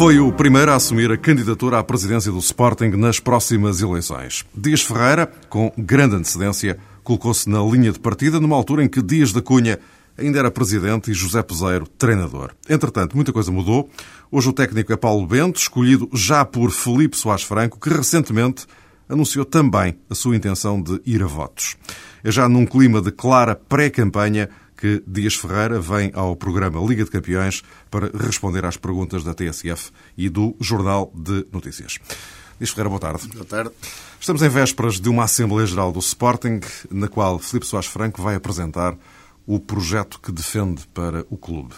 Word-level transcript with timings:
Foi 0.00 0.18
o 0.18 0.32
primeiro 0.32 0.72
a 0.72 0.76
assumir 0.76 1.12
a 1.12 1.16
candidatura 1.18 1.78
à 1.78 1.84
presidência 1.84 2.32
do 2.32 2.38
Sporting 2.38 2.88
nas 2.96 3.20
próximas 3.20 3.82
eleições. 3.82 4.46
Dias 4.56 4.80
Ferreira, 4.80 5.30
com 5.50 5.70
grande 5.76 6.16
antecedência, 6.16 6.78
colocou-se 7.04 7.46
na 7.50 7.62
linha 7.62 7.92
de 7.92 8.00
partida 8.00 8.40
numa 8.40 8.56
altura 8.56 8.82
em 8.82 8.88
que 8.88 9.02
Dias 9.02 9.30
da 9.30 9.42
Cunha 9.42 9.78
ainda 10.16 10.38
era 10.38 10.50
presidente 10.50 11.10
e 11.10 11.12
José 11.12 11.42
Peseiro 11.42 11.86
treinador. 11.86 12.52
Entretanto, 12.66 13.14
muita 13.14 13.30
coisa 13.30 13.52
mudou. 13.52 13.90
Hoje 14.32 14.48
o 14.48 14.54
técnico 14.54 14.90
é 14.90 14.96
Paulo 14.96 15.26
Bento, 15.26 15.60
escolhido 15.60 16.08
já 16.14 16.46
por 16.46 16.70
Felipe 16.70 17.14
Soares 17.14 17.44
Franco, 17.44 17.78
que 17.78 17.90
recentemente 17.90 18.64
anunciou 19.06 19.44
também 19.44 19.98
a 20.08 20.14
sua 20.14 20.34
intenção 20.34 20.80
de 20.80 20.98
ir 21.04 21.22
a 21.22 21.26
votos. 21.26 21.76
É 22.24 22.32
já 22.32 22.48
num 22.48 22.64
clima 22.64 23.02
de 23.02 23.12
clara 23.12 23.54
pré-campanha 23.54 24.48
que 24.80 25.02
Dias 25.06 25.34
Ferreira 25.34 25.78
vem 25.78 26.10
ao 26.14 26.34
programa 26.34 26.80
Liga 26.80 27.04
de 27.04 27.10
Campeões 27.10 27.62
para 27.90 28.10
responder 28.16 28.64
às 28.64 28.78
perguntas 28.78 29.22
da 29.22 29.34
TSF 29.34 29.90
e 30.16 30.30
do 30.30 30.56
Jornal 30.58 31.12
de 31.14 31.46
Notícias. 31.52 31.98
Dias 32.58 32.70
Ferreira, 32.70 32.88
boa 32.88 33.00
tarde. 33.00 33.28
Boa 33.28 33.44
tarde. 33.44 33.70
Estamos 34.18 34.40
em 34.40 34.48
vésperas 34.48 34.98
de 34.98 35.08
uma 35.10 35.24
Assembleia 35.24 35.66
Geral 35.66 35.92
do 35.92 35.98
Sporting, 35.98 36.60
na 36.90 37.08
qual 37.08 37.38
Filipe 37.38 37.66
Soares 37.66 37.88
Franco 37.88 38.22
vai 38.22 38.34
apresentar 38.34 38.96
o 39.46 39.60
projeto 39.60 40.18
que 40.18 40.32
defende 40.32 40.86
para 40.94 41.26
o 41.28 41.36
clube. 41.36 41.74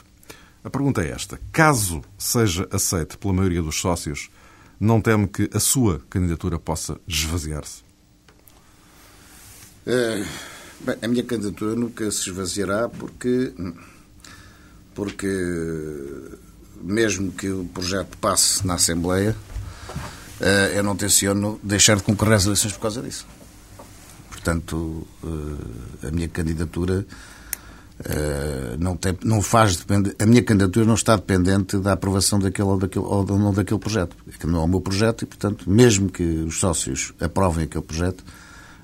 A 0.63 0.71
pergunta 0.71 1.03
é 1.03 1.11
esta. 1.11 1.41
Caso 1.51 2.03
seja 2.17 2.69
aceite 2.71 3.19
pela 3.19 3.35
maioria 3.35 3.63
dos 3.63 3.81
sócios, 3.81 4.31
não 4.79 5.01
teme 5.01 5.27
que 5.27 5.51
a 5.53 5.59
sua 5.59 6.01
candidatura 6.09 6.57
possa 6.57 7.01
esvaziar-se? 7.09 7.83
É 9.85 10.25
Bem, 10.85 10.97
a 11.01 11.09
minha 11.09 11.23
candidatura 11.23 11.77
nunca 11.77 12.11
se 12.11 12.29
esvaziará 12.29 12.89
porque, 12.89 13.53
porque 14.95 15.29
mesmo 16.83 17.31
que 17.31 17.49
o 17.49 17.65
projeto 17.67 18.19
passe 18.19 18.67
na 18.67 18.75
Assembleia, 18.75 19.37
eh, 20.41 20.73
eu 20.75 20.83
não 20.83 20.97
tenciono 20.97 21.61
deixar 21.63 21.97
de 21.97 22.03
concorrer 22.03 22.35
às 22.35 22.47
eleições 22.47 22.73
por 22.73 22.81
causa 22.81 23.01
disso. 23.01 23.25
Portanto, 24.29 25.07
eh, 25.23 26.09
a 26.09 26.11
minha 26.11 26.29
candidatura 26.29 27.07
eh, 28.05 28.77
não, 28.77 28.97
tem, 28.97 29.17
não 29.23 29.41
faz 29.41 29.77
depender, 29.77 30.17
a 30.19 30.27
minha 30.27 30.43
candidatura 30.43 30.85
não 30.85 30.95
está 30.95 31.15
dependente 31.15 31.79
da 31.79 31.93
aprovação 31.93 32.41
daquele 32.41 32.67
ou, 32.67 32.77
daquele, 32.77 33.05
ou 33.05 33.25
não 33.25 33.53
daquele 33.53 33.79
projeto. 33.79 34.17
Que 34.39 34.49
não 34.49 34.63
é 34.63 34.65
o 34.65 34.69
meu 34.69 34.81
projeto 34.81 35.23
e, 35.23 35.27
portanto, 35.27 35.71
mesmo 35.71 36.11
que 36.11 36.25
os 36.25 36.59
sócios 36.59 37.13
aprovem 37.21 37.67
aquele 37.67 37.85
projeto, 37.85 38.25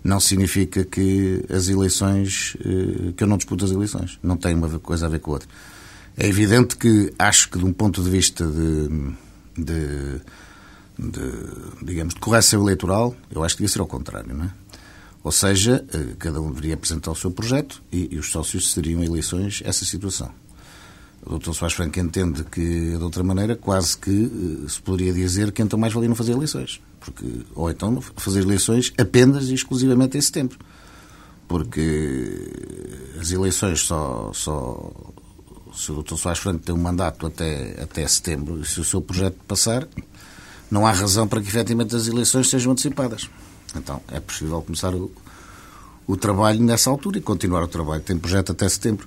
não 0.02 0.20
significa 0.20 0.84
que 0.84 1.44
as 1.50 1.68
eleições, 1.68 2.56
eh, 2.60 3.12
que 3.16 3.22
eu 3.22 3.28
não 3.28 3.36
disputo 3.36 3.64
as 3.64 3.70
eleições. 3.70 4.18
Não 4.22 4.36
tem 4.36 4.54
uma 4.54 4.78
coisa 4.78 5.06
a 5.06 5.08
ver 5.08 5.20
com 5.20 5.32
a 5.32 5.34
outra. 5.34 5.48
É 6.16 6.26
evidente 6.26 6.76
que 6.76 7.12
acho 7.18 7.50
que, 7.50 7.58
de 7.58 7.64
um 7.64 7.72
ponto 7.72 8.02
de 8.02 8.10
vista 8.10 8.44
de, 8.46 8.88
de, 9.56 10.20
de 10.98 11.22
digamos, 11.82 12.14
de 12.14 12.20
correção 12.20 12.62
eleitoral, 12.62 13.14
eu 13.30 13.44
acho 13.44 13.54
que 13.56 13.62
devia 13.62 13.72
ser 13.72 13.80
ao 13.80 13.86
contrário, 13.86 14.34
não 14.34 14.44
é? 14.44 14.50
Ou 15.22 15.32
seja, 15.32 15.84
eh, 15.92 16.14
cada 16.18 16.40
um 16.40 16.48
deveria 16.48 16.74
apresentar 16.74 17.10
o 17.10 17.14
seu 17.14 17.30
projeto 17.30 17.82
e, 17.92 18.08
e 18.14 18.18
os 18.18 18.30
sócios 18.30 18.72
cederiam 18.72 19.00
a 19.00 19.04
eleições 19.04 19.62
essa 19.64 19.84
situação. 19.84 20.30
O 21.24 21.38
Dr. 21.38 21.52
Soares 21.52 21.76
Franco 21.76 21.98
entende 21.98 22.44
que, 22.44 22.96
de 22.96 23.02
outra 23.02 23.22
maneira, 23.22 23.56
quase 23.56 23.98
que 23.98 24.10
eh, 24.64 24.68
se 24.68 24.80
poderia 24.80 25.12
dizer 25.12 25.52
que 25.52 25.60
então 25.60 25.78
mais 25.78 25.92
valia 25.92 26.08
não 26.08 26.16
fazer 26.16 26.32
eleições. 26.32 26.80
Porque, 27.00 27.26
ou 27.54 27.70
então 27.70 28.00
fazer 28.16 28.40
eleições 28.40 28.92
apenas 28.98 29.48
e 29.48 29.54
exclusivamente 29.54 30.18
em 30.18 30.20
setembro. 30.20 30.58
Porque 31.46 32.52
as 33.20 33.30
eleições 33.30 33.80
só, 33.80 34.30
só 34.34 34.92
se 35.74 35.92
o 35.92 36.02
Dr. 36.02 36.16
Soares 36.16 36.40
Franco 36.40 36.64
tem 36.64 36.74
um 36.74 36.78
mandato 36.78 37.26
até, 37.26 37.80
até 37.82 38.06
setembro, 38.06 38.60
e 38.60 38.66
se 38.66 38.80
o 38.80 38.84
seu 38.84 39.00
projeto 39.00 39.36
passar, 39.46 39.88
não 40.70 40.86
há 40.86 40.92
razão 40.92 41.26
para 41.26 41.40
que 41.40 41.48
efetivamente 41.48 41.94
as 41.94 42.06
eleições 42.06 42.50
sejam 42.50 42.72
antecipadas. 42.72 43.30
Então 43.74 44.02
é 44.08 44.20
possível 44.20 44.60
começar 44.62 44.94
o, 44.94 45.10
o 46.06 46.16
trabalho 46.16 46.60
nessa 46.60 46.90
altura 46.90 47.18
e 47.18 47.20
continuar 47.20 47.62
o 47.62 47.68
trabalho. 47.68 48.02
Tem 48.02 48.18
projeto 48.18 48.52
até 48.52 48.68
setembro. 48.68 49.06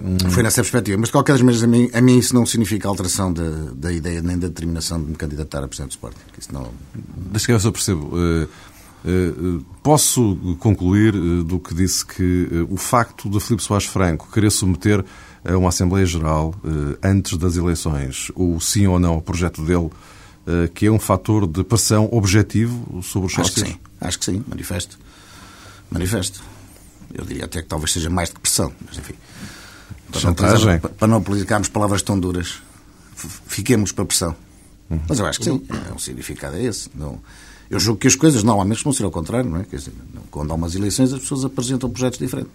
Hum. 0.00 0.30
Foi 0.30 0.42
nessa 0.42 0.62
perspectiva. 0.62 0.98
Mas, 0.98 1.08
de 1.08 1.12
qualquer 1.12 1.38
maneira, 1.42 1.64
a 1.64 1.68
mim, 1.68 1.90
a 1.92 2.00
mim 2.00 2.18
isso 2.18 2.34
não 2.34 2.46
significa 2.46 2.88
alteração 2.88 3.32
da, 3.32 3.42
da 3.74 3.92
ideia 3.92 4.22
nem 4.22 4.38
da 4.38 4.48
determinação 4.48 5.02
de 5.02 5.10
me 5.10 5.16
candidatar 5.16 5.62
a 5.62 5.68
presidente 5.68 5.90
do 5.90 5.92
Sporting. 5.92 6.18
Isso 6.38 6.52
não... 6.52 6.70
Deixa 7.16 7.46
que 7.46 7.52
eu 7.52 7.60
só 7.60 7.70
percebo. 7.70 8.10
Uh, 8.16 8.48
uh, 9.08 9.64
posso 9.82 10.56
concluir 10.58 11.14
uh, 11.14 11.44
do 11.44 11.58
que 11.58 11.74
disse 11.74 12.04
que 12.04 12.48
o 12.68 12.76
facto 12.76 13.28
de 13.28 13.38
Filipe 13.40 13.62
Soares 13.62 13.86
Franco 13.86 14.28
querer 14.32 14.50
submeter 14.50 15.04
a 15.44 15.56
uma 15.56 15.70
Assembleia 15.70 16.06
Geral 16.06 16.54
antes 17.02 17.36
das 17.36 17.56
eleições 17.56 18.30
o 18.36 18.60
sim 18.60 18.86
ou 18.86 19.00
não 19.00 19.14
ao 19.14 19.20
projeto 19.20 19.60
dele, 19.64 19.90
que 20.72 20.86
é 20.86 20.90
um 20.90 21.00
fator 21.00 21.48
de 21.48 21.64
pressão 21.64 22.08
objetivo 22.12 23.02
sobre 23.02 23.26
os 23.26 23.32
sócios? 23.32 23.56
Acho 23.56 23.64
que 23.64 23.72
sim. 23.72 23.80
Acho 24.00 24.18
que 24.20 24.24
sim. 24.24 24.44
Manifesto. 24.46 24.96
Manifesto. 25.90 26.40
Eu 27.12 27.24
diria 27.24 27.44
até 27.44 27.60
que 27.60 27.66
talvez 27.66 27.92
seja 27.92 28.08
mais 28.08 28.28
de 28.28 28.38
pressão, 28.38 28.72
mas 28.86 28.98
enfim. 28.98 29.14
Para 30.10 30.20
Chantagem. 30.20 30.80
Não, 30.82 30.90
para 30.90 31.08
não 31.08 31.22
politicarmos 31.22 31.68
palavras 31.68 32.02
tão 32.02 32.18
duras, 32.18 32.60
fiquemos 33.46 33.92
para 33.92 34.04
pressão. 34.04 34.34
Uhum. 34.90 35.00
Mas 35.08 35.18
eu 35.18 35.26
acho 35.26 35.38
que 35.38 35.44
sim, 35.46 35.62
é 35.88 35.92
um 35.92 35.98
significado 35.98 36.56
é 36.56 36.64
esse. 36.64 36.90
Não, 36.94 37.20
eu 37.70 37.80
julgo 37.80 38.00
que 38.00 38.06
as 38.06 38.14
coisas 38.14 38.42
normalmente 38.42 38.84
vão 38.84 38.92
ser 38.92 39.04
ao 39.04 39.10
contrário, 39.10 39.48
não 39.48 39.60
é? 39.60 39.64
Quer 39.64 39.76
dizer, 39.76 39.94
quando 40.30 40.50
há 40.50 40.54
umas 40.54 40.74
eleições 40.74 41.12
as 41.12 41.20
pessoas 41.20 41.44
apresentam 41.44 41.88
projetos 41.88 42.18
diferentes. 42.18 42.52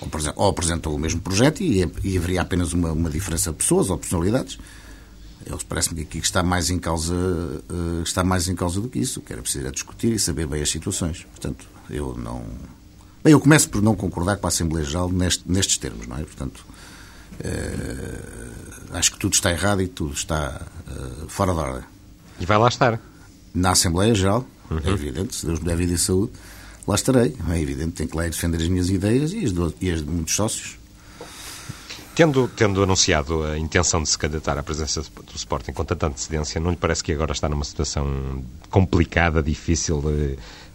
Ou, 0.00 0.08
ou 0.36 0.50
apresentam 0.50 0.94
o 0.94 0.98
mesmo 0.98 1.20
projeto 1.20 1.60
e, 1.60 1.80
e 2.04 2.16
haveria 2.16 2.42
apenas 2.42 2.72
uma, 2.72 2.92
uma, 2.92 3.10
diferença 3.10 3.50
de 3.50 3.56
pessoas 3.56 3.90
ou 3.90 3.98
personalidades. 3.98 4.58
Parece-me 5.68 5.96
que 5.96 6.02
aqui 6.02 6.18
está 6.24 6.40
mais 6.42 6.70
em 6.70 6.78
causa 6.78 7.14
uh, 7.14 8.02
está 8.04 8.22
mais 8.22 8.48
em 8.48 8.54
causa 8.54 8.80
do 8.80 8.88
que 8.88 9.00
isso. 9.00 9.18
O 9.18 9.22
que 9.24 9.32
era 9.32 9.42
preciso 9.42 9.64
era 9.64 9.72
discutir 9.72 10.12
e 10.12 10.18
saber 10.20 10.46
bem 10.46 10.62
as 10.62 10.70
situações. 10.70 11.24
Portanto, 11.24 11.66
eu 11.90 12.16
não 12.16 12.44
Bem, 13.24 13.32
eu 13.32 13.40
começo 13.40 13.68
por 13.68 13.80
não 13.80 13.94
concordar 13.94 14.36
com 14.36 14.46
a 14.46 14.48
Assembleia 14.48 14.84
Geral 14.84 15.08
neste, 15.08 15.44
nestes 15.46 15.78
termos, 15.78 16.08
não 16.08 16.16
é? 16.16 16.24
Portanto, 16.24 16.66
eh, 17.38 18.18
acho 18.92 19.12
que 19.12 19.18
tudo 19.18 19.34
está 19.34 19.52
errado 19.52 19.80
e 19.80 19.86
tudo 19.86 20.12
está 20.12 20.60
eh, 20.88 21.24
fora 21.28 21.54
da 21.54 21.60
ordem. 21.60 21.84
E 22.40 22.46
vai 22.46 22.58
lá 22.58 22.66
estar? 22.66 23.00
Na 23.54 23.70
Assembleia 23.70 24.12
Geral, 24.12 24.44
uhum. 24.68 24.80
é 24.84 24.90
evidente, 24.90 25.36
se 25.36 25.46
Deus 25.46 25.60
me 25.60 25.66
der 25.66 25.76
vida 25.76 25.92
e 25.92 25.98
saúde, 25.98 26.32
lá 26.84 26.96
estarei. 26.96 27.36
É 27.48 27.60
evidente, 27.60 27.92
tenho 27.92 28.08
que 28.08 28.16
lá 28.16 28.26
ir 28.26 28.30
defender 28.30 28.60
as 28.60 28.68
minhas 28.68 28.90
ideias 28.90 29.32
e 29.32 29.44
as 29.44 29.52
de, 29.52 29.74
e 29.80 29.90
as 29.92 30.00
de 30.00 30.10
muitos 30.10 30.34
sócios. 30.34 30.76
Tendo, 32.14 32.46
tendo 32.54 32.82
anunciado 32.82 33.42
a 33.42 33.58
intenção 33.58 34.02
de 34.02 34.08
se 34.10 34.18
candidatar 34.18 34.58
à 34.58 34.62
presença 34.62 35.00
do 35.00 35.34
Sporting 35.34 35.72
com 35.72 35.82
tanta 35.82 36.08
antecedência, 36.08 36.60
não 36.60 36.70
lhe 36.70 36.76
parece 36.76 37.02
que 37.02 37.10
agora 37.10 37.32
está 37.32 37.48
numa 37.48 37.64
situação 37.64 38.44
complicada, 38.68 39.42
difícil, 39.42 40.02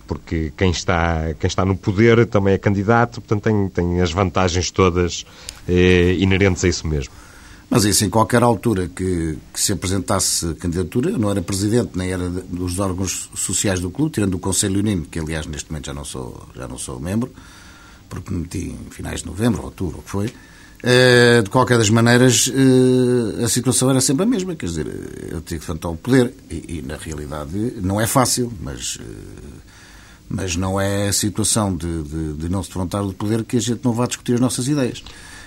porque 0.07 0.51
quem 0.57 0.71
está, 0.71 1.35
quem 1.39 1.47
está 1.47 1.63
no 1.63 1.75
poder 1.75 2.25
também 2.25 2.55
é 2.55 2.57
candidato, 2.57 3.21
portanto 3.21 3.43
tem, 3.43 3.69
tem 3.69 4.01
as 4.01 4.11
vantagens 4.11 4.71
todas 4.71 5.27
eh, 5.67 6.15
inerentes 6.17 6.65
a 6.65 6.67
isso 6.67 6.87
mesmo. 6.87 7.13
Mas 7.69 7.83
isso, 7.83 8.05
em 8.05 8.09
qualquer 8.09 8.41
altura 8.41 8.87
que, 8.87 9.37
que, 9.53 9.59
se 9.59 9.73
apresentasse 9.73 10.55
candidatura, 10.55 11.09
eu 11.09 11.17
não 11.17 11.29
era 11.29 11.41
presidente, 11.41 11.91
nem 11.95 12.13
era 12.13 12.29
dos 12.29 12.79
órgãos 12.79 13.29
sociais 13.35 13.81
do 13.81 13.91
clube, 13.91 14.13
tirando 14.13 14.35
o 14.35 14.39
Conselho 14.39 14.79
Unino, 14.79 15.05
que 15.05 15.19
aliás 15.19 15.45
neste 15.45 15.69
momento 15.69 15.87
já 15.87 15.93
não 15.93 16.05
sou, 16.05 16.47
já 16.55 16.67
não 16.67 16.77
sou 16.77 16.97
membro, 16.99 17.29
porque 18.09 18.33
me 18.33 18.39
meti 18.39 18.69
em 18.69 18.89
finais 18.89 19.19
de 19.19 19.27
novembro, 19.27 19.63
outubro, 19.63 19.99
o 19.99 20.01
que 20.01 20.09
foi. 20.09 20.33
Eh, 20.83 21.41
de 21.41 21.49
qualquer 21.49 21.77
das 21.77 21.89
maneiras, 21.89 22.51
eh, 22.53 23.43
a 23.43 23.47
situação 23.47 23.89
era 23.89 23.99
sempre 23.99 24.23
a 24.23 24.25
mesma, 24.27 24.55
quer 24.55 24.67
dizer, 24.67 24.85
eu 25.31 25.41
tinha 25.41 25.57
que 25.59 25.63
enfrentar 25.65 25.89
o 25.89 25.97
poder, 25.97 26.31
e, 26.51 26.77
e, 26.77 26.83
na 26.85 26.97
realidade 26.97 27.73
não 27.81 27.99
é 27.99 28.05
fácil, 28.05 28.53
mas 28.61 28.99
eh, 29.01 29.03
mas 30.29 30.55
não 30.55 30.79
é 30.79 31.07
a 31.07 31.13
situação 31.13 31.75
de, 31.75 32.03
de, 32.03 32.33
de 32.33 32.49
não 32.49 32.61
se 32.61 32.69
defrontar 32.69 33.03
do 33.03 33.13
poder 33.13 33.43
que 33.43 33.57
a 33.57 33.61
gente 33.61 33.79
não 33.83 33.93
vá 33.93 34.05
discutir 34.05 34.33
as 34.33 34.39
nossas 34.39 34.67
ideias. 34.67 35.03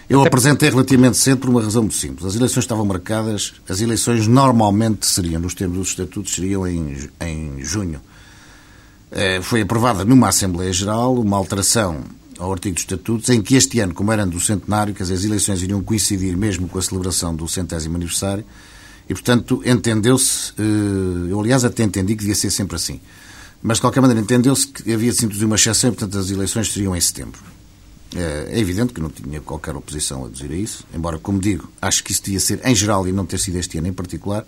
Eu 0.08 0.24
apresentei 0.24 0.70
relativamente 0.70 1.16
cedo 1.18 1.38
por 1.38 1.50
uma 1.50 1.62
razão 1.62 1.82
muito 1.82 1.94
simples. 1.94 2.26
As 2.26 2.34
eleições 2.34 2.64
estavam 2.64 2.84
marcadas, 2.84 3.52
as 3.68 3.80
eleições 3.80 4.26
normalmente 4.26 5.06
seriam, 5.06 5.40
nos 5.40 5.54
termos 5.54 5.78
dos 5.78 5.88
estatutos, 5.90 6.34
seriam 6.34 6.66
em, 6.66 7.08
em 7.20 7.62
junho. 7.62 8.00
Eh, 9.12 9.40
foi 9.42 9.60
aprovada 9.60 10.04
numa 10.04 10.28
Assembleia 10.28 10.72
Geral 10.72 11.14
uma 11.14 11.36
alteração 11.36 12.02
ao 12.40 12.52
artigo 12.52 12.74
dos 12.74 12.82
estatutos, 12.82 13.28
em 13.28 13.42
que 13.42 13.54
este 13.54 13.78
ano, 13.80 13.94
como 13.94 14.10
era 14.10 14.24
do 14.24 14.40
centenário, 14.40 14.94
que 14.94 15.02
as 15.02 15.10
eleições 15.10 15.62
iriam 15.62 15.82
coincidir 15.82 16.36
mesmo 16.36 16.66
com 16.68 16.78
a 16.78 16.82
celebração 16.82 17.36
do 17.36 17.46
centésimo 17.46 17.96
aniversário, 17.96 18.44
e, 19.08 19.12
portanto, 19.12 19.62
entendeu-se, 19.66 20.52
eh, 20.58 21.30
eu 21.30 21.40
aliás 21.40 21.64
até 21.64 21.82
entendi 21.82 22.14
que 22.14 22.20
devia 22.20 22.34
ser 22.34 22.50
sempre 22.50 22.76
assim. 22.76 23.00
Mas, 23.62 23.76
de 23.76 23.82
qualquer 23.82 24.00
maneira, 24.00 24.20
entendeu-se 24.20 24.66
que 24.66 24.92
havia 24.92 25.10
de 25.10 25.16
se 25.16 25.24
introduzir 25.24 25.46
uma 25.46 25.56
exceção 25.56 25.90
e, 25.90 25.92
portanto, 25.92 26.18
as 26.18 26.30
eleições 26.30 26.72
seriam 26.72 26.96
em 26.96 27.00
setembro. 27.00 27.40
É, 28.14 28.48
é 28.52 28.58
evidente 28.58 28.92
que 28.92 29.00
não 29.00 29.10
tinha 29.10 29.40
qualquer 29.40 29.76
oposição 29.76 30.24
a 30.24 30.28
dizer 30.28 30.50
a 30.50 30.54
isso, 30.54 30.84
embora, 30.94 31.18
como 31.18 31.38
digo, 31.38 31.68
acho 31.82 32.02
que 32.02 32.12
isso 32.12 32.22
devia 32.22 32.40
ser 32.40 32.60
em 32.64 32.74
geral 32.74 33.06
e 33.06 33.12
não 33.12 33.26
ter 33.26 33.38
sido 33.38 33.56
este 33.56 33.78
ano 33.78 33.88
em 33.88 33.92
particular, 33.92 34.44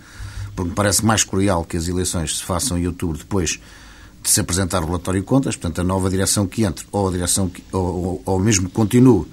porque 0.57 0.71
me 0.71 0.75
parece 0.75 1.05
mais 1.05 1.25
crucial 1.25 1.65
que 1.65 1.77
as 1.77 1.89
eleições 1.89 2.39
se 2.39 2.43
façam 2.45 2.79
em 2.79 2.87
outubro 2.87 3.19
depois 3.19 3.61
de 4.23 4.31
se 4.31 4.41
apresentar 4.41 4.83
o 4.83 4.87
relatório 4.87 5.21
de 5.21 5.27
contas, 5.27 5.57
portanto, 5.57 5.81
a 5.81 5.85
nova 5.85 6.09
direção 6.09 6.47
que 6.47 6.65
entre, 6.65 6.87
ou 6.93 7.09
a 7.09 7.11
direção 7.11 7.49
que, 7.49 7.63
ou, 7.73 8.23
ou, 8.25 8.39
mesmo 8.39 8.71
continue, 8.71 9.27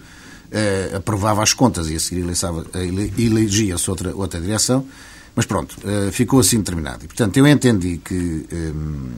eh, 0.51 0.93
aprovava 0.95 1.43
as 1.43 1.53
contas 1.53 1.89
e 1.89 1.95
a 1.95 1.99
seguir 1.99 2.25
elegia-se 3.17 3.89
outra, 3.89 4.15
outra 4.15 4.41
direção, 4.41 4.85
Mas 5.35 5.45
pronto, 5.45 5.77
uh, 5.85 6.11
ficou 6.11 6.39
assim 6.39 6.57
determinado. 6.57 7.05
E, 7.05 7.07
portanto, 7.07 7.37
eu 7.37 7.47
entendi 7.47 7.97
que, 8.03 8.45
um, 8.51 9.09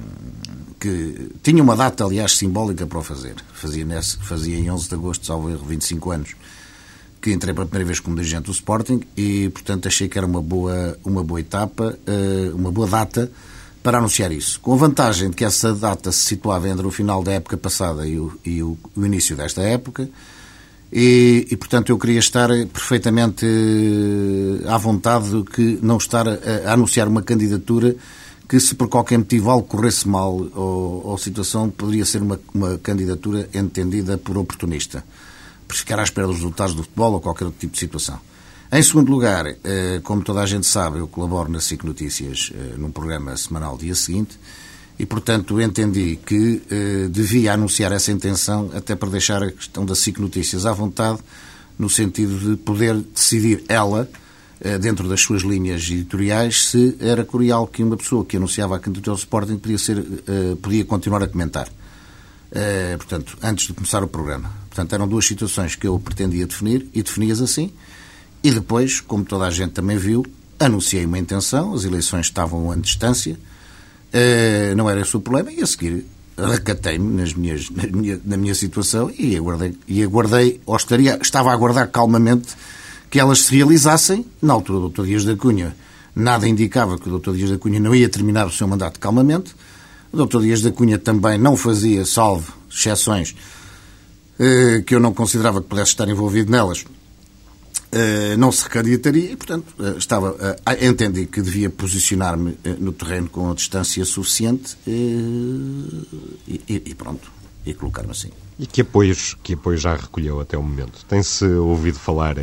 que 0.79 1.31
tinha 1.41 1.63
uma 1.63 1.75
data, 1.75 2.05
aliás, 2.05 2.33
simbólica 2.33 2.85
para 2.85 2.99
o 2.99 3.01
fazer. 3.01 3.35
Fazia, 3.53 3.83
nesse, 3.85 4.17
fazia 4.17 4.55
em 4.55 4.69
11 4.69 4.87
de 4.87 4.93
agosto, 4.93 5.25
salvo 5.25 5.49
erro, 5.49 5.65
25 5.65 6.11
anos, 6.11 6.35
que 7.19 7.31
entrei 7.31 7.55
pela 7.55 7.65
primeira 7.65 7.87
vez 7.87 7.99
como 7.99 8.15
dirigente 8.15 8.43
do 8.43 8.51
Sporting 8.51 9.01
e, 9.17 9.49
portanto, 9.49 9.87
achei 9.87 10.07
que 10.07 10.17
era 10.17 10.27
uma 10.27 10.41
boa, 10.41 10.95
uma 11.03 11.23
boa 11.23 11.39
etapa, 11.39 11.97
uh, 12.07 12.55
uma 12.55 12.71
boa 12.71 12.87
data 12.87 13.31
para 13.83 13.97
anunciar 13.97 14.31
isso. 14.31 14.59
Com 14.59 14.73
a 14.73 14.77
vantagem 14.77 15.29
de 15.29 15.35
que 15.35 15.45
essa 15.45 15.73
data 15.73 16.11
se 16.11 16.19
situava 16.19 16.69
entre 16.69 16.85
o 16.85 16.91
final 16.91 17.23
da 17.23 17.33
época 17.33 17.57
passada 17.57 18.07
e 18.07 18.19
o, 18.19 18.33
e 18.45 18.61
o, 18.61 18.77
o 18.95 19.05
início 19.05 19.35
desta 19.35 19.61
época, 19.61 20.09
e, 20.91 21.47
e, 21.49 21.55
portanto, 21.55 21.89
eu 21.89 21.97
queria 21.97 22.19
estar 22.19 22.49
perfeitamente 22.67 23.45
eh, 23.45 24.67
à 24.67 24.77
vontade 24.77 25.29
de 25.29 25.43
que 25.43 25.79
não 25.81 25.95
estar 25.95 26.27
a, 26.27 26.33
a, 26.65 26.73
anunciar 26.73 27.07
uma 27.07 27.21
candidatura 27.21 27.95
que, 28.47 28.59
se 28.59 28.75
por 28.75 28.89
qualquer 28.89 29.17
motivo 29.17 29.49
algo 29.49 29.65
corresse 29.65 30.05
mal 30.05 30.33
ou, 30.53 31.07
ou 31.07 31.17
situação, 31.17 31.69
poderia 31.69 32.03
ser 32.03 32.21
uma, 32.21 32.37
uma 32.53 32.77
candidatura 32.77 33.47
entendida 33.53 34.17
por 34.17 34.37
oportunista, 34.37 35.01
por 35.65 35.77
ficar 35.77 35.97
à 35.97 36.03
espera 36.03 36.27
dos 36.27 36.37
resultados 36.37 36.75
do 36.75 36.83
futebol 36.83 37.13
ou 37.13 37.21
qualquer 37.21 37.45
outro 37.45 37.59
tipo 37.61 37.71
de 37.71 37.79
situação. 37.79 38.19
Em 38.73 38.81
segundo 38.81 39.11
lugar, 39.11 39.45
eh, 39.65 39.99
como 40.01 40.23
toda 40.23 40.39
a 40.39 40.45
gente 40.45 40.65
sabe, 40.65 40.99
eu 40.99 41.05
colaboro 41.05 41.51
na 41.51 41.59
SIC 41.59 41.83
Notícias 41.83 42.53
eh, 42.55 42.75
num 42.77 42.89
programa 42.89 43.35
semanal 43.35 43.77
dia 43.77 43.93
seguinte 43.93 44.39
e, 44.97 45.05
portanto, 45.05 45.59
entendi 45.59 46.17
que 46.25 46.61
eh, 46.71 47.09
devia 47.09 47.51
anunciar 47.51 47.91
essa 47.91 48.13
intenção 48.13 48.71
até 48.73 48.95
para 48.95 49.09
deixar 49.09 49.43
a 49.43 49.51
questão 49.51 49.85
da 49.85 49.93
SIC 49.93 50.19
Notícias 50.19 50.65
à 50.65 50.71
vontade, 50.71 51.19
no 51.77 51.89
sentido 51.89 52.39
de 52.39 52.55
poder 52.55 52.95
decidir 52.95 53.61
ela, 53.67 54.09
dentro 54.79 55.09
das 55.09 55.19
suas 55.19 55.41
linhas 55.41 55.81
editoriais, 55.89 56.65
se 56.65 56.95
era 56.99 57.25
curial 57.25 57.65
que 57.65 57.81
uma 57.81 57.97
pessoa 57.97 58.23
que 58.23 58.37
anunciava 58.37 58.75
a 58.75 58.79
candidatura 58.79 59.15
ao 59.15 59.17
Sporting 59.17 59.57
podia, 59.57 59.77
ser, 59.79 60.05
podia 60.61 60.85
continuar 60.85 61.23
a 61.23 61.27
comentar. 61.27 61.67
Portanto, 62.97 63.35
antes 63.41 63.65
de 63.65 63.73
começar 63.73 64.03
o 64.03 64.07
programa. 64.07 64.53
Portanto, 64.69 64.93
eram 64.93 65.07
duas 65.07 65.25
situações 65.25 65.73
que 65.73 65.87
eu 65.87 65.99
pretendia 65.99 66.45
definir 66.45 66.87
e 66.93 67.01
defini-as 67.01 67.41
assim. 67.41 67.73
E 68.43 68.51
depois, 68.51 68.99
como 68.99 69.23
toda 69.23 69.45
a 69.45 69.51
gente 69.51 69.71
também 69.71 69.97
viu, 69.97 70.25
anunciei 70.59 71.05
uma 71.05 71.19
intenção, 71.19 71.73
as 71.73 71.83
eleições 71.83 72.25
estavam 72.25 72.71
a 72.71 72.75
distância, 72.75 73.33
uh, 73.33 74.75
não 74.75 74.89
era 74.89 75.01
esse 75.01 75.15
o 75.15 75.19
problema, 75.19 75.51
e 75.51 75.61
a 75.61 75.67
seguir 75.67 76.05
recatei-me 76.37 77.21
nas 77.21 77.33
minhas, 77.33 77.69
na, 77.69 77.83
minha, 77.87 78.19
na 78.23 78.37
minha 78.37 78.55
situação 78.55 79.11
e 79.17 79.35
aguardei, 79.35 79.77
e 79.87 80.03
aguardei 80.03 80.59
ou 80.65 80.75
estaria, 80.75 81.19
estava 81.21 81.51
a 81.51 81.53
aguardar 81.53 81.89
calmamente 81.89 82.55
que 83.09 83.19
elas 83.19 83.41
se 83.41 83.55
realizassem. 83.55 84.25
Na 84.41 84.53
altura 84.53 84.79
do 84.79 84.89
Dr. 84.89 85.05
Dias 85.05 85.25
da 85.25 85.35
Cunha, 85.35 85.75
nada 86.15 86.47
indicava 86.47 86.97
que 86.97 87.09
o 87.09 87.19
Dr. 87.19 87.33
Dias 87.33 87.51
da 87.51 87.57
Cunha 87.57 87.79
não 87.79 87.93
ia 87.93 88.09
terminar 88.09 88.47
o 88.47 88.51
seu 88.51 88.67
mandato 88.67 88.99
calmamente. 88.99 89.53
O 90.11 90.25
Dr. 90.25 90.41
Dias 90.41 90.61
da 90.61 90.71
Cunha 90.71 90.97
também 90.97 91.37
não 91.37 91.55
fazia, 91.55 92.05
salvo 92.05 92.53
exceções, 92.69 93.35
eh, 94.39 94.83
que 94.85 94.95
eu 94.95 94.99
não 94.99 95.13
considerava 95.13 95.61
que 95.61 95.67
pudesse 95.67 95.91
estar 95.91 96.07
envolvido 96.07 96.51
nelas, 96.51 96.85
não 98.37 98.51
se 98.51 98.63
recandidataria 98.63 99.31
e, 99.31 99.35
portanto, 99.35 99.73
uh, 99.77 99.97
estava, 99.97 100.31
uh, 100.31 100.85
entendi 100.85 101.25
que 101.25 101.41
devia 101.41 101.69
posicionar-me 101.69 102.57
no 102.79 102.93
terreno 102.93 103.29
com 103.29 103.51
a 103.51 103.53
distância 103.53 104.05
suficiente 104.05 104.77
e, 104.87 106.63
e, 106.67 106.95
pronto, 106.95 107.31
e 107.65 107.73
colocar-me 107.73 108.11
assim. 108.11 108.29
E 108.57 108.65
que 108.65 108.81
apoios, 108.81 109.35
que 109.43 109.53
apoios 109.53 109.81
já 109.81 109.95
recolheu 109.95 110.39
até 110.39 110.57
o 110.57 110.63
momento? 110.63 111.03
Tem-se 111.05 111.45
ouvido 111.45 111.99
falar, 111.99 112.35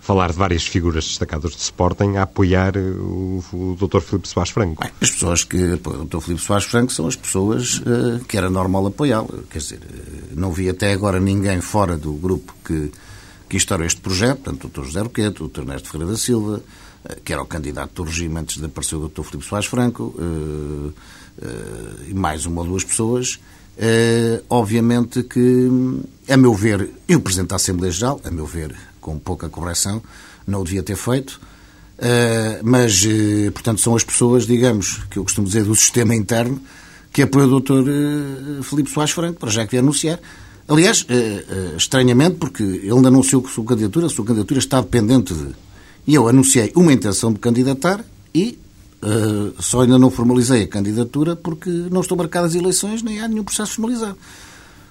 falar 0.00 0.32
de 0.32 0.38
várias 0.38 0.64
figuras 0.64 1.04
destacadas 1.04 1.54
do 1.54 1.58
Sporting 1.58 2.16
a 2.16 2.22
apoiar 2.22 2.76
o, 2.76 3.44
o 3.52 3.76
Dr. 3.76 4.00
Filipe 4.00 4.26
Soares 4.26 4.50
Franco? 4.50 4.82
Bem, 4.82 4.90
as 5.00 5.10
pessoas 5.10 5.44
que 5.44 5.74
apoiam 5.74 6.02
o 6.02 6.04
Dr. 6.06 6.20
Filipe 6.20 6.42
Soares 6.42 6.64
Franco 6.64 6.92
são 6.92 7.06
as 7.06 7.14
pessoas 7.14 7.82
que 8.26 8.36
era 8.36 8.50
normal 8.50 8.86
apoiá-lo. 8.86 9.44
Quer 9.50 9.58
dizer, 9.58 9.80
não 10.34 10.50
vi 10.50 10.68
até 10.68 10.92
agora 10.92 11.20
ninguém 11.20 11.60
fora 11.60 11.96
do 11.96 12.14
grupo 12.14 12.54
que 12.64 12.90
que 13.52 13.58
instaurou 13.58 13.86
este 13.86 14.00
projeto, 14.00 14.38
portanto, 14.38 14.64
o 14.64 14.68
Dr. 14.70 14.84
José 14.86 15.00
Roquete, 15.02 15.42
o 15.42 15.48
Dr. 15.48 15.60
Ernesto 15.60 15.90
Ferreira 15.90 16.12
da 16.12 16.18
Silva, 16.18 16.62
eh, 17.04 17.18
que 17.22 17.34
era 17.34 17.42
o 17.42 17.44
candidato 17.44 18.02
do 18.02 18.04
regime 18.04 18.40
antes 18.40 18.56
de 18.56 18.64
aparecer 18.64 18.96
o 18.96 19.10
Dr. 19.10 19.22
Filipe 19.24 19.46
Soares 19.46 19.66
Franco, 19.66 20.04
uh, 20.04 20.88
uh, 20.88 20.94
e 22.08 22.14
mais 22.14 22.46
uma 22.46 22.62
ou 22.62 22.66
duas 22.66 22.82
pessoas. 22.82 23.38
Obviamente 24.48 25.22
que, 25.24 25.68
a 26.30 26.36
meu 26.38 26.54
ver, 26.54 26.88
e 27.06 27.14
o 27.14 27.20
Presidente 27.20 27.50
da 27.50 27.56
Assembleia 27.56 27.92
Geral, 27.92 28.22
a 28.24 28.30
meu 28.30 28.46
ver, 28.46 28.74
com 29.02 29.18
pouca 29.18 29.50
correção, 29.50 30.02
não 30.46 30.62
o 30.62 30.64
devia 30.64 30.82
ter 30.82 30.96
feito, 30.96 31.40
mas, 32.62 33.04
portanto, 33.52 33.80
são 33.80 33.96
as 33.96 34.04
pessoas, 34.04 34.46
digamos, 34.46 35.02
que 35.10 35.18
eu 35.18 35.24
costumo 35.24 35.46
dizer, 35.46 35.64
do 35.64 35.74
sistema 35.74 36.14
interno, 36.14 36.60
que 37.12 37.22
apoiam 37.22 37.50
o 37.50 37.60
Dr. 37.60 38.62
Filipe 38.62 38.90
Soares 38.90 39.12
Franco, 39.12 39.40
para 39.40 39.50
já 39.50 39.66
que 39.66 39.76
anunciar. 39.76 40.20
Aliás, 40.68 41.04
eh, 41.08 41.44
eh, 41.48 41.74
estranhamente, 41.76 42.36
porque 42.36 42.62
ele 42.62 43.06
anunciou 43.06 43.42
que 43.42 43.48
a 43.48 43.52
sua 43.52 43.64
candidatura, 43.64 44.06
a 44.06 44.08
sua 44.08 44.24
candidatura 44.24 44.58
está 44.58 44.80
dependente 44.80 45.34
de. 45.34 45.48
E 46.06 46.14
eu 46.14 46.28
anunciei 46.28 46.72
uma 46.74 46.92
intenção 46.92 47.32
de 47.32 47.38
candidatar 47.38 48.04
e 48.34 48.58
uh, 49.02 49.62
só 49.62 49.82
ainda 49.82 49.98
não 49.98 50.10
formalizei 50.10 50.64
a 50.64 50.68
candidatura 50.68 51.36
porque 51.36 51.70
não 51.70 52.00
estão 52.00 52.16
marcadas 52.16 52.54
eleições 52.56 53.02
nem 53.02 53.20
há 53.20 53.28
nenhum 53.28 53.44
processo 53.44 53.74
formalizado. 53.74 54.16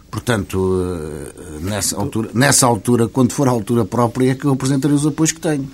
Portanto, 0.10 0.56
uh, 0.58 1.60
nessa, 1.62 1.98
altura, 1.98 2.30
nessa 2.34 2.66
altura, 2.66 3.08
quando 3.08 3.32
for 3.34 3.48
a 3.48 3.52
altura 3.52 3.84
própria, 3.84 4.32
é 4.32 4.36
que 4.36 4.46
eu 4.46 4.52
apresentarei 4.52 4.96
os 4.96 5.06
apoios 5.06 5.32
que 5.32 5.40
tenho. 5.40 5.70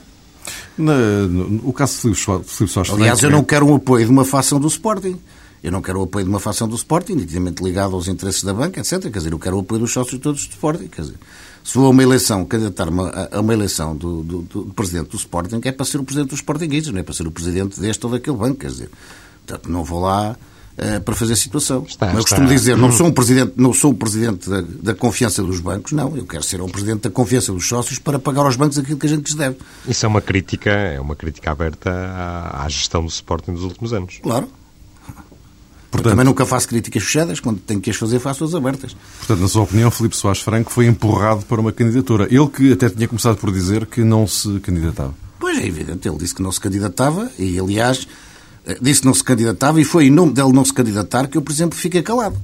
Na, 0.77 0.95
no, 1.27 1.67
o 1.67 1.73
caso 1.73 2.09
de 2.09 2.15
Filipe 2.15 2.71
Soares 2.71 2.91
Aliás, 2.91 3.21
eu 3.21 3.29
não 3.29 3.43
quero 3.43 3.67
um 3.67 3.75
apoio 3.75 4.05
de 4.05 4.11
uma 4.11 4.23
facção 4.23 4.59
do 4.59 4.67
Sporting. 4.67 5.19
Eu 5.63 5.71
não 5.71 5.81
quero 5.81 5.99
o 5.99 6.03
apoio 6.03 6.23
de 6.23 6.29
uma 6.29 6.39
facção 6.39 6.67
do 6.67 6.75
Sporting, 6.75 7.13
nitidamente 7.13 7.63
ligado 7.63 7.95
aos 7.95 8.07
interesses 8.07 8.43
da 8.43 8.53
banca, 8.53 8.79
etc. 8.79 9.01
Quer 9.01 9.17
dizer, 9.17 9.31
eu 9.31 9.39
quero 9.39 9.57
o 9.57 9.61
apoio 9.61 9.81
dos 9.81 9.91
sócios 9.91 10.19
todos 10.21 10.45
do 10.45 10.51
Sporting. 10.51 10.87
Quer 10.87 11.01
dizer, 11.01 11.15
se 11.63 11.73
for 11.73 11.89
uma 11.89 12.01
eleição, 12.03 12.45
candidatar-me 12.45 13.01
a 13.31 13.41
uma 13.41 13.53
eleição 13.53 13.95
do, 13.95 14.23
do, 14.23 14.41
do, 14.43 14.65
presidente 14.73 15.09
do 15.09 15.17
Sporting, 15.17 15.59
é 15.63 15.71
para 15.71 15.85
ser 15.85 15.97
o 15.97 16.03
presidente 16.03 16.29
dos 16.29 16.39
Sportinguistas, 16.39 16.93
não 16.93 16.99
é 16.99 17.03
para 17.03 17.13
ser 17.13 17.27
o 17.27 17.31
presidente 17.31 17.79
deste 17.79 18.05
ou 18.05 18.11
daquele 18.11 18.37
banco. 18.37 18.55
Quer 18.55 18.67
dizer, 18.67 18.89
portanto, 19.45 19.69
não 19.69 19.83
vou 19.83 20.01
lá 20.01 20.37
uh, 20.77 21.01
para 21.01 21.15
fazer 21.15 21.35
situação. 21.35 21.83
Está, 21.87 22.05
Mas 22.05 22.19
está. 22.19 22.35
costumo 22.35 22.47
dizer, 22.47 22.77
não 22.77 22.91
sou 22.91 23.07
um 23.07 23.11
presidente, 23.11 23.53
não 23.57 23.73
sou 23.73 23.91
o 23.91 23.95
presidente 23.95 24.49
da, 24.49 24.61
da, 24.61 24.95
confiança 24.95 25.43
dos 25.43 25.59
bancos, 25.59 25.91
não. 25.91 26.15
Eu 26.15 26.25
quero 26.25 26.43
ser 26.43 26.61
um 26.61 26.69
presidente 26.69 27.01
da 27.01 27.09
confiança 27.09 27.51
dos 27.51 27.67
sócios 27.67 27.99
para 27.99 28.19
pagar 28.19 28.45
aos 28.45 28.55
bancos 28.55 28.77
aquilo 28.77 28.97
que 28.97 29.07
a 29.07 29.09
gente 29.09 29.25
lhes 29.25 29.35
deve. 29.35 29.57
Isso 29.87 30.05
é 30.05 30.09
uma 30.09 30.21
crítica, 30.21 30.69
é 30.69 30.99
uma 31.01 31.15
crítica 31.15 31.51
aberta 31.51 31.91
à, 31.91 32.63
à 32.63 32.69
gestão 32.69 33.03
do 33.03 33.09
Sporting 33.09 33.53
dos 33.53 33.63
últimos 33.63 33.91
anos. 33.91 34.19
Claro. 34.21 34.47
Portanto, 35.89 36.11
também 36.11 36.25
nunca 36.25 36.45
faço 36.45 36.67
críticas 36.67 37.03
fechadas, 37.03 37.39
quando 37.39 37.59
tenho 37.59 37.79
que 37.79 37.89
as 37.89 37.95
fazer, 37.95 38.19
faço-as 38.19 38.53
abertas. 38.53 38.95
Portanto, 39.19 39.39
na 39.39 39.47
sua 39.47 39.63
opinião, 39.63 39.89
Filipe 39.89 40.15
Soares 40.15 40.41
Franco 40.41 40.69
foi 40.71 40.85
empurrado 40.85 41.45
para 41.45 41.61
uma 41.61 41.71
candidatura. 41.71 42.25
Ele 42.25 42.47
que 42.47 42.73
até 42.73 42.89
tinha 42.89 43.07
começado 43.07 43.37
por 43.37 43.51
dizer 43.51 43.85
que 43.85 44.03
não 44.03 44.27
se 44.27 44.59
candidatava. 44.59 45.13
Pois 45.39 45.57
é 45.57 45.65
evidente, 45.65 46.07
ele 46.07 46.17
disse 46.17 46.35
que 46.35 46.41
não 46.41 46.51
se 46.51 46.59
candidatava 46.59 47.31
e, 47.39 47.57
aliás, 47.57 48.07
eh, 48.65 48.77
disse 48.81 49.01
que 49.01 49.07
não 49.07 49.13
se 49.13 49.23
candidatava 49.23 49.79
e 49.79 49.85
foi 49.85 50.07
em 50.07 50.11
nome 50.11 50.33
dele 50.33 50.51
não 50.51 50.65
se 50.65 50.73
candidatar 50.73 51.27
que 51.27 51.37
eu, 51.37 51.41
por 51.41 51.51
exemplo, 51.51 51.77
fiquei 51.77 52.01
calado. 52.01 52.37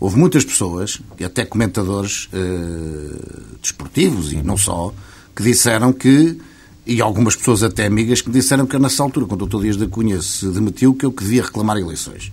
Houve 0.00 0.16
muitas 0.16 0.44
pessoas, 0.44 1.00
e 1.18 1.24
até 1.24 1.44
comentadores 1.44 2.28
eh, 2.32 3.56
desportivos 3.60 4.32
e 4.32 4.42
não 4.42 4.56
só, 4.56 4.92
que 5.36 5.42
disseram 5.42 5.92
que, 5.92 6.38
e 6.86 7.00
algumas 7.00 7.36
pessoas 7.36 7.62
até 7.62 7.86
amigas, 7.86 8.20
que 8.20 8.30
disseram 8.30 8.66
que 8.66 8.78
nessa 8.78 9.02
altura, 9.02 9.26
quando 9.26 9.42
o 9.42 9.46
Dr. 9.46 9.60
Dias 9.60 9.76
da 9.76 9.86
Cunha 9.86 10.20
se 10.22 10.48
demitiu, 10.48 10.94
que 10.94 11.04
eu 11.04 11.12
que 11.12 11.22
devia 11.22 11.42
reclamar 11.42 11.76
eleições. 11.76 12.32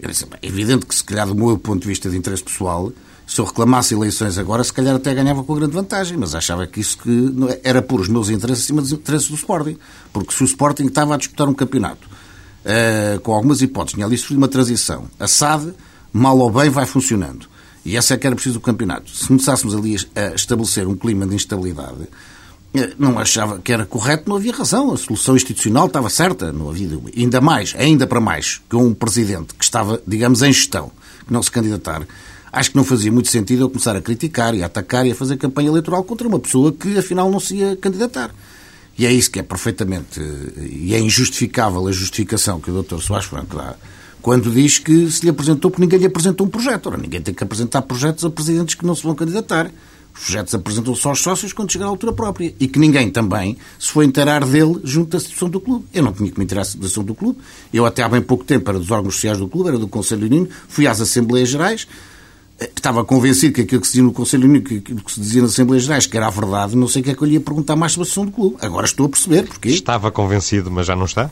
É 0.00 0.46
evidente 0.46 0.86
que, 0.86 0.94
se 0.94 1.02
calhar, 1.02 1.26
do 1.26 1.34
meu 1.34 1.58
ponto 1.58 1.82
de 1.82 1.88
vista 1.88 2.08
de 2.08 2.16
interesse 2.16 2.42
pessoal, 2.42 2.92
se 3.26 3.40
eu 3.40 3.44
reclamasse 3.44 3.94
eleições 3.94 4.38
agora, 4.38 4.64
se 4.64 4.72
calhar 4.72 4.94
até 4.94 5.12
ganhava 5.12 5.44
com 5.44 5.54
grande 5.54 5.74
vantagem, 5.74 6.16
mas 6.16 6.34
achava 6.34 6.66
que 6.66 6.80
isso 6.80 6.96
que 6.98 7.34
é, 7.50 7.60
era 7.62 7.82
por 7.82 8.00
os 8.00 8.08
meus 8.08 8.30
interesses 8.30 8.64
acima 8.64 8.80
dos 8.80 8.92
interesses 8.92 9.28
do 9.28 9.34
Sporting. 9.34 9.76
Porque 10.12 10.32
se 10.32 10.42
o 10.42 10.46
Sporting 10.46 10.86
estava 10.86 11.14
a 11.14 11.18
disputar 11.18 11.48
um 11.48 11.52
campeonato 11.52 12.08
uh, 12.08 13.20
com 13.20 13.32
algumas 13.32 13.60
hipóteses, 13.60 13.94
tinha 13.94 14.06
ali 14.06 14.16
sofrido 14.16 14.38
uma 14.38 14.48
transição, 14.48 15.10
a 15.20 15.28
SAD, 15.28 15.74
mal 16.12 16.38
ou 16.38 16.50
bem, 16.50 16.70
vai 16.70 16.86
funcionando. 16.86 17.46
E 17.84 17.96
essa 17.96 18.14
é 18.14 18.16
que 18.16 18.26
era 18.26 18.34
preciso 18.34 18.54
do 18.54 18.60
campeonato. 18.60 19.10
Se 19.10 19.26
começássemos 19.26 19.74
ali 19.74 19.96
a 20.14 20.34
estabelecer 20.34 20.86
um 20.86 20.96
clima 20.96 21.26
de 21.26 21.34
instabilidade, 21.34 22.08
não 22.98 23.18
achava 23.18 23.58
que 23.58 23.72
era 23.72 23.86
correto, 23.86 24.28
não 24.28 24.36
havia 24.36 24.52
razão. 24.52 24.92
A 24.92 24.96
solução 24.96 25.36
institucional 25.36 25.86
estava 25.86 26.10
certa, 26.10 26.52
não 26.52 26.68
havia 26.68 26.88
Ainda 27.16 27.40
mais, 27.40 27.74
ainda 27.76 28.06
para 28.06 28.20
mais, 28.20 28.60
que 28.68 28.76
um 28.76 28.94
presidente 28.94 29.54
que 29.54 29.64
estava, 29.64 30.00
digamos, 30.06 30.42
em 30.42 30.52
gestão, 30.52 30.90
que 31.26 31.32
não 31.32 31.42
se 31.42 31.50
candidatar, 31.50 32.06
acho 32.52 32.70
que 32.70 32.76
não 32.76 32.84
fazia 32.84 33.10
muito 33.10 33.28
sentido 33.28 33.62
eu 33.62 33.68
começar 33.68 33.96
a 33.96 34.00
criticar 34.00 34.54
e 34.54 34.62
a 34.62 34.66
atacar 34.66 35.06
e 35.06 35.12
a 35.12 35.14
fazer 35.14 35.36
campanha 35.36 35.68
eleitoral 35.68 36.04
contra 36.04 36.28
uma 36.28 36.38
pessoa 36.38 36.72
que 36.72 36.98
afinal 36.98 37.30
não 37.30 37.40
se 37.40 37.56
ia 37.56 37.76
candidatar. 37.76 38.30
E 38.96 39.06
é 39.06 39.12
isso 39.12 39.30
que 39.30 39.38
é 39.38 39.42
perfeitamente 39.42 40.20
e 40.58 40.92
é 40.92 40.98
injustificável 40.98 41.86
a 41.86 41.92
justificação 41.92 42.60
que 42.60 42.70
o 42.70 42.82
Dr. 42.82 42.98
Soares 42.98 43.26
Franco 43.26 43.56
dá 43.56 43.76
quando 44.20 44.50
diz 44.50 44.78
que 44.78 45.10
se 45.10 45.22
lhe 45.22 45.30
apresentou 45.30 45.70
porque 45.70 45.82
ninguém 45.82 46.00
lhe 46.00 46.06
apresentou 46.06 46.46
um 46.46 46.50
projeto. 46.50 46.88
Ora, 46.88 46.96
ninguém 46.96 47.22
tem 47.22 47.32
que 47.32 47.42
apresentar 47.42 47.82
projetos 47.82 48.24
a 48.24 48.30
presidentes 48.30 48.74
que 48.74 48.84
não 48.84 48.94
se 48.94 49.02
vão 49.02 49.14
candidatar. 49.14 49.70
Os 50.18 50.24
projetos 50.24 50.54
apresentam 50.54 50.94
só 50.94 51.10
aos 51.10 51.20
sócios 51.20 51.52
quando 51.52 51.70
chegar 51.70 51.86
à 51.86 51.88
altura 51.88 52.12
própria. 52.12 52.52
E 52.58 52.66
que 52.66 52.78
ninguém 52.78 53.08
também 53.08 53.56
se 53.78 53.88
foi 53.88 54.04
inteirar 54.04 54.44
dele 54.44 54.80
junto 54.82 55.10
da 55.10 55.20
situação 55.20 55.48
do 55.48 55.60
clube. 55.60 55.84
Eu 55.94 56.02
não 56.02 56.12
tinha 56.12 56.30
que 56.30 56.38
me 56.38 56.44
inteirar 56.44 56.62
da 56.62 56.70
situação 56.70 57.04
do 57.04 57.14
clube. 57.14 57.38
Eu 57.72 57.86
até 57.86 58.02
há 58.02 58.08
bem 58.08 58.20
pouco 58.20 58.44
tempo 58.44 58.68
era 58.68 58.78
dos 58.78 58.90
órgãos 58.90 59.14
sociais 59.14 59.38
do 59.38 59.48
clube, 59.48 59.68
era 59.68 59.78
do 59.78 59.86
Conselho 59.86 60.26
Unino, 60.26 60.48
fui 60.68 60.86
às 60.86 61.00
Assembleias 61.00 61.48
Gerais, 61.48 61.86
eh, 62.58 62.70
estava 62.76 63.04
convencido 63.04 63.54
que 63.54 63.60
aquilo 63.60 63.80
que 63.80 63.86
se 63.86 63.92
dizia 63.92 64.04
no 64.04 64.12
Conselho 64.12 64.48
Unido, 64.48 64.68
que 64.68 64.76
aquilo 64.78 65.02
que 65.02 65.12
se 65.12 65.20
dizia 65.20 65.40
nas 65.40 65.52
Assembleias 65.52 65.84
Gerais, 65.84 66.06
que 66.06 66.16
era 66.16 66.26
a 66.26 66.30
verdade, 66.30 66.76
não 66.76 66.88
sei 66.88 67.00
o 67.00 67.04
que 67.04 67.10
é 67.12 67.14
que 67.14 67.22
eu 67.22 67.28
lhe 67.28 67.34
ia 67.34 67.40
perguntar 67.40 67.76
mais 67.76 67.92
sobre 67.92 68.06
a 68.06 68.10
situação 68.10 68.26
do 68.26 68.32
clube. 68.32 68.56
Agora 68.60 68.86
estou 68.86 69.06
a 69.06 69.08
perceber 69.08 69.46
porquê. 69.46 69.68
Estava 69.68 70.10
convencido, 70.10 70.70
mas 70.70 70.86
já 70.86 70.96
não 70.96 71.04
está? 71.04 71.30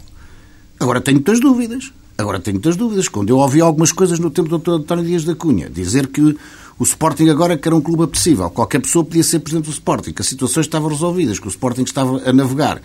Agora 0.79 1.01
tenho 1.01 1.17
muitas 1.17 1.41
dúvidas. 1.41 1.93
Agora 2.19 2.41
tenho 2.41 2.55
muitas 2.55 2.77
dúvidas. 2.77 3.09
Quando 3.09 3.31
eu 3.31 3.39
ouvi 3.39 3.61
algumas 3.61 3.93
coisas 3.93 4.19
no 4.19 4.31
tempo 4.31 4.49
do 4.49 4.59
Dr. 4.59 4.83
António 4.83 5.05
Dias 5.05 5.25
da 5.25 5.35
Cunha, 5.35 5.69
dizer 5.69 6.07
que 6.07 6.37
o 6.79 6.85
Sporting 6.85 7.29
agora 7.29 7.57
que 7.57 7.67
era 7.67 7.75
um 7.75 7.81
clube 7.81 8.05
apetecível, 8.05 8.51
qualquer 8.51 8.81
pessoa 8.81 9.05
podia 9.05 9.23
ser 9.23 9.39
presidente 9.41 9.67
do 9.67 9.73
Sporting, 9.73 10.13
que 10.13 10.21
as 10.21 10.29
situações 10.29 10.67
estavam 10.67 10.89
resolvidas, 10.89 11.39
que 11.39 11.47
o 11.47 11.49
Sporting 11.49 11.83
estava 11.83 12.29
a 12.29 12.33
navegar. 12.33 12.81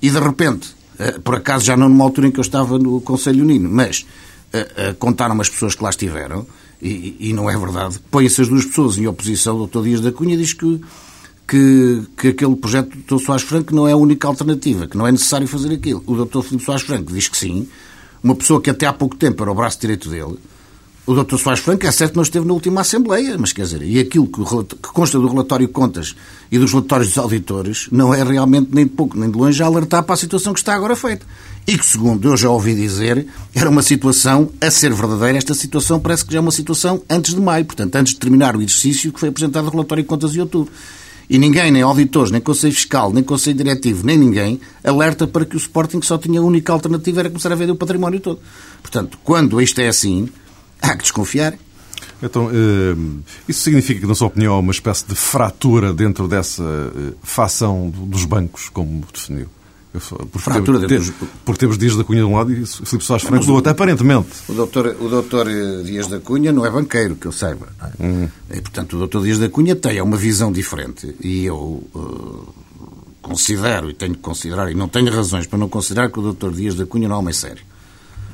E 0.00 0.10
de 0.10 0.18
repente, 0.18 0.74
eh, 0.98 1.18
por 1.18 1.36
acaso 1.36 1.64
já 1.64 1.76
não 1.76 1.88
numa 1.88 2.04
altura 2.04 2.28
em 2.28 2.30
que 2.30 2.38
eu 2.38 2.42
estava 2.42 2.78
no 2.78 3.00
Conselho 3.00 3.42
Unino, 3.42 3.70
mas 3.70 4.04
eh, 4.52 4.70
eh, 4.76 4.94
contaram 4.98 5.40
as 5.40 5.48
pessoas 5.48 5.74
que 5.74 5.82
lá 5.82 5.90
estiveram, 5.90 6.46
e, 6.80 7.16
e 7.20 7.32
não 7.32 7.48
é 7.48 7.56
verdade, 7.56 8.00
põem-se 8.10 8.42
as 8.42 8.48
duas 8.48 8.66
pessoas 8.66 8.98
em 8.98 9.06
oposição, 9.06 9.56
o 9.56 9.66
Dr. 9.66 9.82
Dias 9.82 10.00
da 10.00 10.12
Cunha 10.12 10.36
diz 10.36 10.52
que 10.52 10.80
que, 11.52 12.02
que 12.16 12.28
aquele 12.28 12.56
projeto 12.56 12.96
do 12.96 13.18
Dr. 13.18 13.22
Soares 13.22 13.44
Franco 13.44 13.74
não 13.74 13.86
é 13.86 13.92
a 13.92 13.96
única 13.96 14.26
alternativa, 14.26 14.86
que 14.86 14.96
não 14.96 15.06
é 15.06 15.12
necessário 15.12 15.46
fazer 15.46 15.70
aquilo. 15.74 16.02
O 16.06 16.24
Dr. 16.24 16.40
Filipe 16.40 16.64
Soares 16.64 16.82
Franco 16.82 17.12
diz 17.12 17.28
que 17.28 17.36
sim, 17.36 17.68
uma 18.22 18.34
pessoa 18.34 18.58
que 18.58 18.70
até 18.70 18.86
há 18.86 18.92
pouco 18.92 19.16
tempo 19.16 19.42
era 19.42 19.52
o 19.52 19.54
braço 19.54 19.78
direito 19.78 20.08
dele, 20.08 20.38
o 21.04 21.14
Dr. 21.14 21.36
Soares 21.36 21.60
Franco 21.60 21.84
é 21.84 21.90
certo 21.90 22.12
que 22.12 22.16
não 22.16 22.22
esteve 22.22 22.46
na 22.46 22.52
última 22.52 22.80
Assembleia, 22.80 23.36
mas 23.36 23.52
quer 23.52 23.62
dizer, 23.62 23.82
e 23.82 23.98
aquilo 23.98 24.26
que, 24.26 24.40
que 24.76 24.92
consta 24.92 25.18
do 25.18 25.26
relatório 25.26 25.68
contas 25.68 26.14
e 26.50 26.58
dos 26.58 26.70
relatórios 26.70 27.08
dos 27.08 27.18
auditores 27.18 27.88
não 27.90 28.14
é 28.14 28.22
realmente 28.22 28.68
nem 28.72 28.84
de 28.84 28.92
pouco 28.92 29.18
nem 29.18 29.28
de 29.28 29.36
longe 29.36 29.60
a 29.62 29.66
alertar 29.66 30.04
para 30.04 30.14
a 30.14 30.16
situação 30.16 30.52
que 30.52 30.60
está 30.60 30.74
agora 30.74 30.94
feita. 30.94 31.26
E 31.66 31.76
que, 31.76 31.84
segundo 31.84 32.28
eu 32.28 32.36
já 32.36 32.50
ouvi 32.50 32.74
dizer, 32.74 33.26
era 33.54 33.68
uma 33.68 33.82
situação 33.82 34.50
a 34.60 34.70
ser 34.70 34.92
verdadeira. 34.92 35.38
Esta 35.38 35.54
situação 35.54 35.98
parece 35.98 36.24
que 36.24 36.32
já 36.32 36.38
é 36.38 36.40
uma 36.40 36.50
situação 36.50 37.02
antes 37.08 37.34
de 37.34 37.40
maio, 37.40 37.64
portanto, 37.64 37.94
antes 37.96 38.14
de 38.14 38.20
terminar 38.20 38.56
o 38.56 38.62
exercício 38.62 39.12
que 39.12 39.18
foi 39.18 39.28
apresentado 39.28 39.64
no 39.64 39.70
relatório 39.70 40.04
contas 40.04 40.32
de 40.32 40.40
outubro. 40.40 40.72
E 41.28 41.38
ninguém, 41.38 41.70
nem 41.70 41.82
auditores, 41.82 42.30
nem 42.30 42.40
Conselho 42.40 42.74
Fiscal, 42.74 43.12
nem 43.12 43.22
Conselho 43.22 43.56
Diretivo, 43.56 44.04
nem 44.04 44.18
ninguém, 44.18 44.60
alerta 44.84 45.26
para 45.26 45.44
que 45.44 45.56
o 45.56 45.58
Sporting 45.58 46.02
só 46.02 46.18
tinha 46.18 46.40
a 46.40 46.42
única 46.42 46.72
alternativa 46.72 47.20
era 47.20 47.28
começar 47.30 47.50
a 47.50 47.54
vender 47.54 47.72
o 47.72 47.76
património 47.76 48.20
todo. 48.20 48.40
Portanto, 48.82 49.18
quando 49.24 49.60
isto 49.60 49.80
é 49.80 49.88
assim, 49.88 50.28
há 50.82 50.96
que 50.96 51.02
desconfiar. 51.02 51.54
Então, 52.22 52.50
eh, 52.50 52.96
isso 53.48 53.62
significa 53.62 54.00
que, 54.00 54.06
na 54.06 54.14
sua 54.14 54.28
opinião, 54.28 54.54
há 54.54 54.58
uma 54.58 54.72
espécie 54.72 55.06
de 55.06 55.14
fratura 55.14 55.92
dentro 55.92 56.28
dessa 56.28 56.62
eh, 56.62 57.14
fação 57.22 57.90
dos 57.90 58.24
bancos, 58.24 58.68
como 58.68 59.04
definiu? 59.12 59.48
Por 59.92 60.40
fratura 60.40 60.78
dentro 60.78 60.98
dos... 60.98 61.12
Porque 61.44 61.60
temos 61.60 61.76
Dias 61.76 61.96
da 61.96 62.02
Cunha 62.02 62.20
de 62.20 62.26
um 62.26 62.34
lado 62.34 62.50
e 62.50 62.64
Filipe 62.64 63.04
Soares 63.04 63.26
Franco 63.26 63.44
do 63.44 63.52
outro, 63.52 63.70
aparentemente. 63.70 64.28
O 64.48 64.54
doutor, 64.54 64.96
o 64.98 65.08
doutor 65.08 65.46
eh, 65.48 65.82
Dias 65.84 66.06
da 66.06 66.18
Cunha 66.18 66.50
não 66.50 66.64
é 66.64 66.70
banqueiro, 66.70 67.14
que 67.16 67.26
eu 67.26 67.32
saiba. 67.32 67.68
Hum. 68.00 68.26
E, 68.50 68.60
portanto, 68.60 68.94
o 68.94 68.98
doutor 68.98 69.22
Dias 69.22 69.38
da 69.38 69.50
Cunha 69.50 69.76
tem 69.76 70.00
uma 70.00 70.16
visão 70.16 70.50
diferente. 70.50 71.14
E 71.20 71.44
eu 71.44 71.56
uh, 71.94 72.54
considero, 73.20 73.90
e 73.90 73.94
tenho 73.94 74.14
que 74.14 74.20
considerar, 74.20 74.70
e 74.70 74.74
não 74.74 74.88
tenho 74.88 75.12
razões 75.14 75.46
para 75.46 75.58
não 75.58 75.68
considerar 75.68 76.10
que 76.10 76.18
o 76.18 76.22
doutor 76.22 76.52
Dias 76.52 76.74
da 76.74 76.86
Cunha 76.86 77.06
não 77.06 77.16
é 77.16 77.18
homem 77.18 77.34
sério. 77.34 77.62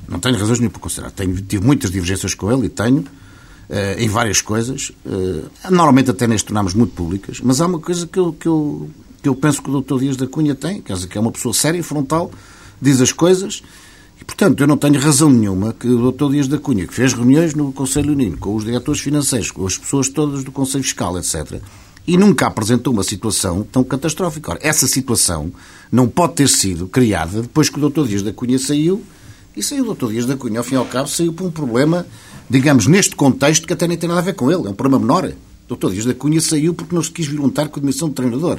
Não 0.08 0.18
tenho 0.18 0.38
razões 0.38 0.58
nenhuma 0.58 0.72
para 0.72 0.80
considerar. 0.80 1.10
Tenho, 1.10 1.34
tive 1.42 1.64
muitas 1.64 1.90
divergências 1.90 2.34
com 2.34 2.50
ele 2.50 2.66
e 2.66 2.68
tenho, 2.68 3.00
uh, 3.00 3.98
em 3.98 4.08
várias 4.08 4.40
coisas. 4.40 4.90
Uh, 5.04 5.48
normalmente 5.70 6.10
até 6.10 6.26
nem 6.26 6.38
tornamos 6.38 6.74
muito 6.74 6.94
públicas, 6.94 7.40
mas 7.42 7.60
há 7.60 7.66
uma 7.66 7.78
coisa 7.78 8.06
que 8.06 8.18
eu, 8.18 8.32
que 8.32 8.46
eu, 8.46 8.90
que 9.22 9.28
eu 9.28 9.34
penso 9.34 9.62
que 9.62 9.70
o 9.70 9.80
Dr. 9.80 9.98
Dias 9.98 10.16
da 10.16 10.26
Cunha 10.26 10.54
tem, 10.54 10.80
quer 10.80 10.94
dizer, 10.94 11.08
que 11.08 11.18
é 11.18 11.20
uma 11.20 11.30
pessoa 11.30 11.52
séria, 11.52 11.82
frontal, 11.84 12.30
diz 12.80 13.00
as 13.00 13.12
coisas. 13.12 13.62
E, 14.20 14.24
portanto, 14.24 14.60
eu 14.60 14.66
não 14.66 14.76
tenho 14.76 14.98
razão 14.98 15.30
nenhuma 15.30 15.72
que 15.72 15.86
o 15.86 16.10
Dr. 16.10 16.30
Dias 16.30 16.48
da 16.48 16.58
Cunha, 16.58 16.86
que 16.86 16.94
fez 16.94 17.12
reuniões 17.12 17.54
no 17.54 17.72
Conselho 17.72 18.12
Unido, 18.12 18.36
com 18.38 18.54
os 18.56 18.64
diretores 18.64 19.00
financeiros, 19.00 19.50
com 19.50 19.64
as 19.64 19.76
pessoas 19.76 20.08
todas 20.08 20.42
do 20.42 20.50
Conselho 20.50 20.82
Fiscal, 20.82 21.16
etc., 21.18 21.60
e 22.06 22.16
nunca 22.16 22.46
apresentou 22.46 22.94
uma 22.94 23.04
situação 23.04 23.62
tão 23.70 23.84
catastrófica. 23.84 24.52
Ora, 24.52 24.60
essa 24.62 24.86
situação 24.86 25.52
não 25.92 26.08
pode 26.08 26.36
ter 26.36 26.48
sido 26.48 26.88
criada 26.88 27.42
depois 27.42 27.68
que 27.68 27.78
o 27.78 27.90
Dr. 27.90 28.06
Dias 28.06 28.22
da 28.22 28.32
Cunha 28.32 28.58
saiu 28.58 29.04
e 29.58 29.62
saiu 29.62 29.90
o 29.90 29.94
Dr. 29.94 30.10
Dias 30.12 30.24
da 30.24 30.36
Cunha, 30.36 30.60
ao 30.60 30.64
fim 30.64 30.74
e 30.74 30.78
ao 30.78 30.86
cabo, 30.86 31.08
saiu 31.08 31.32
por 31.32 31.44
um 31.44 31.50
problema, 31.50 32.06
digamos, 32.48 32.86
neste 32.86 33.16
contexto, 33.16 33.66
que 33.66 33.72
até 33.72 33.88
nem 33.88 33.98
tem 33.98 34.08
nada 34.08 34.20
a 34.20 34.24
ver 34.24 34.34
com 34.34 34.50
ele. 34.50 34.66
É 34.66 34.70
um 34.70 34.74
problema 34.74 35.04
menor. 35.04 35.32
O 35.68 35.74
Dr. 35.74 35.90
Dias 35.90 36.04
da 36.04 36.14
Cunha 36.14 36.40
saiu 36.40 36.72
porque 36.72 36.94
não 36.94 37.02
se 37.02 37.10
quis 37.10 37.26
voluntar 37.26 37.68
com 37.68 37.78
a 37.78 37.80
admissão 37.80 38.08
de 38.08 38.14
treinador. 38.14 38.58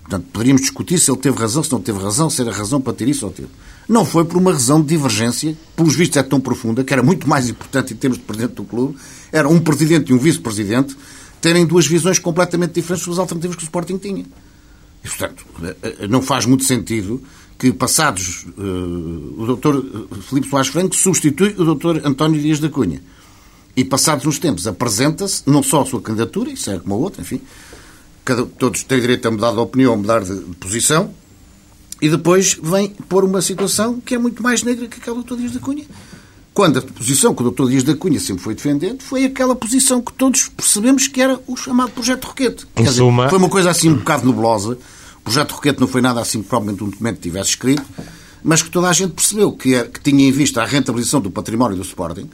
Portanto, 0.00 0.26
poderíamos 0.32 0.62
discutir 0.62 0.98
se 0.98 1.10
ele 1.10 1.18
teve 1.18 1.38
razão, 1.38 1.62
se 1.62 1.70
não 1.70 1.82
teve 1.82 1.98
razão, 1.98 2.30
se 2.30 2.40
era 2.40 2.50
razão 2.50 2.80
para 2.80 2.94
ter 2.94 3.06
isso 3.06 3.26
ou 3.26 3.32
teve. 3.32 3.50
Não 3.86 4.06
foi 4.06 4.24
por 4.24 4.38
uma 4.38 4.52
razão 4.52 4.80
de 4.80 4.88
divergência, 4.88 5.54
pelos 5.76 5.94
vistos 5.94 6.16
é 6.16 6.22
tão 6.22 6.40
profunda, 6.40 6.82
que 6.82 6.94
era 6.94 7.02
muito 7.02 7.28
mais 7.28 7.50
importante 7.50 7.92
em 7.92 7.96
termos 7.96 8.18
de 8.18 8.24
presidente 8.24 8.54
do 8.54 8.64
clube, 8.64 8.96
era 9.30 9.46
um 9.46 9.60
presidente 9.60 10.10
e 10.10 10.14
um 10.14 10.18
vice-presidente 10.18 10.96
terem 11.42 11.66
duas 11.66 11.86
visões 11.86 12.18
completamente 12.18 12.72
diferentes 12.72 13.04
sobre 13.04 13.16
as 13.16 13.18
alternativas 13.18 13.56
que 13.56 13.62
o 13.62 13.66
Sporting 13.66 13.98
tinha. 13.98 14.24
E, 15.04 15.08
portanto, 15.08 15.44
eh, 15.62 15.76
eh, 15.82 16.08
não 16.08 16.22
faz 16.22 16.46
muito 16.46 16.64
sentido 16.64 17.22
que, 17.58 17.72
passados. 17.72 18.46
Uh, 18.56 19.34
o 19.36 19.44
doutor 19.46 19.84
Filipe 20.28 20.48
Soares 20.48 20.68
Franco 20.68 20.94
substitui 20.94 21.54
o 21.58 21.64
doutor 21.64 22.00
António 22.04 22.40
Dias 22.40 22.60
da 22.60 22.68
Cunha. 22.68 23.02
E, 23.76 23.84
passados 23.84 24.24
uns 24.26 24.38
tempos, 24.38 24.66
apresenta-se 24.66 25.42
não 25.46 25.62
só 25.62 25.82
a 25.82 25.86
sua 25.86 26.00
candidatura, 26.00 26.50
isso 26.50 26.70
é 26.70 26.78
como 26.78 26.94
a 26.94 26.98
outra, 26.98 27.22
enfim. 27.22 27.40
Cada, 28.24 28.44
todos 28.44 28.82
têm 28.82 29.00
direito 29.00 29.26
a 29.26 29.30
mudar 29.30 29.52
de 29.52 29.58
opinião, 29.58 29.94
a 29.94 29.96
mudar 29.96 30.22
de, 30.22 30.34
de, 30.34 30.56
posição. 30.56 31.12
E 32.00 32.08
depois 32.08 32.58
vem 32.62 32.90
pôr 33.08 33.24
uma 33.24 33.42
situação 33.42 34.00
que 34.00 34.14
é 34.14 34.18
muito 34.18 34.42
mais 34.42 34.62
negra 34.62 34.86
que 34.86 34.98
aquela 35.00 35.16
do 35.16 35.22
doutor 35.22 35.38
Dias 35.38 35.52
da 35.52 35.60
Cunha. 35.60 35.84
Quando 36.54 36.78
a 36.78 36.82
posição 36.82 37.34
que 37.34 37.40
o 37.40 37.44
doutor 37.44 37.70
Dias 37.70 37.84
da 37.84 37.94
Cunha 37.94 38.18
sempre 38.18 38.42
foi 38.42 38.54
defendendo 38.54 39.02
foi 39.02 39.24
aquela 39.24 39.54
posição 39.54 40.00
que 40.00 40.12
todos 40.12 40.48
percebemos 40.48 41.06
que 41.06 41.20
era 41.20 41.40
o 41.46 41.56
chamado 41.56 41.90
Projeto 41.92 42.24
Roquete. 42.24 42.66
Em 42.76 42.84
Quer 42.84 42.92
suma... 42.92 43.24
dizer, 43.24 43.30
foi 43.30 43.38
uma 43.38 43.48
coisa 43.48 43.70
assim 43.70 43.90
um 43.90 43.96
bocado 43.96 44.26
nebulosa 44.26 44.70
o 44.70 44.78
projeto 45.28 45.52
Roquete 45.52 45.80
não 45.80 45.86
foi 45.86 46.00
nada 46.00 46.20
assim, 46.20 46.42
provavelmente 46.42 46.82
um 46.82 46.88
documento 46.88 47.16
que 47.16 47.22
tivesse 47.22 47.50
escrito, 47.50 47.84
mas 48.42 48.62
que 48.62 48.70
toda 48.70 48.88
a 48.88 48.92
gente 48.92 49.12
percebeu 49.12 49.52
que, 49.52 49.74
era, 49.74 49.86
que 49.86 50.00
tinha 50.00 50.26
em 50.26 50.32
vista 50.32 50.62
a 50.62 50.66
rentabilização 50.66 51.20
do 51.20 51.30
património 51.30 51.76
do 51.76 51.82
Sporting, 51.82 52.28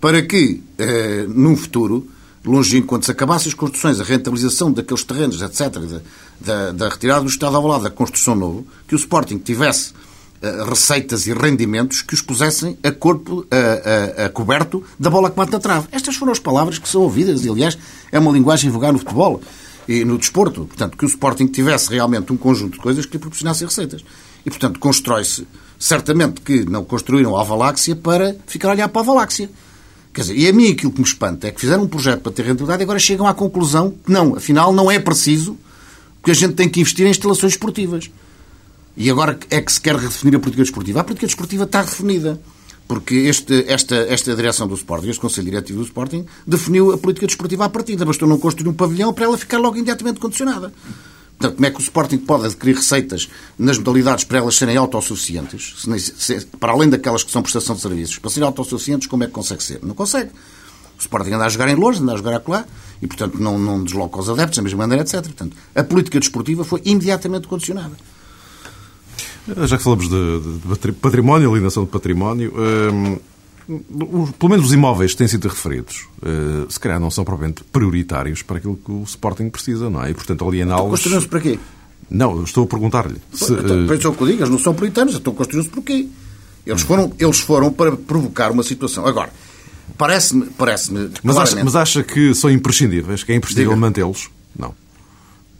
para 0.00 0.22
que, 0.22 0.62
eh, 0.78 1.26
num 1.28 1.56
futuro, 1.56 2.08
longínquo, 2.44 2.86
quando 2.86 3.04
se 3.04 3.10
acabassem 3.10 3.48
as 3.48 3.54
construções, 3.54 4.00
a 4.00 4.04
rentabilização 4.04 4.72
daqueles 4.72 5.04
terrenos, 5.04 5.42
etc., 5.42 6.00
da 6.40 6.88
retirada 6.88 7.22
do 7.22 7.28
Estado 7.28 7.56
ao 7.56 7.66
lado 7.66 7.84
da 7.84 7.90
construção 7.90 8.34
novo, 8.34 8.66
que 8.86 8.94
o 8.94 8.96
Sporting 8.96 9.38
tivesse 9.38 9.92
eh, 10.40 10.64
receitas 10.66 11.26
e 11.26 11.34
rendimentos 11.34 12.00
que 12.00 12.14
os 12.14 12.22
pusessem 12.22 12.78
a 12.82 12.92
corpo, 12.92 13.44
a, 13.50 14.22
a, 14.22 14.26
a, 14.26 14.28
coberto 14.30 14.82
da 14.98 15.10
bola 15.10 15.28
que 15.28 15.36
bate 15.36 15.52
na 15.52 15.58
trave. 15.58 15.88
Estas 15.90 16.14
foram 16.14 16.32
as 16.32 16.38
palavras 16.38 16.78
que 16.78 16.88
são 16.88 17.02
ouvidas 17.02 17.44
e, 17.44 17.50
aliás, 17.50 17.76
é 18.12 18.18
uma 18.18 18.30
linguagem 18.30 18.70
vulgar 18.70 18.92
no 18.92 19.00
futebol 19.00 19.42
e 19.88 20.04
no 20.04 20.18
desporto. 20.18 20.66
Portanto, 20.66 20.96
que 20.96 21.04
o 21.04 21.08
Sporting 21.08 21.46
tivesse 21.46 21.90
realmente 21.90 22.32
um 22.32 22.36
conjunto 22.36 22.74
de 22.74 22.78
coisas 22.78 23.06
que 23.06 23.14
lhe 23.14 23.18
proporcionassem 23.18 23.66
receitas. 23.66 24.04
E, 24.44 24.50
portanto, 24.50 24.78
constrói-se, 24.78 25.48
certamente 25.78 26.42
que 26.42 26.64
não 26.64 26.84
construíram 26.84 27.34
a 27.34 27.40
Alvaláxia 27.40 27.96
para 27.96 28.36
ficar 28.46 28.68
a 28.68 28.72
olhar 28.72 28.88
para 28.88 29.00
a 29.00 29.02
Alvaláxia. 29.02 29.50
Quer 30.12 30.20
dizer, 30.22 30.36
e 30.36 30.48
a 30.48 30.52
mim 30.52 30.72
aquilo 30.72 30.92
que 30.92 31.00
me 31.00 31.06
espanta 31.06 31.48
é 31.48 31.50
que 31.50 31.60
fizeram 31.60 31.84
um 31.84 31.88
projeto 31.88 32.20
para 32.20 32.32
ter 32.32 32.42
rentabilidade 32.42 32.82
e 32.82 32.84
agora 32.84 32.98
chegam 32.98 33.26
à 33.26 33.32
conclusão 33.32 33.94
que 34.04 34.12
não, 34.12 34.36
afinal 34.36 34.72
não 34.72 34.90
é 34.90 34.98
preciso, 34.98 35.56
porque 36.20 36.32
a 36.32 36.34
gente 36.34 36.54
tem 36.54 36.68
que 36.68 36.80
investir 36.80 37.06
em 37.06 37.10
instalações 37.10 37.52
esportivas. 37.52 38.10
E 38.96 39.08
agora 39.10 39.38
é 39.48 39.60
que 39.60 39.72
se 39.72 39.80
quer 39.80 39.94
redefinir 39.94 40.34
a 40.34 40.40
política 40.40 40.62
desportiva. 40.62 41.00
A 41.00 41.04
política 41.04 41.26
desportiva 41.26 41.64
está 41.64 41.80
redefinida 41.82 42.40
porque 42.88 43.14
este, 43.14 43.66
esta, 43.68 43.94
esta 43.94 44.34
direção 44.34 44.66
do 44.66 44.74
Sporting, 44.74 45.10
este 45.10 45.20
Conselho 45.20 45.44
Diretivo 45.44 45.80
do 45.80 45.84
Sporting, 45.84 46.24
definiu 46.46 46.90
a 46.90 46.98
política 46.98 47.26
desportiva 47.26 47.66
à 47.66 47.68
partida. 47.68 48.06
Bastou 48.06 48.26
não 48.26 48.38
construir 48.38 48.68
um 48.68 48.72
pavilhão 48.72 49.12
para 49.12 49.26
ela 49.26 49.36
ficar 49.36 49.58
logo 49.58 49.76
imediatamente 49.76 50.18
condicionada. 50.18 50.72
Portanto, 51.38 51.54
como 51.54 51.66
é 51.66 51.70
que 51.70 51.76
o 51.76 51.80
Sporting 51.80 52.18
pode 52.18 52.46
adquirir 52.46 52.74
receitas 52.74 53.28
nas 53.56 53.78
modalidades 53.78 54.24
para 54.24 54.38
elas 54.38 54.56
serem 54.56 54.76
autossuficientes, 54.76 55.74
se, 56.16 56.46
para 56.58 56.72
além 56.72 56.88
daquelas 56.88 57.22
que 57.22 57.30
são 57.30 57.42
prestação 57.42 57.76
de 57.76 57.82
serviços? 57.82 58.18
Para 58.18 58.30
serem 58.30 58.46
autossuficientes, 58.46 59.06
como 59.06 59.22
é 59.22 59.26
que 59.26 59.32
consegue 59.32 59.62
ser? 59.62 59.80
Não 59.82 59.94
consegue. 59.94 60.30
O 60.98 61.00
Sporting 61.00 61.32
anda 61.32 61.44
a 61.44 61.48
jogar 61.48 61.68
em 61.68 61.76
Lourdes, 61.76 62.00
anda 62.00 62.14
a 62.14 62.16
jogar 62.16 62.34
acolá, 62.34 62.64
e, 63.00 63.06
portanto, 63.06 63.38
não, 63.38 63.56
não 63.56 63.84
desloca 63.84 64.18
os 64.18 64.28
adeptos 64.28 64.56
da 64.56 64.62
mesma 64.62 64.78
maneira, 64.78 65.04
etc. 65.04 65.22
Portanto, 65.22 65.56
a 65.76 65.84
política 65.84 66.18
desportiva 66.18 66.64
foi 66.64 66.82
imediatamente 66.84 67.46
condicionada. 67.46 67.96
Já 69.66 69.76
que 69.76 69.82
falamos 69.82 70.08
de, 70.08 70.40
de 70.40 70.92
património, 70.92 71.50
alienação 71.50 71.84
de 71.84 71.90
património, 71.90 72.52
um, 72.56 73.16
pelo 74.38 74.50
menos 74.50 74.66
os 74.66 74.72
imóveis 74.72 75.12
que 75.12 75.18
têm 75.18 75.28
sido 75.28 75.48
referidos, 75.48 76.06
uh, 76.22 76.70
se 76.70 76.80
calhar 76.80 76.98
não 76.98 77.10
são 77.10 77.24
propriamente 77.24 77.62
prioritários 77.64 78.42
para 78.42 78.58
aquilo 78.58 78.76
que 78.76 78.90
o 78.90 79.02
Sporting 79.02 79.50
precisa, 79.50 79.90
não 79.90 80.02
é? 80.02 80.10
E, 80.10 80.14
portanto, 80.14 80.46
aliená-los... 80.46 80.90
Construíram-se 80.90 81.28
para 81.28 81.40
quê? 81.40 81.58
Não, 82.10 82.42
estou 82.42 82.64
a 82.64 82.66
perguntar-lhe. 82.66 83.16
Se, 83.32 83.52
então, 83.52 83.84
uh... 83.84 83.88
Pensou 83.88 84.14
que 84.14 84.22
eu 84.22 84.26
digo, 84.26 84.38
eles 84.40 84.50
não 84.50 84.58
são 84.58 84.74
prioritários, 84.74 85.16
então 85.16 85.34
construíram-se 85.34 85.70
por 85.70 85.82
quê? 85.82 86.06
Eles 86.64 86.82
foram, 86.82 87.12
eles 87.18 87.40
foram 87.40 87.72
para 87.72 87.96
provocar 87.96 88.50
uma 88.50 88.62
situação. 88.62 89.06
Agora, 89.06 89.30
parece-me... 89.96 90.46
Parece 90.46 90.92
mas, 91.22 91.36
acha, 91.36 91.64
mas 91.64 91.76
acha 91.76 92.02
que 92.02 92.34
são 92.34 92.50
imprescindíveis? 92.50 93.22
Que 93.22 93.32
é 93.32 93.34
imprescindível 93.34 93.76
mantê-los? 93.76 94.30
Não. 94.58 94.74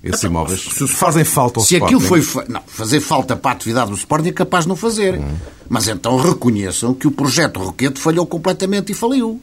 Esses 0.02 0.20
então, 0.20 0.30
imóveis? 0.30 0.60
Se, 0.60 0.86
fazem 0.86 1.24
falta 1.24 1.60
ao 1.60 1.66
se 1.66 1.74
Sporting? 1.74 1.96
aquilo 1.96 2.22
foi... 2.22 2.44
Não, 2.48 2.62
fazer 2.66 3.00
falta 3.00 3.36
para 3.36 3.50
a 3.50 3.54
atividade 3.54 3.90
do 3.90 3.96
Sporting 3.96 4.28
é 4.28 4.32
capaz 4.32 4.64
de 4.64 4.68
não 4.68 4.76
fazer. 4.76 5.18
Hum. 5.18 5.36
Mas 5.68 5.88
então 5.88 6.16
reconheçam 6.16 6.94
que 6.94 7.06
o 7.06 7.10
projeto 7.10 7.60
Roquete 7.60 8.00
falhou 8.00 8.26
completamente 8.26 8.92
e 8.92 8.94
faliu. 8.94 9.40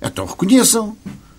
Então 0.00 0.24
reconheçam. 0.24 0.96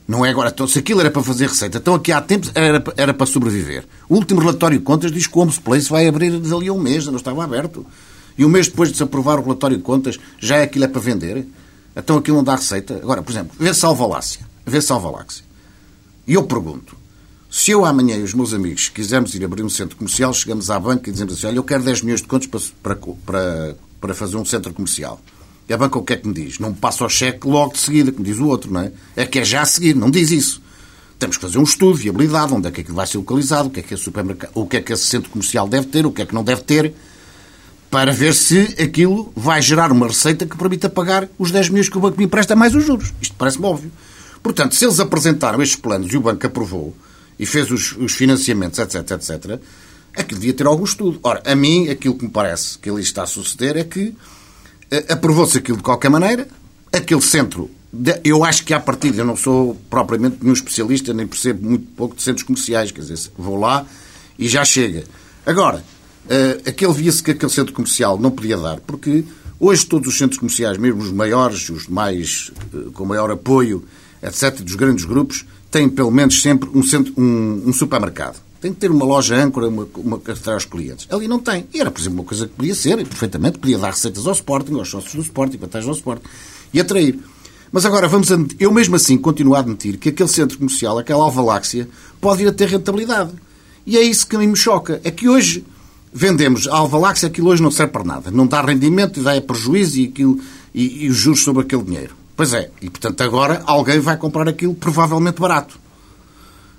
Não 0.08 0.26
é 0.26 0.30
agora. 0.30 0.50
Então, 0.50 0.68
se 0.68 0.80
aquilo 0.80 1.02
era 1.02 1.12
para 1.12 1.22
fazer 1.22 1.48
receita, 1.48 1.80
então 1.80 1.94
aqui 1.94 2.14
há 2.14 2.22
tempos 2.22 2.50
era, 2.56 2.82
era 2.96 3.14
para 3.14 3.26
sobreviver. 3.26 3.86
O 4.08 4.16
último 4.16 4.40
relatório 4.40 4.78
de 4.78 4.84
contas 4.84 5.12
diz 5.12 5.28
que 5.28 5.38
o 5.38 5.42
Homes 5.42 5.60
Place 5.60 5.90
vai 5.90 6.08
abrir 6.08 6.40
dali 6.40 6.70
a 6.70 6.74
um 6.74 6.80
mês, 6.80 7.06
não 7.08 7.18
estava 7.18 7.44
aberto. 7.44 7.86
E 8.38 8.46
um 8.46 8.50
mês 8.50 8.68
depois 8.68 8.90
de 8.90 8.98
se 8.98 9.04
aprovar 9.04 9.40
o 9.40 9.44
relatório 9.44 9.76
de 9.76 9.84
contas, 9.84 10.18
já 10.40 10.58
é 10.58 10.64
aquilo 10.64 10.86
é 10.86 10.88
para 10.88 11.02
vender. 11.02 11.46
Então 11.96 12.18
aquilo 12.18 12.38
não 12.38 12.44
dá 12.44 12.56
receita. 12.56 12.96
Agora, 12.96 13.22
por 13.22 13.32
exemplo, 13.32 13.52
vê 13.60 13.74
Salvalácia. 13.74 14.48
Vê 14.66 14.80
Salvalácia. 14.80 15.44
E 16.26 16.36
eu 16.36 16.44
pergunto, 16.44 16.96
se 17.58 17.72
eu 17.72 17.84
amanhã 17.84 18.16
e 18.16 18.22
os 18.22 18.36
meus 18.36 18.54
amigos 18.54 18.88
quisermos 18.90 19.34
ir 19.34 19.44
abrir 19.44 19.64
um 19.64 19.70
centro 19.70 19.98
comercial, 19.98 20.32
chegamos 20.32 20.70
à 20.70 20.80
banca 20.80 21.10
e 21.10 21.12
dizemos 21.12 21.34
assim, 21.34 21.48
olha, 21.48 21.56
eu 21.56 21.64
quero 21.64 21.82
10 21.82 22.04
milhões 22.04 22.22
de 22.22 22.28
contos 22.28 22.48
para, 22.84 22.96
para, 23.26 23.76
para 24.00 24.14
fazer 24.14 24.38
um 24.38 24.46
centro 24.46 24.72
comercial. 24.76 25.20
E 25.68 25.74
a 25.74 25.78
banca 25.78 25.98
o 25.98 26.04
que 26.04 26.14
é 26.14 26.18
que 26.18 26.28
me 26.28 26.36
diz? 26.36 26.60
Não 26.60 26.70
me 26.70 26.76
passa 26.76 27.04
o 27.04 27.10
cheque 27.10 27.48
logo 27.48 27.74
de 27.74 27.80
seguida, 27.80 28.12
como 28.12 28.24
diz 28.24 28.38
o 28.38 28.46
outro, 28.46 28.72
não 28.72 28.82
é? 28.82 28.92
É 29.16 29.26
que 29.26 29.40
é 29.40 29.44
já 29.44 29.64
a 29.64 29.66
seguir, 29.66 29.96
não 29.96 30.12
diz 30.12 30.30
isso. 30.30 30.62
Temos 31.18 31.36
que 31.36 31.42
fazer 31.42 31.58
um 31.58 31.64
estudo 31.64 31.98
de 31.98 32.04
viabilidade, 32.04 32.54
onde 32.54 32.68
é 32.68 32.72
que 32.72 32.82
aquilo 32.82 32.96
vai 32.96 33.08
ser 33.08 33.18
localizado, 33.18 33.70
o 33.70 33.72
que 33.72 33.80
é 33.80 33.84
que 33.84 33.92
esse 33.92 34.04
supermercado, 34.04 34.52
o 34.54 34.68
que 34.68 34.78
é 34.78 34.82
que 34.82 34.94
esse 34.94 35.06
centro 35.06 35.32
comercial 35.32 35.68
deve 35.68 35.88
ter, 35.88 36.06
o 36.06 36.12
que 36.12 36.22
é 36.22 36.28
que 36.28 36.36
não 36.36 36.44
deve 36.44 36.62
ter, 36.62 36.94
para 37.90 38.14
ver 38.14 38.36
se 38.36 38.76
aquilo 38.80 39.34
vai 39.36 39.64
gerar 39.64 39.92
uma 39.92 40.06
receita 40.06 40.46
que 40.46 40.56
permita 40.56 40.90
pagar 40.90 41.28
os 41.40 41.50
10 41.50 41.70
milhões 41.70 41.90
que 41.90 41.98
o 41.98 42.02
banco 42.02 42.20
me 42.20 42.26
empresta 42.26 42.56
mais 42.56 42.76
os 42.76 42.86
juros. 42.86 43.12
Isto 43.20 43.34
parece-me 43.36 43.66
óbvio. 43.66 43.92
Portanto, 44.44 44.76
se 44.76 44.86
eles 44.86 45.00
apresentaram 45.00 45.60
estes 45.60 45.80
planos 45.80 46.14
e 46.14 46.18
o 46.18 46.22
banco 46.22 46.46
aprovou 46.46 46.96
e 47.40 47.46
fez 47.46 47.72
os, 47.72 47.96
os 47.98 48.14
financiamentos, 48.14 48.80
etc, 48.80 49.12
etc, 49.12 49.60
aquilo 50.16 50.40
devia 50.40 50.54
ter 50.54 50.66
algum 50.66 50.84
estudo. 50.84 51.20
Ora, 51.24 51.42
a 51.46 51.56
mim, 51.56 51.90
aquilo 51.90 52.16
que 52.16 52.26
me 52.26 52.32
parece 52.32 52.78
que 52.80 52.90
ali 52.90 53.02
está 53.02 53.24
a 53.24 53.28
suceder 53.28 53.78
é 53.78 53.84
que 53.84 54.16
eh, 54.90 55.06
aprovou-se 55.10 55.58
aquilo 55.58 55.78
de 55.78 55.84
qualquer 55.84 56.10
maneira, 56.10 56.48
aquele 56.92 57.22
centro, 57.22 57.70
eu 58.24 58.44
acho 58.44 58.64
que 58.64 58.74
à 58.74 58.80
partida, 58.80 59.22
eu 59.22 59.26
não 59.26 59.36
sou 59.36 59.76
propriamente 59.90 60.38
nenhum 60.42 60.54
especialista, 60.54 61.14
nem 61.14 61.28
percebo 61.28 61.68
muito 61.68 61.88
pouco 61.96 62.16
de 62.16 62.22
centros 62.22 62.44
comerciais, 62.44 62.92
quer 62.92 63.02
dizer, 63.02 63.32
vou 63.38 63.58
lá 63.58 63.86
e 64.38 64.48
já 64.48 64.64
chega. 64.66 65.04
Agora, 65.46 65.84
uh, 66.26 66.70
aquele 66.70 66.94
via-se 66.94 67.24
que 67.24 67.32
aquele 67.32 67.52
centro 67.52 67.74
comercial 67.74 68.20
não 68.20 68.32
podia 68.32 68.58
dar, 68.58 68.80
porque 68.82 69.24
hoje 69.60 69.86
todos 69.86 70.08
os 70.10 70.18
centros 70.18 70.40
comerciais, 70.40 70.78
mesmo 70.78 71.02
os 71.02 71.12
maiores, 71.12 71.70
os 71.70 71.88
mais, 71.88 72.52
uh, 72.74 72.92
com 72.92 73.06
maior 73.06 73.32
apoio, 73.32 73.86
etc., 74.22 74.62
dos 74.62 74.76
grandes 74.76 75.06
grupos, 75.06 75.46
têm 75.72 75.90
pelo 75.90 76.12
menos 76.12 76.42
sempre 76.42 76.70
um, 76.74 76.84
centro, 76.84 77.14
um, 77.18 77.64
um 77.68 77.74
supermercado. 77.74 78.42
Tem 78.60 78.74
que 78.74 78.80
ter 78.80 78.90
uma 78.90 79.06
loja 79.06 79.36
âncora, 79.36 79.68
uma, 79.68 79.88
uma 79.98 80.20
carteira 80.20 80.54
aos 80.54 80.66
clientes. 80.66 81.08
Ali 81.12 81.28
não 81.28 81.40
tem. 81.40 81.68
E 81.74 81.80
era, 81.80 81.92
por 81.92 82.02
exemplo, 82.02 82.20
uma 82.20 82.26
coisa 82.26 82.48
que 82.48 82.54
podia 82.54 82.74
ser, 82.74 83.00
e 83.00 83.06
perfeitamente, 83.06 83.60
podia 83.60 83.78
dar 83.78 83.92
receitas 83.92 84.26
ao 84.26 84.34
Sporting, 84.34 84.74
aos 84.74 84.90
sócios 84.90 85.14
do 85.14 85.22
Sporting, 85.22 85.58
vantagens 85.58 85.88
ao 85.88 85.96
Sporting, 85.96 86.26
e 86.74 86.80
atrair. 86.80 87.20
Mas 87.72 87.86
agora, 87.86 88.08
vamos 88.08 88.32
admitir, 88.32 88.58
eu 88.60 88.72
mesmo 88.72 88.96
assim 88.96 89.18
continuo 89.18 89.54
a 89.54 89.60
admitir 89.60 89.98
que 89.98 90.10
aquele 90.10 90.30
centro 90.30 90.58
comercial, 90.58 90.98
aquela 90.98 91.24
alvaláxia, 91.24 91.88
pode 92.20 92.40
vir 92.40 92.48
a 92.48 92.52
ter 92.52 92.68
rentabilidade. 92.68 93.32
E 93.86 93.98
é 93.98 94.02
isso 94.02 94.26
que 94.26 94.38
me 94.38 94.56
choca. 94.56 95.00
É 95.04 95.12
que 95.12 95.30
hoje 95.30 95.64
vendemos 96.12 96.68
a 96.68 96.76
alvaláxia, 96.76 97.28
aquilo 97.28 97.50
hoje 97.50 97.62
não 97.62 97.70
serve 97.70 97.92
para 97.92 98.04
nada. 98.04 98.32
Não 98.32 98.48
dá 98.48 98.62
rendimento, 98.62 99.22
dá 99.22 99.40
prejuízo 99.40 100.00
e, 100.00 100.06
aquilo, 100.06 100.40
e, 100.74 101.06
e 101.06 101.10
os 101.10 101.16
juros 101.16 101.44
sobre 101.44 101.64
aquele 101.64 101.84
dinheiro. 101.84 102.16
Pois 102.38 102.54
é. 102.54 102.70
E, 102.80 102.90
portanto, 102.90 103.20
agora 103.22 103.64
alguém 103.66 104.00
vai 104.00 104.16
comprar 104.16 104.48
aquilo 104.48 104.76
provavelmente 104.76 105.42
barato. 105.42 105.80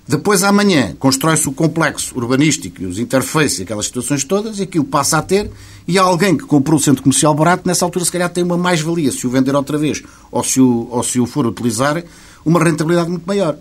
Depois, 0.07 0.41
amanhã, 0.41 0.95
constrói-se 0.97 1.47
o 1.47 1.51
complexo 1.51 2.17
urbanístico 2.17 2.81
e 2.81 2.85
os 2.85 2.97
interfaces 2.97 3.61
aquelas 3.61 3.85
situações 3.85 4.23
todas 4.23 4.57
e 4.57 4.63
aquilo 4.63 4.85
passa 4.85 5.17
a 5.17 5.21
ter 5.21 5.51
e 5.87 5.99
alguém 5.99 6.35
que 6.35 6.45
comprou 6.45 6.79
o 6.79 6.81
centro 6.81 7.03
comercial 7.03 7.35
barato, 7.35 7.67
nessa 7.67 7.85
altura, 7.85 8.05
se 8.05 8.11
calhar 8.11 8.29
tem 8.29 8.43
uma 8.43 8.57
mais-valia 8.57 9.11
se 9.11 9.27
o 9.27 9.29
vender 9.29 9.53
outra 9.53 9.77
vez 9.77 10.01
ou 10.31 10.43
se 10.43 10.59
o, 10.59 10.87
ou 10.89 11.03
se 11.03 11.19
o 11.19 11.27
for 11.27 11.45
utilizar, 11.45 12.03
uma 12.43 12.63
rentabilidade 12.63 13.09
muito 13.09 13.27
maior. 13.27 13.57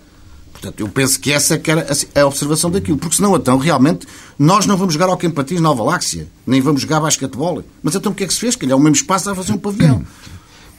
Portanto, 0.53 0.81
eu 0.81 0.89
penso 0.89 1.21
que 1.21 1.33
essa 1.33 1.55
é 1.55 1.59
que 1.59 1.71
era 1.71 1.87
a 2.15 2.27
observação 2.27 2.71
daquilo. 2.71 2.97
Porque 2.97 3.17
senão, 3.17 3.37
então, 3.37 3.59
realmente, 3.59 4.07
nós 4.39 4.67
não 4.67 4.77
vamos 4.77 4.95
jogar 4.95 5.09
ao 5.09 5.17
Campo 5.17 5.45
na 5.61 5.75
Galáxia, 5.75 6.29
nem 6.47 6.61
vamos 6.61 6.81
jogar 6.81 7.01
basquetebol. 7.01 7.63
Mas 7.83 7.95
então 7.95 8.11
o 8.11 8.15
que 8.15 8.25
é 8.25 8.27
que 8.27 8.33
se 8.33 8.41
fez? 8.41 8.57
Que 8.57 8.71
é 8.71 8.75
o 8.75 8.79
mesmo 8.79 8.97
espaço 8.97 9.31
a 9.31 9.35
fazer 9.35 9.53
um 9.53 9.59
pavilhão. 9.59 10.05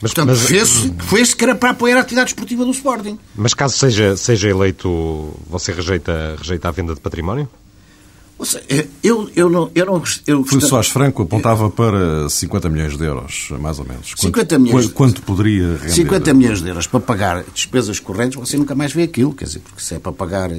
Mas, 0.00 0.14
Portanto, 0.14 0.36
mas, 0.36 0.48
fez-se 0.48 0.94
fez 1.00 1.34
que 1.34 1.44
era 1.44 1.54
para 1.54 1.70
apoiar 1.70 1.98
a 1.98 2.00
atividade 2.00 2.30
esportiva 2.30 2.64
do 2.64 2.70
Sporting. 2.70 3.18
Mas 3.34 3.52
caso 3.52 3.76
seja, 3.76 4.16
seja 4.16 4.48
eleito, 4.48 5.34
você 5.48 5.72
rejeita, 5.72 6.36
rejeita 6.38 6.68
a 6.68 6.70
venda 6.70 6.94
de 6.94 7.00
património? 7.00 7.48
Seja, 8.42 8.64
eu, 9.02 9.30
eu 9.36 9.50
não. 9.50 9.70
Eu 9.74 9.84
não 9.84 10.02
eu 10.26 10.42
Filipe 10.44 10.66
Soares 10.66 10.88
Franco 10.88 11.22
apontava 11.22 11.68
para 11.68 12.26
50 12.28 12.70
milhões 12.70 12.96
de 12.96 13.04
euros, 13.04 13.48
mais 13.60 13.78
ou 13.78 13.84
menos. 13.84 14.14
50 14.16 14.32
quanto, 14.32 14.60
milhões. 14.60 14.88
Quanto 14.88 15.22
poderia 15.22 15.76
render? 15.76 15.90
50 15.90 16.34
milhões 16.34 16.62
de 16.62 16.68
euros 16.68 16.86
para 16.86 17.00
pagar 17.00 17.44
despesas 17.52 18.00
correntes, 18.00 18.40
você 18.40 18.56
nunca 18.56 18.74
mais 18.74 18.94
vê 18.94 19.02
aquilo. 19.02 19.34
Quer 19.34 19.44
dizer, 19.44 19.58
porque 19.58 19.82
se 19.82 19.94
é 19.94 19.98
para 19.98 20.12
pagar, 20.12 20.50
eh, 20.50 20.56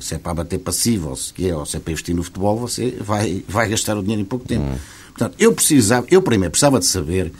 se 0.00 0.14
é 0.14 0.18
para 0.18 0.32
bater 0.32 0.58
passivo, 0.58 1.10
ou 1.10 1.16
se 1.16 1.34
é, 1.46 1.54
ou 1.54 1.66
se 1.66 1.76
é 1.76 1.80
para 1.80 1.92
investir 1.92 2.14
no 2.14 2.22
futebol, 2.22 2.58
você 2.58 2.96
vai, 2.98 3.44
vai 3.46 3.68
gastar 3.68 3.98
o 3.98 4.00
dinheiro 4.00 4.22
em 4.22 4.26
pouco 4.26 4.46
tempo. 4.46 4.64
Hum. 4.64 4.78
Portanto, 5.08 5.34
eu 5.38 5.52
precisava, 5.52 6.06
eu 6.10 6.22
primeiro 6.22 6.50
precisava 6.50 6.78
de 6.78 6.86
saber 6.86 7.30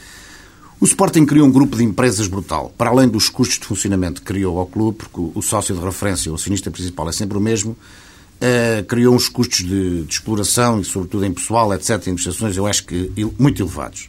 o 0.81 0.85
Sporting 0.85 1.27
criou 1.27 1.47
um 1.47 1.51
grupo 1.51 1.77
de 1.77 1.83
empresas 1.83 2.29
brutal. 2.29 2.73
Para 2.79 2.91
além 2.91 3.09
dos 3.09 3.29
custos 3.29 3.59
de 3.59 3.67
funcionamento 3.67 4.21
que 4.21 4.29
criou 4.29 4.59
ao 4.59 4.67
clube, 4.67 4.99
porque 4.99 5.39
o 5.39 5.43
sócio 5.43 5.75
de 5.75 5.81
referência, 5.85 6.31
o 6.31 6.37
acionista 6.37 6.71
principal, 6.71 7.09
é 7.09 7.13
sempre 7.13 7.37
o 7.37 7.41
mesmo, 7.41 7.73
uh, 7.73 8.85
criou 8.87 9.15
uns 9.15 9.29
custos 9.29 9.59
de, 9.59 10.05
de, 10.05 10.13
exploração 10.13 10.81
e, 10.81 10.85
sobretudo, 10.85 11.25
em 11.25 11.33
pessoal, 11.33 11.73
etc., 11.75 12.07
em 12.07 12.15
prestações, 12.15 12.57
eu 12.57 12.67
acho 12.67 12.85
que 12.85 13.13
muito 13.39 13.63
elevados. 13.63 14.09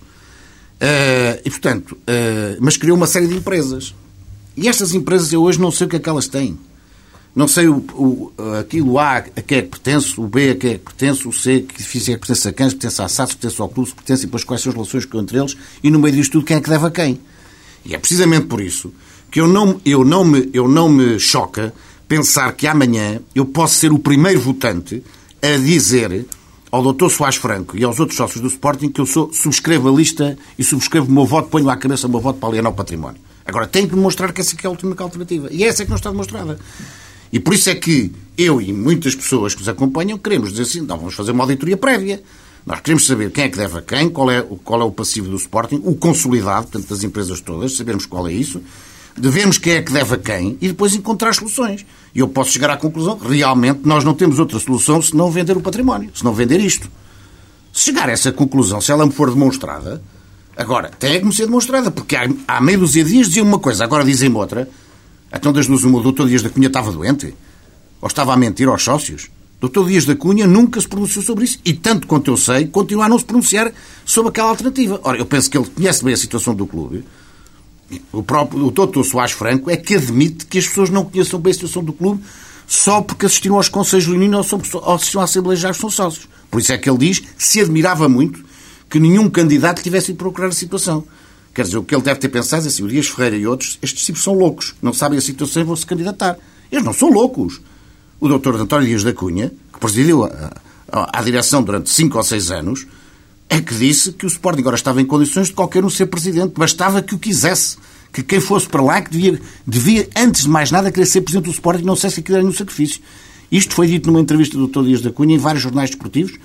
Uh, 0.76 1.42
e, 1.44 1.50
portanto, 1.50 1.96
uh, 1.96 2.58
mas 2.60 2.78
criou 2.78 2.96
uma 2.96 3.08
série 3.08 3.28
de 3.28 3.36
empresas. 3.36 3.96
E 4.56 4.68
estas 4.68 4.94
empresas 4.94 5.34
eu 5.34 5.42
hoje 5.42 5.60
não 5.60 5.72
sei 5.72 5.88
o 5.88 5.90
que 5.90 5.96
é 5.96 6.00
que 6.00 6.10
elas 6.10 6.28
têm. 6.28 6.58
Não 7.36 7.48
sei 7.48 7.68
o, 7.68 7.78
o, 7.78 8.34
aquilo 8.60 8.98
A 8.98 9.18
a 9.18 9.22
quem 9.22 9.60
é 9.60 9.62
que 9.62 9.68
pertence, 9.70 10.20
o 10.20 10.28
B 10.28 10.50
a 10.50 10.56
quem 10.56 10.72
é 10.72 10.74
que 10.78 10.84
pertence, 10.84 11.28
o 11.28 11.32
C 11.32 11.62
que 11.62 11.82
é 11.82 11.86
que 11.86 12.18
pertence 12.18 12.48
a 12.48 12.54
quem, 12.54 12.70
pertence 12.70 13.02
à 13.02 13.08
SATS, 13.08 13.36
pertence 13.36 13.62
ao 13.62 13.70
clube, 13.70 13.92
pertence 13.94 14.24
e 14.24 14.26
depois 14.26 14.44
quais 14.44 14.62
são 14.62 14.72
as 14.72 14.76
relações 14.76 15.08
entre 15.14 15.38
eles 15.38 15.58
e 15.84 15.92
no 15.92 16.00
meio 16.00 16.16
disto 16.16 16.34
tudo 16.34 16.46
quem 16.46 16.58
é 16.58 16.62
que 16.62 16.70
deve 16.70 16.86
a 16.86 16.92
quem. 16.92 17.20
E 17.86 17.94
é 17.94 17.98
precisamente 17.98 18.48
por 18.48 18.60
isso 18.60 18.92
que 19.32 19.40
eu 19.40 19.48
não, 19.48 19.80
eu 19.86 20.04
não, 20.04 20.26
me, 20.26 20.50
eu 20.54 20.68
não 20.68 20.90
me 20.90 21.20
choca 21.20 21.74
pensar 22.08 22.52
que 22.54 22.66
amanhã 22.68 23.20
eu 23.36 23.46
posso 23.46 23.76
ser 23.76 23.92
o 23.92 24.00
primeiro 24.00 24.40
votante 24.40 25.04
a 25.42 25.58
dizer 25.58 26.26
ao 26.72 26.94
Dr. 26.94 27.10
Soares 27.10 27.38
Franco 27.38 27.78
e 27.78 27.84
aos 27.84 28.00
outros 28.00 28.18
sócios 28.18 28.42
do 28.42 28.48
Sporting 28.48 28.90
que 28.90 29.02
eu 29.02 29.06
sou, 29.06 29.32
subscrevo 29.32 29.90
a 29.90 29.92
lista 29.92 30.38
e 30.58 30.64
subscrevo 30.64 31.08
o 31.08 31.12
meu 31.12 31.26
voto, 31.26 31.50
ponho 31.50 31.70
à 31.70 31.78
cabeça 31.78 32.08
o 32.08 32.10
meu 32.10 32.20
voto 32.20 32.40
para 32.40 32.50
alienar 32.50 32.72
o 32.72 32.76
património. 32.76 33.22
Agora, 33.46 33.66
tenho 33.66 33.88
que 33.88 33.96
demonstrar 33.96 34.32
que 34.32 34.42
essa 34.42 34.56
é 34.56 34.68
a 34.68 34.70
última 34.70 34.96
alternativa. 35.00 35.48
E 35.52 35.64
essa 35.64 35.82
é 35.82 35.86
que 35.86 35.90
não 35.90 35.98
está 35.98 36.12
demonstrada. 36.12 36.60
E 37.32 37.40
por 37.40 37.54
isso 37.54 37.70
é 37.70 37.76
que 37.76 38.12
eu 38.38 38.62
e 38.62 38.72
muitas 38.72 39.14
pessoas 39.16 39.54
que 39.54 39.60
nos 39.60 39.70
acompanham 39.70 40.18
queremos 40.18 40.52
dizer 40.52 40.64
assim, 40.64 40.82
não, 40.82 40.98
vamos 40.98 41.14
fazer 41.14 41.32
uma 41.32 41.44
auditoria 41.44 41.78
prévia. 41.78 42.22
Nós 42.66 42.82
queremos 42.82 43.06
saber 43.06 43.32
quem 43.32 43.46
é 43.46 43.50
que 43.50 43.58
deve 43.58 43.78
a 43.78 43.82
quem, 43.82 44.10
qual 44.10 44.30
é, 44.30 44.42
qual 44.64 44.82
é 44.82 44.84
o 44.84 44.92
passivo 44.92 45.30
do 45.30 45.36
Sporting, 45.36 45.82
o 45.84 45.96
consolidado, 45.96 46.68
portanto, 46.68 46.90
das 46.90 47.04
empresas 47.04 47.42
todas, 47.42 47.76
sabermos 47.76 48.06
qual 48.06 48.28
é 48.28 48.34
isso, 48.34 48.62
devemos 49.18 49.58
quem 49.58 49.74
é 49.74 49.82
que 49.82 49.92
deve 49.92 50.16
a 50.16 50.18
quem 50.18 50.58
e 50.62 50.68
depois 50.68 50.94
encontrar 50.94 51.34
soluções. 51.34 51.86
E 52.14 52.20
eu 52.20 52.28
posso 52.28 52.52
chegar 52.52 52.70
à 52.70 52.78
conclusão 52.78 53.18
realmente 53.18 53.82
nós 53.84 54.04
não 54.04 54.14
temos 54.14 54.40
outra 54.40 54.60
solução 54.60 55.02
se 55.02 55.16
não 55.16 55.32
vender 55.32 55.58
o 55.58 55.62
património, 55.62 56.12
se 56.14 56.24
não 56.24 56.34
vender 56.34 56.60
isto. 56.60 56.90
Se 57.74 57.86
chegar 57.86 58.10
a 58.10 58.12
essa 58.12 58.32
conclusão, 58.32 58.82
se 58.82 58.92
ela 58.92 59.06
me 59.06 59.12
for 59.12 59.30
demonstrada, 59.30 60.02
agora, 60.56 60.90
tem 60.98 61.20
que 61.20 61.26
me 61.26 61.34
ser 61.34 61.46
demonstrada, 61.46 61.92
porque 61.92 62.16
há, 62.16 62.28
há 62.48 62.62
meio 62.62 62.80
dos 62.80 62.94
dias 62.94 63.28
diziam 63.28 63.46
uma 63.46 63.60
coisa, 63.60 63.84
agora 63.84 64.04
dizem 64.04 64.34
outra, 64.34 64.70
então, 65.34 65.52
duas, 65.54 65.68
uma, 65.68 66.00
o 66.00 66.04
doutor 66.04 66.28
Dias 66.28 66.42
da 66.42 66.50
Cunha 66.50 66.68
estava 66.68 66.92
doente? 66.92 67.34
Ou 68.02 68.08
estava 68.08 68.34
a 68.34 68.38
mentir 68.38 68.68
aos 68.68 68.84
sócios? 68.84 69.30
Doutor 69.60 69.88
Dias 69.88 70.06
da 70.06 70.16
Cunha 70.16 70.48
nunca 70.48 70.80
se 70.80 70.88
pronunciou 70.88 71.24
sobre 71.24 71.44
isso. 71.44 71.60
E, 71.66 71.74
tanto 71.74 72.08
quanto 72.08 72.32
eu 72.32 72.38
sei, 72.38 72.68
continua 72.68 73.06
a 73.06 73.10
não 73.10 73.20
se 73.20 73.26
pronunciar 73.26 73.72
sobre 74.06 74.30
aquela 74.30 74.50
alternativa. 74.50 75.00
Ora, 75.04 75.18
eu 75.18 75.26
penso 75.26 75.50
que 75.50 75.58
ele 75.58 75.68
conhece 75.68 76.04
bem 76.04 76.14
a 76.14 76.18
situação 76.18 76.56
do 76.56 76.66
clube. 76.66 77.04
O 78.12 78.24
próprio 78.24 78.66
o 78.66 78.72
doutor 78.72 79.04
Soares 79.04 79.34
Franco 79.34 79.70
é 79.70 79.76
que 79.76 79.96
admite 79.96 80.46
que 80.46 80.60
as 80.60 80.68
pessoas 80.68 80.90
não 80.90 81.06
conheçam 81.06 81.40
bem 81.40 81.52
a 81.52 81.54
situação 81.54 81.84
do 81.84 81.92
clube 81.92 82.24
só 82.68 83.02
porque 83.02 83.26
assistiram 83.26 83.56
aos 83.56 83.68
Conselhos 83.68 84.06
Leoninos 84.06 84.54
ou 84.54 84.94
assistiram 84.94 85.22
à 85.22 85.26
Assembleia 85.26 85.58
já 85.58 85.74
são 85.74 85.90
sócios. 85.90 86.30
Por 86.52 86.62
isso 86.62 86.72
é 86.72 86.78
que 86.78 86.88
ele 86.88 87.00
diz 87.00 87.20
que 87.20 87.28
se 87.38 87.60
admirava 87.60 88.08
muito 88.08 88.46
que 88.90 89.00
nenhum 89.00 89.30
candidato 89.30 89.82
tivesse 89.82 90.12
ido 90.12 90.18
procurar 90.18 90.48
a 90.48 90.52
situação. 90.52 91.04
Quer 91.60 91.64
dizer, 91.64 91.78
o 91.78 91.84
que 91.84 91.94
ele 91.94 92.02
deve 92.02 92.22
ter 92.22 92.30
pensado 92.30 92.64
é 92.64 92.68
assim, 92.70 92.84
o 92.84 92.88
Dias 92.88 93.10
Ferreira 93.10 93.36
e 93.36 93.46
outros, 93.46 93.78
estes 93.82 94.06
tipos 94.06 94.24
são 94.24 94.34
loucos, 94.34 94.74
não 94.82 94.94
sabem 94.94 95.20
a 95.20 95.22
situação 95.22 95.62
e 95.62 95.66
vão 95.66 95.76
se 95.76 95.86
candidatar. 95.86 96.38
Eles 96.72 96.86
não 96.86 96.94
são 96.94 97.10
loucos. 97.10 97.60
O 98.18 98.30
doutor 98.30 98.56
António 98.56 98.88
Dias 98.88 99.04
da 99.04 99.12
Cunha, 99.12 99.52
que 99.74 99.78
presidiu 99.78 100.24
a, 100.24 100.54
a, 100.90 101.20
a 101.20 101.22
direção 101.22 101.62
durante 101.62 101.90
cinco 101.90 102.18
ou 102.18 102.24
seis 102.24 102.50
anos, 102.50 102.88
é 103.50 103.60
que 103.60 103.76
disse 103.76 104.14
que 104.14 104.26
o 104.26 104.28
Sporting 104.28 104.62
agora 104.62 104.78
estava 104.78 105.02
em 105.02 105.06
condições 105.06 105.48
de 105.48 105.54
qualquer 105.54 105.84
um 105.84 105.90
ser 105.90 106.06
presidente. 106.06 106.54
Bastava 106.58 107.02
que 107.02 107.14
o 107.14 107.20
quisesse. 107.20 107.76
Que 108.14 108.24
quem 108.24 108.40
fosse 108.40 108.66
para 108.66 108.82
lá, 108.82 109.02
que 109.02 109.12
devia, 109.12 109.42
devia 109.68 110.08
antes 110.16 110.44
de 110.44 110.50
mais 110.50 110.72
nada, 110.72 110.90
querer 110.90 111.08
ser 111.08 111.20
presidente 111.20 111.48
do 111.48 111.52
Sporting, 111.52 111.84
não 111.84 111.98
sei 111.98 112.10
se 112.10 112.22
aquilo 112.22 112.38
era 112.38 112.42
nenhum 112.42 112.56
sacrifício. 112.56 113.02
Isto 113.52 113.76
foi 113.76 113.88
dito 113.88 114.08
numa 114.08 114.22
entrevista 114.22 114.58
do 114.58 114.66
Dr. 114.66 114.84
Dias 114.86 115.02
da 115.02 115.12
Cunha 115.12 115.36
em 115.36 115.38
vários 115.38 115.62
jornais 115.62 115.90
desportivos, 115.90 116.40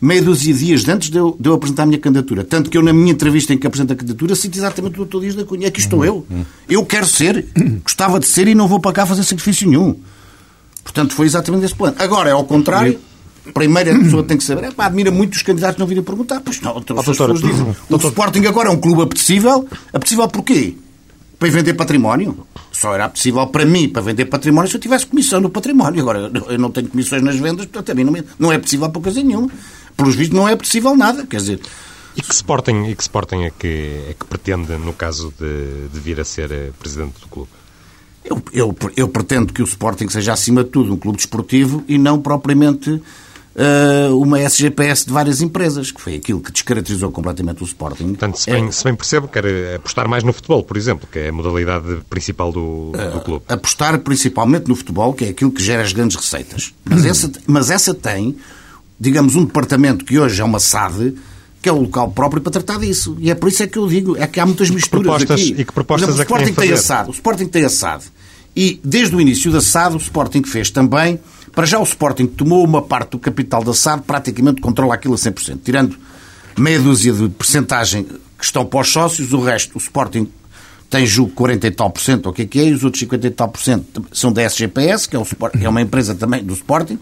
meia 0.00 0.22
dúzia 0.22 0.54
de 0.54 0.60
dias 0.64 0.88
antes 0.88 1.10
de 1.10 1.18
eu, 1.18 1.36
de 1.38 1.48
eu, 1.48 1.54
apresentar 1.54 1.82
a 1.82 1.86
minha 1.86 1.98
candidatura. 1.98 2.42
Tanto 2.42 2.70
que 2.70 2.78
eu, 2.78 2.82
na 2.82 2.92
minha 2.92 3.12
entrevista 3.12 3.52
em 3.52 3.58
que 3.58 3.66
apresento 3.66 3.92
a 3.92 3.96
candidatura, 3.96 4.34
cito 4.34 4.56
exatamente 4.56 5.00
o 5.00 5.04
Dr. 5.04 5.20
Dias 5.20 5.34
da 5.34 5.44
Cunha. 5.44 5.68
Aqui 5.68 5.80
estou 5.80 6.04
eu. 6.04 6.26
Eu 6.68 6.84
quero 6.86 7.06
ser, 7.06 7.46
gostava 7.84 8.18
de 8.18 8.26
ser 8.26 8.48
e 8.48 8.54
não 8.54 8.66
vou 8.66 8.80
para 8.80 8.92
cá 8.92 9.06
fazer 9.06 9.22
sacrifício 9.24 9.68
nenhum. 9.68 9.96
Portanto, 10.82 11.14
foi 11.14 11.26
exatamente 11.26 11.66
esse 11.66 11.74
plano. 11.74 11.96
Agora 11.98 12.30
é 12.30 12.32
ao 12.32 12.44
contrário. 12.44 12.98
Primeiro 13.54 13.94
a 13.94 13.98
pessoa 13.98 14.22
tem 14.22 14.36
que 14.36 14.44
saber. 14.44 14.64
É, 14.64 14.70
pá, 14.70 14.86
admira 14.86 15.10
muito 15.10 15.34
os 15.34 15.42
candidatos 15.42 15.78
não 15.78 15.86
virem 15.86 16.02
perguntar. 16.02 16.40
Pois 16.40 16.60
não, 16.60 16.74
outras 16.74 17.04
pessoas 17.04 17.40
dizem. 17.40 17.74
O 17.88 17.96
Sporting 17.96 18.44
agora 18.46 18.68
é 18.68 18.72
um 18.72 18.76
clube 18.76 19.02
apetecível. 19.02 19.66
Apetecível 19.92 20.28
porquê? 20.28 20.74
Para 21.38 21.48
vender 21.50 21.74
património. 21.74 22.46
Só 22.70 22.94
era 22.94 23.08
possível 23.08 23.46
para 23.46 23.64
mim, 23.64 23.88
para 23.88 24.02
vender 24.02 24.26
património, 24.26 24.70
se 24.70 24.76
eu 24.76 24.80
tivesse 24.80 25.06
comissão 25.06 25.40
no 25.40 25.50
património. 25.50 26.00
Agora, 26.00 26.30
eu 26.48 26.58
não 26.58 26.70
tenho 26.70 26.88
comissões 26.88 27.22
nas 27.22 27.36
vendas, 27.36 27.66
portanto, 27.66 27.90
a 27.90 27.94
mim 27.94 28.04
não, 28.04 28.14
não 28.38 28.52
é 28.52 28.58
possível 28.58 28.88
para 28.90 29.02
coisa 29.02 29.22
nenhuma. 29.22 29.50
Pelos 30.00 30.14
vistos, 30.14 30.36
não 30.36 30.48
é 30.48 30.56
possível 30.56 30.96
nada. 30.96 31.26
Quer 31.26 31.36
dizer, 31.36 31.60
e 32.16 32.22
que 32.22 32.34
Sporting, 32.34 32.84
e 32.86 32.94
que 32.94 33.02
Sporting 33.02 33.42
é, 33.44 33.50
que, 33.50 34.00
é 34.08 34.14
que 34.18 34.26
pretende, 34.26 34.72
no 34.76 34.92
caso 34.92 35.32
de, 35.38 35.88
de 35.92 36.00
vir 36.00 36.20
a 36.20 36.24
ser 36.24 36.50
eh, 36.50 36.70
presidente 36.78 37.20
do 37.20 37.28
clube? 37.28 37.48
Eu, 38.24 38.42
eu, 38.52 38.76
eu, 38.96 39.08
pretendo 39.08 39.52
que 39.52 39.62
o 39.62 39.64
Sporting 39.64 40.08
seja, 40.08 40.32
acima 40.32 40.64
de 40.64 40.70
tudo, 40.70 40.92
um 40.92 40.96
clube 40.96 41.16
desportivo 41.16 41.82
e 41.88 41.96
não 41.96 42.20
propriamente 42.20 42.90
uh, 42.90 44.16
uma 44.20 44.40
SGPS 44.40 45.06
de 45.06 45.12
várias 45.12 45.40
empresas, 45.40 45.90
que 45.90 46.00
foi 46.00 46.16
aquilo 46.16 46.40
que 46.40 46.52
descaracterizou 46.52 47.10
completamente 47.10 47.62
o 47.62 47.64
Sporting. 47.64 48.08
Portanto, 48.08 48.38
se 48.38 48.50
bem, 48.50 48.66
é... 48.66 48.70
se 48.70 48.84
bem 48.84 48.94
percebo, 48.94 49.28
quer 49.28 49.76
apostar 49.76 50.06
mais 50.06 50.22
no 50.22 50.32
futebol, 50.32 50.62
por 50.62 50.76
exemplo, 50.76 51.08
que 51.10 51.18
é 51.18 51.28
a 51.28 51.32
modalidade 51.32 52.00
principal 52.10 52.52
do, 52.52 52.92
do 52.92 53.18
uh, 53.18 53.20
clube. 53.22 53.44
Apostar 53.48 53.98
principalmente 54.00 54.68
no 54.68 54.76
futebol, 54.76 55.14
que 55.14 55.24
é 55.24 55.28
aquilo 55.28 55.50
que 55.50 55.62
gera 55.62 55.82
as 55.82 55.92
grandes 55.92 56.16
receitas. 56.16 56.74
Mas, 56.84 57.04
essa, 57.06 57.32
mas 57.46 57.70
essa 57.70 57.94
tem, 57.94 58.36
digamos, 59.00 59.34
um 59.34 59.44
departamento 59.46 60.04
que 60.04 60.18
hoje 60.18 60.40
é 60.40 60.44
uma 60.44 60.60
SAD 60.60 61.14
que 61.62 61.68
é 61.68 61.72
o 61.72 61.80
local 61.80 62.10
próprio 62.10 62.40
para 62.40 62.52
tratar 62.52 62.78
disso. 62.78 63.16
E 63.18 63.30
é 63.30 63.34
por 63.34 63.48
isso 63.48 63.62
é 63.62 63.66
que 63.66 63.78
eu 63.78 63.86
digo, 63.86 64.16
é 64.16 64.26
que 64.26 64.40
há 64.40 64.46
muitas 64.46 64.70
misturas 64.70 65.22
aqui. 65.22 65.54
E 65.58 65.64
que 65.64 65.72
propostas 65.72 66.08
exemplo, 66.08 66.22
é 66.22 66.24
que 66.24 66.32
o 66.32 66.36
Sporting 66.36 66.54
tem 66.54 66.72
assado. 66.72 67.08
O 67.10 67.12
Sporting 67.12 67.46
tem 67.46 67.64
assado. 67.64 68.04
E 68.56 68.80
desde 68.82 69.14
o 69.14 69.20
início 69.20 69.52
da 69.52 69.60
SAD, 69.60 69.94
o 69.94 69.98
Sporting 69.98 70.42
fez 70.42 70.70
também. 70.70 71.20
Para 71.52 71.66
já, 71.66 71.78
o 71.78 71.82
Sporting 71.82 72.26
tomou 72.26 72.64
uma 72.64 72.80
parte 72.80 73.10
do 73.10 73.18
capital 73.18 73.62
da 73.62 73.74
SAD, 73.74 74.04
praticamente 74.06 74.60
controla 74.60 74.94
aquilo 74.94 75.14
a 75.14 75.18
100%, 75.18 75.58
tirando 75.62 75.96
meia 76.56 76.78
dúzia 76.78 77.12
de 77.12 77.28
percentagem 77.28 78.04
que 78.04 78.44
estão 78.44 78.64
para 78.64 78.80
os 78.80 78.90
sócios, 78.90 79.32
o 79.32 79.40
resto, 79.40 79.76
o 79.76 79.78
Sporting 79.78 80.28
tem, 80.88 81.06
julgo, 81.06 81.32
40 81.32 81.66
e 81.66 81.70
tal 81.70 81.90
por 81.90 82.02
cento, 82.02 82.28
o 82.28 82.32
que 82.32 82.42
é 82.42 82.46
que 82.46 82.58
é, 82.58 82.68
e 82.68 82.72
os 82.72 82.82
outros 82.82 82.98
50 83.00 83.26
e 83.26 83.30
tal 83.30 83.48
por 83.48 83.60
cento 83.60 84.04
são 84.12 84.32
da 84.32 84.42
SGPS, 84.42 85.08
que 85.08 85.14
é, 85.14 85.18
o, 85.18 85.26
é 85.60 85.68
uma 85.68 85.80
empresa 85.80 86.14
também 86.14 86.42
do 86.42 86.52
Sporting, 86.52 86.98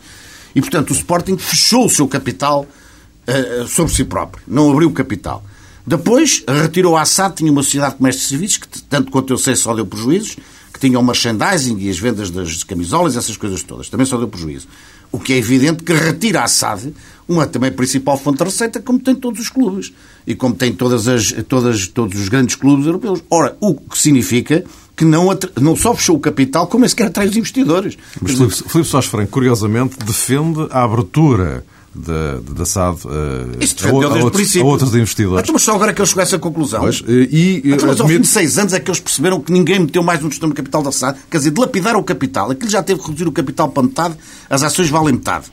e, 0.59 0.61
portanto, 0.61 0.91
o 0.91 0.93
Sporting 0.93 1.39
fechou 1.39 1.87
o 1.87 1.89
seu 1.89 2.09
capital 2.09 2.67
uh, 2.67 3.69
sobre 3.69 3.95
si 3.95 4.03
próprio, 4.03 4.43
não 4.45 4.73
abriu 4.73 4.91
capital. 4.91 5.45
Depois, 5.87 6.43
retirou 6.49 6.97
a 6.97 7.05
SAD, 7.05 7.37
tinha 7.37 7.53
uma 7.53 7.63
sociedade 7.63 7.93
de 7.93 7.99
comércio 7.99 8.23
e 8.23 8.29
serviços, 8.29 8.57
que, 8.57 8.83
tanto 8.83 9.13
quanto 9.13 9.33
eu 9.33 9.39
sei, 9.39 9.55
só 9.55 9.73
deu 9.73 9.87
prejuízos, 9.87 10.37
que 10.73 10.81
tinham 10.81 11.01
o 11.01 11.05
merchandising 11.05 11.79
e 11.79 11.89
as 11.89 11.97
vendas 11.97 12.29
das 12.29 12.65
camisolas, 12.65 13.17
essas 13.17 13.37
coisas 13.37 13.63
todas. 13.63 13.89
Também 13.89 14.05
só 14.05 14.19
deu 14.19 14.27
prejuízo. 14.27 14.67
O 15.13 15.21
que 15.21 15.33
é 15.33 15.37
evidente 15.37 15.85
que 15.85 15.93
retira 15.93 16.43
a 16.43 16.49
SAD 16.49 16.93
uma 17.29 17.47
também 17.47 17.71
principal 17.71 18.19
fonte 18.19 18.39
de 18.39 18.45
receita, 18.45 18.81
como 18.81 18.99
tem 18.99 19.15
todos 19.15 19.39
os 19.39 19.49
clubes. 19.49 19.93
E 20.27 20.35
como 20.35 20.57
tem 20.57 20.73
todas 20.73 21.07
as, 21.07 21.33
todas, 21.47 21.87
todos 21.87 22.21
os 22.21 22.29
grandes 22.29 22.57
clubes 22.57 22.85
europeus. 22.85 23.23
Ora, 23.31 23.57
o 23.61 23.77
que 23.77 23.97
significa 23.97 24.65
que 24.99 25.05
não, 25.05 25.29
não 25.61 25.77
só 25.77 25.95
fechou 25.95 26.17
o 26.17 26.21
capital, 26.21 26.67
como 26.67 26.85
é 26.85 26.89
sequer 26.89 27.07
atrai 27.07 27.29
os 27.29 27.37
investidores. 27.37 27.97
Mas 28.21 28.33
Filipe, 28.33 28.55
Filipe 28.69 28.91
Soares 28.91 29.09
Franco, 29.09 29.31
curiosamente, 29.31 29.97
defende 30.05 30.67
a 30.73 30.83
abertura 30.83 31.65
da, 31.95 32.41
da 32.41 32.67
SAD 32.67 33.05
uh, 33.05 33.09
a, 33.09 33.95
outros, 34.25 34.57
a, 34.57 34.65
outros, 34.65 34.95
investidores. 34.97 35.45
Então, 35.45 35.53
mas 35.53 35.63
só 35.63 35.77
agora 35.77 35.93
é 35.93 35.95
que 35.95 36.01
eles 36.01 36.11
chegaram 36.11 36.25
a 36.25 36.29
essa 36.29 36.39
conclusão. 36.41 36.81
Pois, 36.81 37.05
e, 37.07 37.63
então, 37.65 37.87
mas 37.87 38.01
ao 38.01 38.09
fim 38.09 38.21
de 38.21 38.27
seis 38.27 38.59
anos 38.59 38.73
é 38.73 38.81
que 38.81 38.91
eles 38.91 38.99
perceberam 38.99 39.41
que 39.41 39.53
ninguém 39.53 39.79
meteu 39.79 40.03
mais 40.03 40.21
um 40.23 40.29
no 40.29 40.55
capital 40.55 40.83
da 40.83 40.91
SAD. 40.91 41.17
Quer 41.31 41.39
dizer, 41.39 41.53
dilapidaram 41.53 42.01
o 42.01 42.05
capital. 42.05 42.51
Aquilo 42.51 42.69
já 42.69 42.83
teve 42.83 43.01
que 43.01 43.07
reduzir 43.07 43.29
o 43.29 43.33
capital 43.33 43.69
para 43.69 43.85
metade, 43.85 44.17
as 44.51 44.65
ações 44.65 44.91
valem 44.91 45.15
metade. 45.15 45.47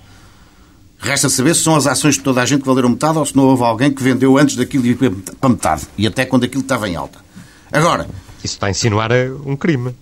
Resta 0.98 1.30
saber 1.30 1.54
se 1.54 1.62
são 1.62 1.76
as 1.76 1.86
ações 1.86 2.16
de 2.16 2.22
toda 2.22 2.42
a 2.42 2.46
gente 2.48 2.62
que 2.62 2.68
valeram 2.68 2.90
metade 2.90 3.20
ou 3.20 3.26
se 3.28 3.36
não 3.36 3.44
houve 3.44 3.62
alguém 3.62 3.92
que 3.92 4.02
vendeu 4.02 4.40
antes 4.40 4.56
daquilo 4.56 4.84
para 5.40 5.50
metade. 5.50 5.84
E 5.96 6.08
até 6.08 6.26
quando 6.26 6.46
aquilo 6.46 6.64
estava 6.64 6.90
em 6.90 6.96
alta. 6.96 7.20
Agora... 7.72 8.08
Isso 8.46 8.54
está 8.54 8.68
a 8.68 8.70
insinuar 8.70 9.12
eh, 9.12 9.32
um 9.44 9.56
crime. 9.56 9.96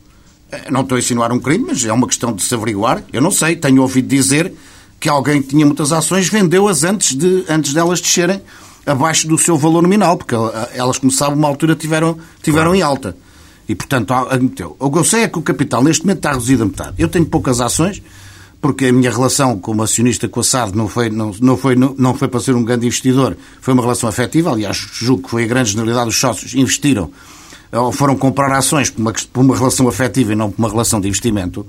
Eh, 0.52 0.70
não 0.70 0.82
estou 0.82 0.98
a 0.98 1.00
insinuar 1.00 1.32
um 1.32 1.40
crime, 1.40 1.66
mas 1.68 1.84
é 1.86 1.94
uma 1.94 2.06
questão 2.06 2.34
de 2.34 2.44
se 2.44 2.54
averiguar. 2.54 3.02
Eu 3.12 3.22
não 3.22 3.32
sei, 3.32 3.56
tenho 3.56 3.82
ouvido 3.82 4.08
dizer 4.08 4.54
que 5.00 5.08
alguém 5.08 5.42
que 5.42 5.48
tinha 5.50 5.66
muitas 5.66 5.94
ações 5.94 6.30
vendeu-as 6.30 6.84
antes, 6.84 7.16
de, 7.16 7.46
antes 7.50 7.74
delas 7.74 8.02
descerem 8.02 8.42
abaixo 8.86 9.28
do 9.28 9.38
seu 9.38 9.58
valor 9.58 9.82
nominal, 9.82 10.18
porque 10.18 10.36
elas, 10.74 10.98
como 10.98 11.12
sabe, 11.12 11.36
uma 11.36 11.48
altura 11.48 11.74
tiveram, 11.74 12.18
tiveram 12.42 12.72
claro. 12.72 12.76
em 12.76 12.82
alta. 12.82 13.18
E, 13.68 13.74
portanto, 13.74 14.14
admitiu. 14.14 14.76
O 14.78 14.92
que 14.92 15.00
eu 15.00 15.04
sei 15.06 15.24
é 15.24 15.28
que 15.30 15.40
o 15.40 15.42
capital 15.42 15.82
neste 15.82 16.04
momento 16.04 16.18
está 16.18 16.32
reduzido 16.32 16.64
a 16.64 16.66
metade. 16.66 16.96
Eu 16.98 17.08
tenho 17.08 17.26
poucas 17.26 17.62
ações, 17.62 18.02
porque 18.60 18.88
a 18.88 18.94
minha 18.94 19.10
relação 19.10 19.58
como 19.58 19.82
acionista 19.84 20.28
com 20.28 20.42
a 20.42 20.44
SAD 20.44 20.76
não 20.76 20.90
foi, 20.90 21.10
não, 21.10 21.34
não, 21.40 21.56
foi, 21.56 21.76
não, 21.78 21.96
não 21.98 22.14
foi 22.14 22.28
para 22.28 22.42
ser 22.42 22.56
um 22.56 22.64
grande 22.64 22.86
investidor, 22.86 23.38
foi 23.62 23.74
uma 23.74 23.84
relação 23.84 24.10
afetiva. 24.10 24.52
Aliás, 24.52 24.78
julgo 24.78 25.24
que 25.24 25.30
foi 25.30 25.46
a 25.46 25.48
grande 25.48 25.72
generalidade 25.72 26.08
dos 26.08 26.18
sócios 26.18 26.54
investiram 26.54 27.10
ou 27.74 27.92
foram 27.92 28.16
comprar 28.16 28.52
ações 28.52 28.90
por 28.90 29.02
uma, 29.02 29.14
por 29.14 29.42
uma 29.42 29.58
relação 29.58 29.88
afetiva 29.88 30.34
e 30.34 30.36
não 30.36 30.50
por 30.52 30.60
uma 30.60 30.70
relação 30.70 31.02
de 31.02 31.08
investimento. 31.08 31.66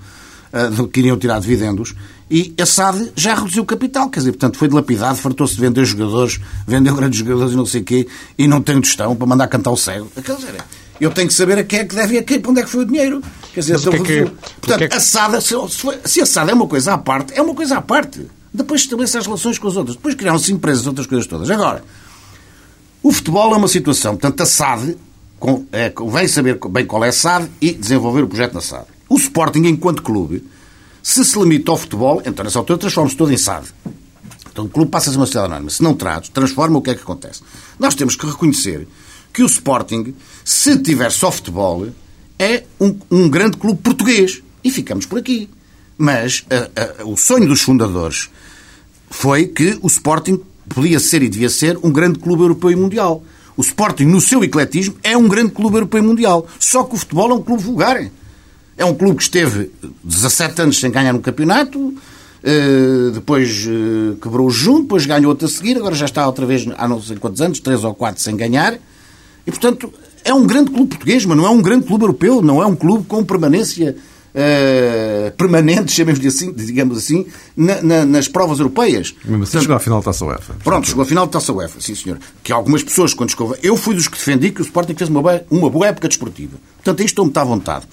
Uh, 0.52 0.86
que 0.86 1.00
iriam 1.00 1.18
tirar 1.18 1.40
dividendos, 1.40 1.96
e 2.30 2.54
a 2.60 2.64
SAD 2.64 3.10
já 3.16 3.34
reduziu 3.34 3.64
o 3.64 3.66
capital, 3.66 4.08
quer 4.08 4.20
dizer, 4.20 4.30
portanto 4.30 4.56
foi 4.56 4.68
dilapidado, 4.68 5.18
fartou-se 5.18 5.56
de 5.56 5.60
vender 5.60 5.84
jogadores, 5.84 6.38
vendeu 6.64 6.94
grandes 6.94 7.18
jogadores 7.18 7.52
e 7.54 7.56
não 7.56 7.66
sei 7.66 7.80
o 7.80 7.84
quê, 7.84 8.06
e 8.38 8.46
não 8.46 8.62
tem 8.62 8.76
gestão 8.76 9.16
para 9.16 9.26
mandar 9.26 9.48
cantar 9.48 9.72
o 9.72 9.76
cego. 9.76 10.08
Quer 10.14 10.36
dizer, 10.36 10.64
eu 11.00 11.10
tenho 11.10 11.26
que 11.26 11.34
saber 11.34 11.58
a 11.58 11.64
quem 11.64 11.80
é 11.80 11.84
que 11.84 11.94
deve 11.94 12.14
e 12.14 12.18
a 12.18 12.22
quem, 12.22 12.40
para 12.40 12.52
onde 12.52 12.60
é 12.60 12.62
que 12.62 12.70
foi 12.70 12.82
o 12.82 12.86
dinheiro. 12.86 13.20
Quer 13.52 13.60
dizer, 13.60 13.78
então, 13.78 13.92
é 13.92 13.98
que, 13.98 14.30
portanto, 14.60 14.82
é 14.82 14.88
que... 14.88 14.96
a 14.96 15.00
SAD, 15.00 15.42
se, 15.42 15.54
se 16.04 16.20
a 16.20 16.26
SAD 16.26 16.50
é 16.52 16.54
uma 16.54 16.68
coisa 16.68 16.94
à 16.94 16.98
parte, 16.98 17.34
é 17.34 17.42
uma 17.42 17.54
coisa 17.54 17.78
à 17.78 17.82
parte. 17.82 18.24
Depois 18.52 18.82
estabelece 18.82 19.18
as 19.18 19.26
relações 19.26 19.58
com 19.58 19.66
as 19.66 19.76
outras. 19.76 19.96
Depois 19.96 20.14
criaram-se 20.14 20.52
empresas, 20.52 20.86
outras 20.86 21.08
coisas 21.08 21.26
todas. 21.26 21.50
Agora, 21.50 21.82
o 23.02 23.10
futebol 23.10 23.52
é 23.52 23.56
uma 23.56 23.66
situação, 23.66 24.16
portanto, 24.16 24.40
a 24.40 24.46
SAD 24.46 24.96
com, 25.44 25.66
é, 25.72 25.92
saber 26.26 26.58
bem 26.70 26.86
qual 26.86 27.04
é 27.04 27.10
a 27.10 27.12
SAD 27.12 27.50
e 27.60 27.74
desenvolver 27.74 28.22
o 28.22 28.26
projeto 28.26 28.54
na 28.54 28.62
SAD. 28.62 28.86
O 29.10 29.18
Sporting, 29.18 29.66
enquanto 29.66 30.02
clube, 30.02 30.42
se 31.02 31.22
se 31.22 31.38
limita 31.38 31.70
ao 31.70 31.76
futebol, 31.76 32.22
então 32.24 32.42
nessa 32.42 32.58
altura 32.58 32.78
transforma-se 32.78 33.14
todo 33.14 33.30
em 33.30 33.36
SAD. 33.36 33.66
Então 34.50 34.64
o 34.64 34.68
clube 34.70 34.90
passa 34.90 35.10
a 35.10 35.12
ser 35.12 35.18
uma 35.18 35.26
sociedade 35.26 35.52
anónima. 35.52 35.68
Se 35.68 35.82
não 35.82 35.92
traz, 35.92 36.30
transforma, 36.30 36.78
o 36.78 36.80
que 36.80 36.92
é 36.92 36.94
que 36.94 37.02
acontece? 37.02 37.42
Nós 37.78 37.94
temos 37.94 38.16
que 38.16 38.24
reconhecer 38.24 38.88
que 39.34 39.42
o 39.42 39.46
Sporting, 39.46 40.14
se 40.42 40.78
tiver 40.78 41.12
só 41.12 41.30
futebol, 41.30 41.88
é 42.38 42.64
um, 42.80 42.96
um 43.10 43.28
grande 43.28 43.58
clube 43.58 43.82
português. 43.82 44.42
E 44.64 44.70
ficamos 44.70 45.04
por 45.04 45.18
aqui. 45.18 45.50
Mas 45.98 46.46
a, 46.48 47.02
a, 47.02 47.04
o 47.04 47.18
sonho 47.18 47.46
dos 47.46 47.60
fundadores 47.60 48.30
foi 49.10 49.46
que 49.48 49.78
o 49.82 49.88
Sporting 49.88 50.40
podia 50.70 50.98
ser 50.98 51.22
e 51.22 51.28
devia 51.28 51.50
ser 51.50 51.78
um 51.82 51.92
grande 51.92 52.18
clube 52.18 52.44
europeu 52.44 52.70
e 52.70 52.76
mundial. 52.76 53.22
O 53.56 53.62
Sporting, 53.62 54.04
no 54.04 54.20
seu 54.20 54.42
ecletismo, 54.42 54.96
é 55.02 55.16
um 55.16 55.28
grande 55.28 55.52
clube 55.52 55.76
europeu 55.76 56.02
mundial. 56.02 56.46
Só 56.58 56.82
que 56.84 56.94
o 56.94 56.98
futebol 56.98 57.30
é 57.30 57.34
um 57.34 57.42
clube 57.42 57.62
vulgar. 57.62 58.04
É 58.76 58.84
um 58.84 58.94
clube 58.94 59.16
que 59.16 59.22
esteve 59.22 59.70
17 60.02 60.62
anos 60.62 60.80
sem 60.80 60.90
ganhar 60.90 61.14
um 61.14 61.20
campeonato, 61.20 61.94
eh, 62.42 63.10
depois 63.14 63.66
eh, 63.68 64.16
quebrou 64.20 64.48
o 64.48 64.50
junto, 64.50 64.82
depois 64.82 65.06
ganhou 65.06 65.30
outro 65.30 65.46
a 65.46 65.48
seguir, 65.48 65.76
agora 65.76 65.94
já 65.94 66.06
está 66.06 66.26
outra 66.26 66.44
vez 66.44 66.66
há 66.76 66.88
não 66.88 67.00
sei 67.00 67.16
quantos 67.16 67.40
anos, 67.40 67.60
3 67.60 67.84
ou 67.84 67.94
4 67.94 68.20
sem 68.20 68.36
ganhar. 68.36 68.74
E, 69.46 69.50
portanto, 69.50 69.92
é 70.24 70.34
um 70.34 70.44
grande 70.44 70.70
clube 70.70 70.88
português, 70.88 71.24
mas 71.24 71.36
não 71.36 71.46
é 71.46 71.50
um 71.50 71.62
grande 71.62 71.86
clube 71.86 72.02
europeu, 72.02 72.42
não 72.42 72.60
é 72.60 72.66
um 72.66 72.74
clube 72.74 73.04
com 73.06 73.24
permanência 73.24 73.96
uh, 74.34 75.30
permanente, 75.36 75.92
chamemos-lhe 75.92 76.28
assim, 76.28 76.52
digamos 76.52 76.98
assim, 76.98 77.26
na, 77.56 77.80
na, 77.82 78.04
nas 78.04 78.28
provas 78.28 78.58
europeias. 78.58 79.14
Mas 79.24 79.48
assim 79.48 79.60
chegou 79.60 79.76
à 79.76 79.78
final 79.78 80.00
da 80.00 80.06
Taça 80.06 80.24
UEFA. 80.24 80.54
Pronto, 80.62 80.88
chegou 80.88 81.02
à 81.02 81.06
final 81.06 81.26
da 81.26 81.32
Taça 81.32 81.52
UEFA, 81.52 81.80
sim 81.80 81.94
senhor. 81.94 82.18
Que 82.42 82.52
algumas 82.52 82.82
pessoas, 82.82 83.14
quando 83.14 83.30
escova... 83.30 83.56
Eu 83.62 83.76
fui 83.76 83.94
dos 83.94 84.08
que 84.08 84.16
defendi 84.16 84.50
que 84.50 84.60
o 84.60 84.64
Sporting 84.64 84.94
fez 84.94 85.08
uma 85.08 85.22
boa, 85.22 85.44
uma 85.50 85.70
boa 85.70 85.86
época 85.86 86.08
desportiva. 86.08 86.56
Portanto, 86.76 87.00
isto 87.00 87.22
estou-me 87.22 87.32
à 87.34 87.44
vontade. 87.44 87.86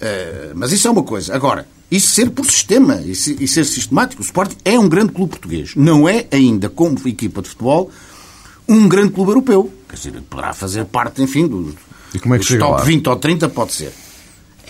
Eh, 0.00 0.50
mas 0.54 0.72
isso 0.72 0.88
é 0.88 0.90
uma 0.90 1.04
coisa. 1.04 1.32
Agora, 1.34 1.66
isso 1.88 2.10
ser 2.10 2.28
por 2.30 2.44
sistema 2.44 3.00
e 3.06 3.14
ser 3.14 3.64
sistemático. 3.64 4.20
O 4.20 4.24
Sporting 4.24 4.56
é 4.64 4.76
um 4.78 4.88
grande 4.88 5.12
clube 5.12 5.30
português. 5.30 5.74
Não 5.76 6.08
é 6.08 6.26
ainda, 6.32 6.68
como 6.68 6.98
equipa 7.06 7.40
de 7.40 7.48
futebol, 7.50 7.88
um 8.68 8.88
grande 8.88 9.12
clube 9.12 9.30
europeu. 9.30 9.72
Quer 9.88 9.96
dizer, 9.96 10.22
poderá 10.28 10.52
fazer 10.52 10.86
parte, 10.86 11.22
enfim, 11.22 11.46
do, 11.46 11.72
e 12.14 12.18
como 12.18 12.34
é 12.34 12.38
que 12.38 12.58
top 12.58 12.72
lá? 12.72 12.82
20 12.82 13.06
ou 13.06 13.16
30, 13.16 13.48
pode 13.50 13.72
ser. 13.72 13.92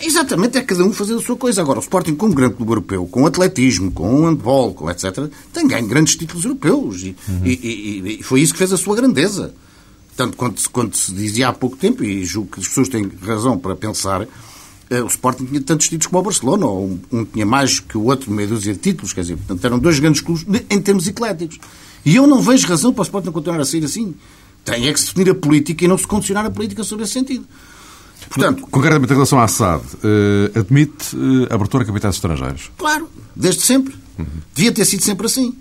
Exatamente, 0.01 0.57
é 0.57 0.61
cada 0.61 0.83
um 0.83 0.91
fazer 0.91 1.15
a 1.15 1.21
sua 1.21 1.35
coisa. 1.35 1.61
Agora, 1.61 1.79
o 1.79 1.81
Sporting, 1.81 2.15
como 2.15 2.33
grande 2.33 2.55
clube 2.55 2.71
europeu, 2.71 3.05
com 3.07 3.25
atletismo, 3.25 3.91
com 3.91 4.25
handball, 4.25 4.73
com 4.73 4.89
etc., 4.89 5.29
tem 5.51 5.67
ganho 5.67 5.87
grandes 5.87 6.15
títulos 6.15 6.43
europeus. 6.43 7.03
E, 7.03 7.15
uhum. 7.27 7.45
e, 7.45 8.17
e, 8.19 8.23
foi 8.23 8.41
isso 8.41 8.53
que 8.53 8.59
fez 8.59 8.73
a 8.73 8.77
sua 8.77 8.95
grandeza. 8.95 9.53
Tanto 10.15 10.37
quanto, 10.37 10.69
quanto 10.69 10.97
se 10.97 11.13
dizia 11.13 11.49
há 11.49 11.53
pouco 11.53 11.77
tempo, 11.77 12.03
e 12.03 12.25
julgo 12.25 12.51
que 12.51 12.59
as 12.59 12.67
pessoas 12.67 12.89
têm 12.89 13.09
razão 13.21 13.57
para 13.57 13.75
pensar 13.75 14.27
eh, 14.89 15.01
o 15.01 15.07
Sporting 15.07 15.45
tinha 15.45 15.61
tantos 15.61 15.87
títulos 15.87 16.07
como 16.07 16.19
o 16.19 16.23
Barcelona, 16.23 16.65
ou 16.67 16.85
um, 16.85 16.99
um 17.11 17.25
tinha 17.25 17.45
mais 17.45 17.79
que 17.79 17.97
o 17.97 18.03
outro, 18.03 18.31
meia 18.31 18.47
dúzia 18.47 18.73
de 18.73 18.79
títulos, 18.79 19.11
quer 19.11 19.21
dizer, 19.21 19.37
portanto 19.37 19.65
eram 19.65 19.79
dois 19.79 19.99
grandes 19.99 20.21
clubes 20.21 20.45
em 20.69 20.81
termos 20.81 21.07
ecléticos. 21.07 21.59
E 22.05 22.15
eu 22.15 22.27
não 22.27 22.41
vejo 22.41 22.67
razão 22.67 22.93
para 22.93 23.01
o 23.01 23.03
Sporting 23.03 23.31
continuar 23.31 23.59
a 23.59 23.65
sair 23.65 23.83
assim. 23.85 24.13
Tem 24.63 24.87
é 24.87 24.93
que 24.93 24.99
se 24.99 25.07
definir 25.07 25.31
a 25.31 25.35
política 25.35 25.83
e 25.83 25.87
não 25.87 25.97
se 25.97 26.05
condicionar 26.05 26.45
a 26.45 26.51
política 26.51 26.83
sobre 26.83 27.05
esse 27.05 27.13
sentido. 27.13 27.45
Portanto, 28.29 28.67
Concretamente 28.69 29.11
em 29.11 29.15
relação 29.15 29.39
à 29.39 29.47
SAD, 29.47 29.83
uh, 29.83 30.59
admite 30.59 31.15
uh, 31.15 31.53
abertura 31.53 31.83
a 31.83 31.87
capitais 31.87 32.15
estrangeiros? 32.15 32.71
Claro, 32.77 33.09
desde 33.35 33.61
sempre. 33.61 33.95
Uhum. 34.17 34.25
Devia 34.53 34.71
ter 34.71 34.85
sido 34.85 35.03
sempre 35.03 35.25
assim. 35.25 35.55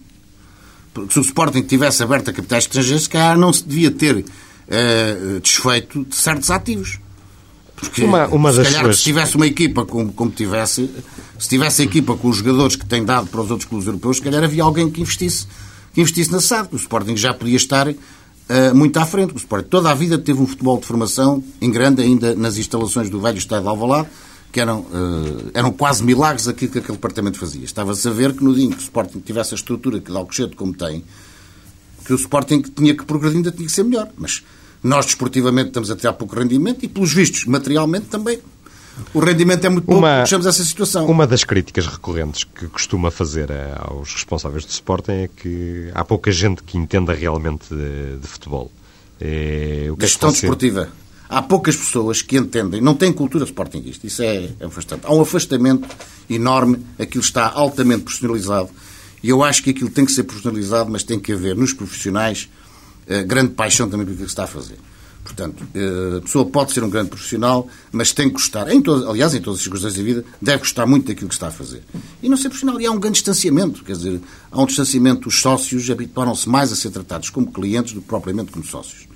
Porque 0.93 1.13
se 1.13 1.19
o 1.19 1.23
Sporting 1.23 1.63
tivesse 1.63 2.03
aberto 2.03 2.31
a 2.31 2.33
capitais 2.33 2.65
estrangeiros, 2.65 3.05
se 3.05 3.09
calhar 3.09 3.39
não 3.39 3.53
se 3.53 3.65
devia 3.65 3.91
ter 3.91 4.17
uh, 4.17 5.41
desfeito 5.41 6.05
de 6.05 6.15
certos 6.15 6.51
ativos. 6.51 6.99
Porque, 7.75 8.05
uma, 8.05 8.27
uma 8.29 8.53
se 8.53 8.63
calhar, 8.63 8.85
suas... 8.85 8.99
se 8.99 9.03
tivesse 9.03 9.37
uma 9.37 9.47
equipa 9.47 9.85
como, 9.85 10.13
como 10.13 10.31
tivesse, 10.31 10.89
se 11.39 11.49
tivesse 11.49 11.83
a 11.83 11.85
equipa 11.85 12.17
com 12.17 12.29
os 12.29 12.37
jogadores 12.37 12.77
que 12.77 12.87
tem 12.87 13.05
dado 13.05 13.27
para 13.27 13.41
os 13.41 13.51
outros 13.51 13.69
clubes 13.69 13.87
europeus, 13.87 14.19
se 14.19 14.23
calhar 14.23 14.45
havia 14.45 14.63
alguém 14.63 14.89
que 14.89 15.01
investisse, 15.01 15.47
que 15.93 16.01
investisse 16.01 16.31
na 16.31 16.41
SAD. 16.41 16.69
O 16.73 16.77
Sporting 16.77 17.17
já 17.17 17.35
podia 17.35 17.57
estar 17.57 17.93
muito 18.75 18.99
à 18.99 19.07
frente. 19.07 19.33
O 19.35 19.37
Sporting 19.37 19.69
toda 19.69 19.91
a 19.91 19.95
vida 19.95 20.19
teve 20.19 20.41
um 20.41 20.47
futebol 20.47 20.79
de 20.79 20.87
formação 20.87 21.43
em 21.61 21.71
grande, 21.71 22.03
ainda 22.03 22.35
nas 22.35 22.59
instalações 22.59 23.09
do 23.09 23.21
velho 23.21 23.39
estádio 23.39 23.65
de 23.65 23.69
Alvalade, 23.69 24.09
que 24.53 24.61
eram, 24.61 24.81
uh, 24.81 25.51
eram 25.55 25.73
quase 25.73 26.05
milagres 26.05 26.47
aquilo 26.47 26.71
que 26.71 26.79
aquele 26.79 26.99
departamento 26.99 27.39
fazia. 27.39 27.65
Estava-se 27.65 28.07
a 28.07 28.11
ver 28.11 28.35
que 28.35 28.45
no 28.45 28.55
dia 28.55 28.67
em 28.67 28.71
que 28.71 28.77
o 28.77 28.81
Sporting 28.81 29.21
tivesse 29.21 29.55
a 29.55 29.57
estrutura 29.57 29.99
que 29.99 30.13
o 30.13 30.17
Alcochete 30.17 30.55
como 30.55 30.75
tem, 30.75 31.03
que 32.05 32.13
o 32.13 32.17
Sporting 32.17 32.61
tinha 32.61 32.95
que 32.95 33.05
progredir 33.05 33.39
ainda 33.39 33.51
tinha 33.51 33.67
que 33.67 33.73
ser 33.73 33.85
melhor. 33.85 34.11
Mas 34.17 34.43
nós, 34.83 35.07
desportivamente, 35.07 35.69
estamos 35.69 35.91
a 35.91 35.97
ter 35.97 36.13
pouco 36.13 36.37
rendimento 36.37 36.85
e, 36.85 36.89
pelos 36.89 37.15
vistos, 37.15 37.47
materialmente 37.47 38.07
também. 38.07 38.41
O 39.15 39.21
rendimento 39.21 39.65
é 39.65 39.69
muito 39.69 39.85
pouco, 39.85 40.01
uma, 40.01 40.21
puxamos 40.21 40.47
essa 40.47 40.65
situação. 40.65 41.07
Uma 41.07 41.27
das 41.27 41.45
críticas 41.45 41.87
recorrentes 41.87 42.45
que 42.45 42.67
costuma 42.69 43.11
fazer 43.11 43.49
aos 43.79 44.13
responsáveis 44.13 44.65
do 44.65 44.71
Sporting 44.71 45.13
é 45.13 45.29
que 45.29 45.91
há 45.95 46.05
pouca 46.05 46.31
gente 46.31 46.63
que 46.63 46.77
entenda 46.77 47.13
realmente 47.13 47.69
de, 47.69 48.19
de 48.19 48.27
futebol. 48.27 48.71
É, 49.21 49.89
o 49.91 49.97
que 49.97 50.07
gestão 50.07 50.29
é 50.29 50.33
desportiva. 50.33 50.89
Há 51.29 51.41
poucas 51.41 51.75
pessoas 51.77 52.21
que 52.21 52.37
entendem, 52.37 52.81
não 52.81 52.95
têm 52.95 53.11
cultura 53.13 53.45
sportinguista. 53.45 54.07
Isso 54.07 54.23
é, 54.23 54.51
é 54.61 54.67
afastante. 54.67 55.07
Há 55.07 55.15
um 55.15 55.23
afastamento 55.23 55.89
enorme, 56.29 56.85
aquilo 56.99 57.25
está 57.25 57.49
altamente 57.49 58.03
personalizado. 58.03 58.69
E 59.23 59.31
eu 59.31 59.43
acho 59.43 59.63
que 59.63 59.71
aquilo 59.71 59.89
tem 59.89 60.05
que 60.05 60.13
ser 60.13 60.25
personalizado, 60.25 60.91
mas 60.91 61.03
tem 61.03 61.19
que 61.19 61.33
haver 61.33 61.57
nos 61.57 61.73
profissionais 61.73 62.51
uh, 63.09 63.27
grande 63.27 63.53
paixão 63.53 63.89
também 63.89 64.05
pelo 64.05 64.19
que 64.19 64.25
se 64.25 64.29
está 64.29 64.45
a 64.45 64.49
fazer. 64.49 64.77
Portanto, 65.23 65.63
uh, 65.63 66.19
a 66.19 66.21
pessoa 66.21 66.45
pode 66.45 66.73
ser 66.73 66.83
um 66.83 66.91
grande 66.91 67.11
profissional, 67.11 67.69
mas 67.93 68.13
tem 68.13 68.29
que 68.29 68.35
gostar, 68.35 68.69
em 68.73 68.83
todo, 68.83 69.09
aliás, 69.09 69.35
em 69.35 69.41
todas 69.41 69.61
as 69.61 69.63
circunstâncias 69.63 69.99
da 69.99 70.05
vida, 70.05 70.25
deve 70.41 70.59
gostar 70.59 70.85
muito 70.85 71.07
daquilo 71.07 71.29
que 71.29 71.35
está 71.35 71.49
a 71.49 71.51
fazer. 71.51 71.83
E 72.23 72.29
não 72.29 72.37
ser 72.37 72.49
profissional. 72.49 72.81
E 72.81 72.87
há 72.87 72.91
um 72.91 72.99
grande 72.99 73.15
distanciamento, 73.15 73.85
quer 73.85 73.93
dizer, 73.93 74.21
há 74.51 74.61
um 74.61 74.67
distanciamento. 74.67 75.29
Os 75.29 75.41
sócios 75.41 75.89
habituaram-se 75.89 76.49
mais 76.49 76.73
a 76.73 76.77
ser 76.77 76.91
tratados 76.91 77.31
como 77.31 77.51
clientes 77.53 77.93
do 77.93 78.01
que 78.01 78.09
propriamente 78.09 78.51
como 78.51 78.65
sócios. 78.65 79.07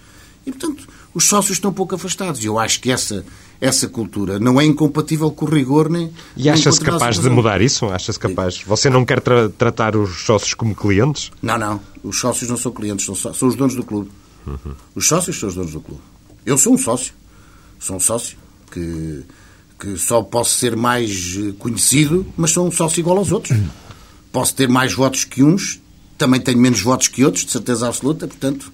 E, 0.47 0.53
portanto, 0.53 0.87
os 1.13 1.25
sócios 1.25 1.57
estão 1.57 1.73
um 1.73 1.75
pouco 1.75 1.97
afastados. 1.97 2.45
E 2.45 2.47
eu 2.47 2.57
acho 2.57 2.81
que 2.81 2.93
essa, 2.93 3.25
essa 3.61 3.89
cultura 3.89 4.39
não 4.39 4.61
é 4.61 4.65
incompatível 4.65 5.31
com 5.33 5.45
o 5.45 5.49
rigor 5.49 5.91
nem. 5.91 6.13
E 6.37 6.49
acha-se 6.49 6.81
capaz 6.81 7.19
de 7.19 7.29
mudar 7.29 7.61
isso? 7.61 7.87
Acha-se 7.87 8.19
capaz? 8.19 8.63
Você 8.63 8.89
não 8.89 9.05
quer 9.05 9.21
tra 9.21 9.49
tratar 9.49 9.97
os 9.97 10.25
sócios 10.25 10.55
como 10.55 10.73
clientes? 10.73 11.33
Não, 11.43 11.59
não. 11.59 11.81
Os 12.05 12.21
sócios 12.21 12.49
não 12.49 12.57
são 12.57 12.71
clientes, 12.71 13.05
são, 13.05 13.35
são 13.35 13.49
os 13.49 13.57
donos 13.57 13.75
do 13.75 13.83
clube. 13.83 14.09
Uhum. 14.47 14.75
Os 14.95 15.07
sócios 15.07 15.39
são 15.39 15.49
os 15.49 15.55
donos 15.55 15.73
do 15.73 15.81
clube. 15.81 16.01
Eu 16.45 16.57
sou 16.57 16.75
um 16.75 16.79
sócio. 16.79 17.13
Sou 17.79 17.97
um 17.97 18.01
sócio 18.01 18.39
que, 18.71 19.25
que 19.79 19.97
só 19.97 20.23
posso 20.23 20.57
ser 20.57 20.77
mais 20.77 21.37
eh, 21.37 21.53
conhecido, 21.59 22.27
mas 22.37 22.53
sou 22.53 22.67
um 22.67 22.71
sócio 22.71 23.01
igual 23.01 23.19
aos 23.19 23.33
outros. 23.33 23.59
Posso 24.33 24.55
ter 24.55 24.69
mais 24.69 24.93
votos 24.95 25.25
que 25.25 25.43
uns, 25.43 25.81
também 26.17 26.41
tenho 26.41 26.59
menos 26.59 26.81
votos 26.81 27.09
que 27.09 27.25
outros, 27.25 27.45
de 27.45 27.53
certeza 27.53 27.87
absoluta, 27.87 28.27
portanto 28.27 28.73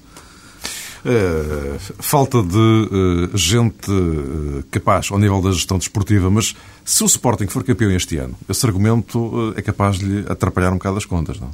Uh, 1.05 1.81
falta 1.99 2.41
de 2.41 2.57
uh, 2.57 3.37
gente 3.37 3.91
uh, 3.91 4.63
capaz 4.71 5.11
ao 5.11 5.19
nível 5.19 5.43
da 5.43 5.51
gestão 5.51 5.77
desportiva, 5.77 6.31
mas 6.31 6.55
se 6.85 7.03
o 7.03 7.07
Sporting 7.07 7.49
for 7.49 7.65
campeão 7.65 7.91
este 7.91 8.19
ano, 8.19 8.37
esse 8.49 8.65
argumento 8.65 9.53
é 9.57 9.63
capaz 9.63 9.99
de 9.99 10.05
lhe 10.05 10.25
atrapalhar 10.29 10.71
um 10.71 10.75
bocado 10.75 10.99
as 10.99 11.05
contas, 11.05 11.41
não? 11.41 11.51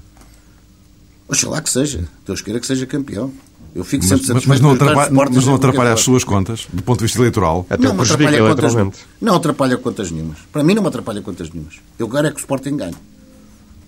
Oxalá 1.26 1.62
que 1.62 1.70
seja. 1.70 2.06
Deus 2.26 2.42
queira 2.42 2.60
que 2.60 2.66
seja 2.66 2.84
campeão. 2.84 3.32
Eu 3.78 3.84
fico 3.84 4.04
sempre 4.04 4.34
mas, 4.34 4.44
mas, 4.44 4.60
não 4.60 4.72
atrapalha, 4.72 5.08
mas 5.12 5.46
não 5.46 5.54
atrapalha 5.54 5.92
as 5.92 6.00
suas 6.00 6.24
contas, 6.24 6.66
do 6.72 6.82
ponto 6.82 6.98
de 6.98 7.04
vista 7.04 7.20
eleitoral? 7.20 7.64
Até 7.70 7.86
não, 7.86 8.00
atrapalha 8.00 8.38
contas, 8.40 9.04
não 9.20 9.34
atrapalha 9.36 9.78
contas 9.78 10.10
nenhumas. 10.10 10.38
Para 10.50 10.64
mim 10.64 10.74
não 10.74 10.82
me 10.82 10.88
atrapalha 10.88 11.22
contas 11.22 11.48
nenhumas. 11.48 11.76
Eu 11.96 12.08
quero 12.08 12.26
é 12.26 12.30
que 12.32 12.38
o 12.38 12.40
Sporting 12.40 12.76
ganhe. 12.76 12.96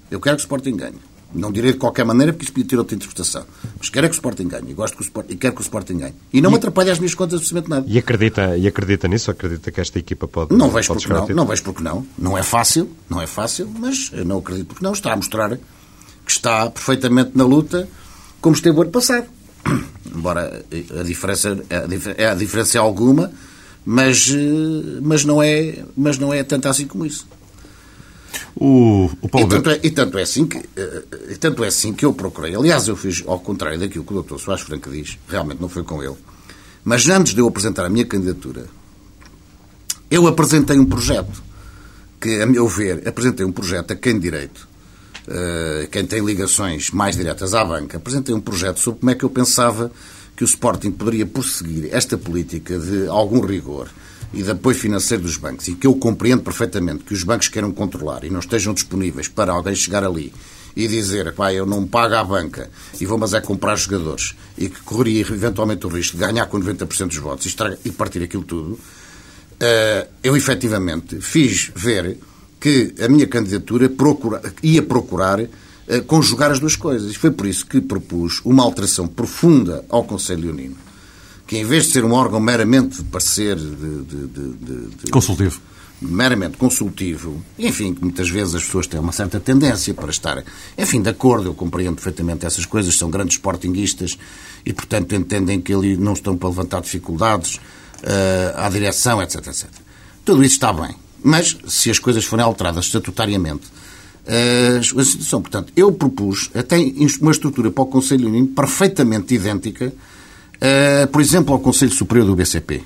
Eu 0.09 0.21
quero 0.21 0.37
que 0.37 0.43
o 0.43 0.45
Sporting 0.45 0.77
ganhe. 0.77 0.95
Não 1.35 1.51
direi 1.51 1.73
de 1.73 1.79
qualquer 1.79 2.05
maneira, 2.05 2.33
porque 2.33 2.45
isso 2.45 2.53
podia 2.53 2.69
ter 2.69 2.77
outra 2.77 2.95
interpretação. 2.95 3.45
Mas 3.77 3.89
quero 3.89 4.07
é 4.07 4.09
que 4.09 4.15
o 4.15 4.19
Sporting 4.19 4.47
ganhe. 4.47 4.71
E, 4.71 4.75
gosto 4.75 4.97
que 4.97 5.03
o 5.03 5.05
Sporting, 5.05 5.33
e 5.33 5.37
quero 5.37 5.55
que 5.55 5.61
o 5.61 5.63
Sporting 5.63 5.99
ganhe. 5.99 6.15
E 6.33 6.41
não 6.41 6.51
e, 6.51 6.53
me 6.53 6.59
atrapalhe 6.59 6.91
as 6.91 7.01
minhas 7.01 7.15
contas 7.15 7.41
absolutamente 7.41 7.69
nada. 7.69 7.87
E 7.89 7.99
acredita, 7.99 8.57
e 8.57 8.69
acredita 8.69 9.09
nisso? 9.09 9.29
Acredita 9.29 9.73
que 9.73 9.81
esta 9.81 9.99
equipa 9.99 10.29
pode. 10.29 10.55
Não 10.55 10.71
vejo 10.71 10.87
pode 10.87 11.05
porque 11.05 11.33
não. 11.33 11.37
Não 11.37 11.47
vejo 11.47 11.63
porque 11.65 11.83
não. 11.83 12.07
Não 12.17 12.39
é 12.39 12.45
fácil, 12.45 12.89
não 13.09 13.21
é 13.21 13.27
fácil, 13.27 13.69
mas 13.77 14.11
eu 14.13 14.25
não 14.25 14.39
acredito 14.39 14.69
porque 14.69 14.85
não. 14.85 14.93
Está 14.93 15.13
a 15.13 15.17
mostrar 15.17 15.57
que 15.57 16.31
está 16.31 16.71
perfeitamente 16.71 17.33
na 17.35 17.45
luta, 17.45 17.89
como 18.41 18.55
esteve 18.55 18.79
o 18.79 18.83
ano 18.83 18.93
passado. 18.93 19.27
Embora 20.15 20.65
a 20.99 21.03
diferença, 21.03 21.59
é 22.17 22.27
a 22.27 22.35
diferença 22.35 22.79
é 22.79 22.81
alguma, 22.81 23.33
mas, 23.85 24.29
eh, 24.31 25.01
mas, 25.03 25.25
não 25.25 25.43
é, 25.43 25.85
mas 25.97 26.19
não 26.19 26.33
é 26.33 26.43
tanto 26.43 26.69
assim 26.69 26.87
como 26.87 27.07
isso. 27.07 27.27
O, 28.55 29.11
o 29.21 29.29
Paulo 29.29 29.47
e, 29.47 29.51
tanto 29.51 29.71
é, 29.71 29.81
e, 29.83 29.91
tanto 29.91 30.19
é 30.19 30.23
assim 30.23 30.47
que, 30.47 30.59
eh, 30.77 31.03
e 31.31 31.37
tanto 31.37 31.65
é 31.65 31.69
assim 31.69 31.93
que 31.93 32.05
eu 32.05 32.13
procurei. 32.13 32.55
Aliás, 32.55 32.89
eu 32.89 32.97
fiz 32.97 33.23
ao 33.27 33.41
contrário 33.41 33.79
daquilo 33.79 34.05
que 34.05 34.15
o 34.15 34.23
Dr. 34.23 34.39
Soares 34.39 34.63
Franca 34.63 34.91
diz, 34.91 35.19
realmente 35.29 35.61
não 35.61 35.69
foi 35.69 35.83
com 35.83 36.03
ele. 36.03 36.17
Mas 36.85 37.09
antes 37.09 37.35
de 37.35 37.41
eu 37.41 37.49
apresentar 37.49 37.85
a 37.85 37.89
minha 37.89 38.05
candidatura, 38.05 38.67
eu 40.11 40.27
apresentei 40.27 40.79
um 40.79 40.87
projeto 40.87 41.43
que, 42.21 42.41
a 42.41 42.47
meu 42.47 42.69
ver, 42.69 43.07
apresentei 43.07 43.47
um 43.47 43.53
projeto 43.53 43.93
a 43.93 43.97
quem 43.97 44.19
direito, 44.19 44.69
quem 45.91 46.07
tem 46.07 46.25
ligações 46.25 46.91
mais 46.91 47.17
diretas 47.17 47.55
à 47.55 47.65
banca, 47.65 47.99
apresentei 47.99 48.35
um 48.35 48.41
projeto 48.41 48.81
sobre 48.81 49.01
como 49.01 49.11
é 49.11 49.15
que 49.15 49.25
eu 49.25 49.31
pensava 49.31 49.93
que 50.37 50.43
o 50.43 50.47
Sporting 50.47 50.91
poderia 50.91 51.27
prosseguir 51.27 51.89
esta 51.93 52.17
política 52.17 52.79
de 52.79 53.07
algum 53.09 53.41
rigor 53.41 53.89
e 54.33 54.43
de 54.43 54.51
apoio 54.51 54.77
financeiro 54.77 55.23
dos 55.23 55.37
bancos, 55.37 55.69
e 55.69 55.75
que 55.75 55.87
eu 55.87 55.95
compreendo 55.95 56.43
perfeitamente 56.43 57.05
que 57.05 57.13
os 57.13 57.25
bancos 57.25 57.49
queiram 57.49 57.73
controlar 57.73 58.25
e 58.25 58.31
não 58.31 58.41
estejam 58.41 58.73
disponíveis 58.73 59.29
para 59.29 59.53
alguém 59.53 59.75
chegar 59.75 60.05
ali 60.05 60.33
e 60.75 60.87
dizer, 60.87 61.33
pá, 61.35 61.53
eu 61.53 61.67
não 61.67 61.87
pago 61.87 62.15
à 62.15 62.25
banca 62.25 62.71
e 63.01 63.05
vou 63.05 63.19
mas 63.19 63.35
é 63.35 63.41
comprar 63.41 63.77
jogadores. 63.77 64.35
E 64.57 64.69
que 64.69 64.81
correria 64.81 65.21
eventualmente 65.21 65.87
o 65.87 65.91
risco 65.91 66.17
de 66.17 66.25
ganhar 66.25 66.47
com 66.47 66.61
90% 66.61 67.09
dos 67.09 67.17
votos 67.17 67.45
e, 67.45 67.49
estraga, 67.49 67.79
e 67.85 67.91
partir 67.91 68.23
aquilo 68.23 68.45
tudo, 68.45 68.73
uh, 68.73 70.09
eu 70.23 70.37
efetivamente 70.37 71.21
fiz 71.21 71.73
ver 71.75 72.17
que 72.61 72.95
a 73.03 73.09
minha 73.09 73.27
candidatura 73.27 73.89
procura, 73.89 74.43
ia 74.63 74.83
procurar 74.83 75.41
uh, 75.41 75.49
conjugar 76.07 76.51
as 76.51 76.61
duas 76.61 76.77
coisas. 76.77 77.13
E 77.13 77.19
foi 77.19 77.31
por 77.31 77.47
isso 77.47 77.67
que 77.67 77.81
propus 77.81 78.41
uma 78.45 78.63
alteração 78.63 79.09
profunda 79.09 79.85
ao 79.89 80.05
Conselho 80.05 80.43
Leonino 80.43 80.77
que 81.51 81.59
em 81.59 81.65
vez 81.65 81.87
de 81.87 81.95
ser 81.95 82.05
um 82.05 82.13
órgão 82.13 82.39
meramente 82.39 82.99
de 82.99 83.03
parecer 83.03 83.57
de, 83.57 84.05
de, 84.05 84.27
de, 84.29 84.87
de 85.03 85.11
consultivo, 85.11 85.61
meramente 86.01 86.57
consultivo, 86.57 87.43
enfim, 87.59 87.93
que 87.93 88.01
muitas 88.03 88.31
vezes 88.31 88.55
as 88.55 88.63
pessoas 88.63 88.87
têm 88.87 89.01
uma 89.01 89.11
certa 89.11 89.41
tendência 89.41 89.93
para 89.93 90.11
estar, 90.11 90.45
enfim, 90.79 91.03
de 91.03 91.11
acordo, 91.11 91.49
eu 91.49 91.55
compreendo 91.55 91.97
perfeitamente 91.97 92.47
essas 92.47 92.65
coisas, 92.65 92.97
são 92.97 93.11
grandes 93.11 93.35
sportinguistas 93.35 94.17
e, 94.65 94.73
portanto, 94.73 95.13
entendem 95.13 95.61
que 95.61 95.75
ali 95.75 95.97
não 95.97 96.13
estão 96.13 96.37
para 96.37 96.49
levantar 96.49 96.83
dificuldades 96.83 97.57
uh, 97.57 98.55
à 98.55 98.69
direção, 98.69 99.21
etc, 99.21 99.45
etc. 99.49 99.69
Tudo 100.25 100.45
isso 100.45 100.55
está 100.55 100.73
bem, 100.73 100.95
mas 101.23 101.57
se 101.67 101.91
as 101.91 101.99
coisas 101.99 102.25
forem 102.25 102.45
alteradas 102.45 102.87
estatutariamente, 102.87 103.67
a 104.27 105.05
situação, 105.05 105.43
portanto, 105.43 105.73
eu 105.75 105.91
propus 105.93 106.51
até 106.55 106.77
uma 107.21 107.33
estrutura 107.33 107.71
para 107.71 107.83
o 107.83 107.87
Conselho 107.87 108.29
Unido 108.29 108.49
perfeitamente 108.49 109.35
idêntica 109.35 109.93
Uh, 110.61 111.07
por 111.07 111.23
exemplo, 111.23 111.55
ao 111.55 111.59
Conselho 111.59 111.91
Superior 111.91 112.27
do 112.27 112.37
BCP. 112.37 112.83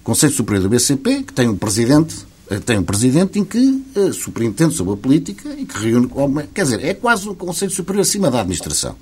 O 0.00 0.02
Conselho 0.02 0.32
Superior 0.32 0.64
do 0.64 0.68
BCP, 0.68 1.22
que 1.22 1.32
tem 1.32 1.48
um 1.48 1.56
presidente, 1.56 2.26
uh, 2.50 2.60
tem 2.60 2.76
um 2.76 2.82
presidente 2.82 3.38
em 3.38 3.44
que 3.44 3.84
superintende 4.12 4.74
sobre 4.74 4.94
a 4.94 4.96
política 4.96 5.48
e 5.56 5.64
que 5.64 5.78
reúne. 5.78 6.08
Quer 6.52 6.64
dizer, 6.64 6.84
é 6.84 6.92
quase 6.92 7.28
um 7.28 7.36
Conselho 7.36 7.70
Superior 7.70 8.02
acima 8.02 8.32
da 8.32 8.40
administração, 8.40 8.96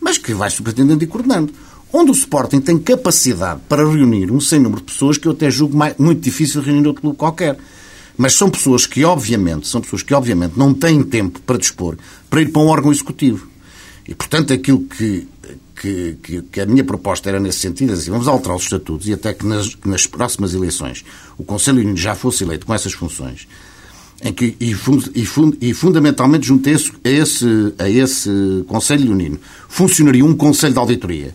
mas 0.00 0.18
que 0.18 0.34
vai 0.34 0.50
superintendendo 0.50 1.04
e 1.04 1.06
coordenando. 1.06 1.54
Onde 1.92 2.10
o 2.10 2.14
Sporting 2.14 2.60
tem 2.60 2.78
capacidade 2.78 3.60
para 3.68 3.82
reunir 3.86 4.30
um 4.30 4.40
sem 4.40 4.58
número 4.58 4.80
de 4.80 4.92
pessoas 4.92 5.18
que 5.18 5.28
eu 5.28 5.32
até 5.32 5.50
julgo 5.50 5.76
mais, 5.76 5.94
muito 5.98 6.20
difícil 6.20 6.62
reunir 6.62 6.86
outro 6.86 7.02
clube 7.02 7.16
qualquer. 7.16 7.58
Mas 8.16 8.34
são 8.34 8.48
pessoas 8.48 8.86
que, 8.86 9.04
obviamente, 9.04 9.68
são 9.68 9.80
pessoas 9.80 10.02
que, 10.02 10.14
obviamente, 10.14 10.54
não 10.56 10.72
têm 10.72 11.02
tempo 11.02 11.40
para 11.40 11.58
dispor 11.58 11.96
para 12.30 12.40
ir 12.40 12.50
para 12.50 12.62
um 12.62 12.66
órgão 12.66 12.90
executivo. 12.90 13.46
E, 14.08 14.14
portanto, 14.14 14.52
aquilo 14.52 14.80
que 14.80 15.28
que, 15.82 16.16
que, 16.22 16.42
que, 16.42 16.60
a 16.60 16.66
minha 16.66 16.84
proposta 16.84 17.28
era 17.28 17.40
nesse 17.40 17.58
sentido, 17.58 17.92
assim, 17.92 18.08
vamos 18.08 18.28
alterar 18.28 18.56
os 18.56 18.62
estatutos 18.62 19.08
e 19.08 19.12
até 19.14 19.34
que 19.34 19.44
nas, 19.44 19.74
que 19.74 19.88
nas 19.88 20.06
próximas 20.06 20.54
eleições 20.54 21.04
o 21.36 21.42
Conselho 21.42 21.96
já 21.96 22.14
fosse 22.14 22.44
eleito 22.44 22.64
com 22.64 22.72
essas 22.72 22.92
funções, 22.92 23.48
em 24.22 24.32
que, 24.32 24.56
e, 24.60 24.74
fund, 24.74 25.10
e, 25.12 25.26
fund, 25.26 25.56
e 25.60 25.74
fundamentalmente 25.74 26.46
junto 26.46 26.68
a 26.68 26.72
esse, 27.10 27.74
a 27.78 27.90
esse 27.90 28.30
Conselho 28.68 29.10
Unino 29.10 29.40
funcionaria 29.68 30.24
um 30.24 30.34
Conselho 30.34 30.72
de 30.72 30.78
Auditoria, 30.78 31.34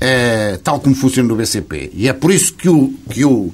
é, 0.00 0.58
tal 0.62 0.80
como 0.80 0.94
funciona 0.94 1.28
no 1.28 1.36
BCP. 1.36 1.92
E 1.94 2.08
é 2.08 2.12
por 2.12 2.30
isso 2.30 2.54
que 2.54 2.68
o, 2.68 2.92
que 3.10 3.24
o, 3.24 3.52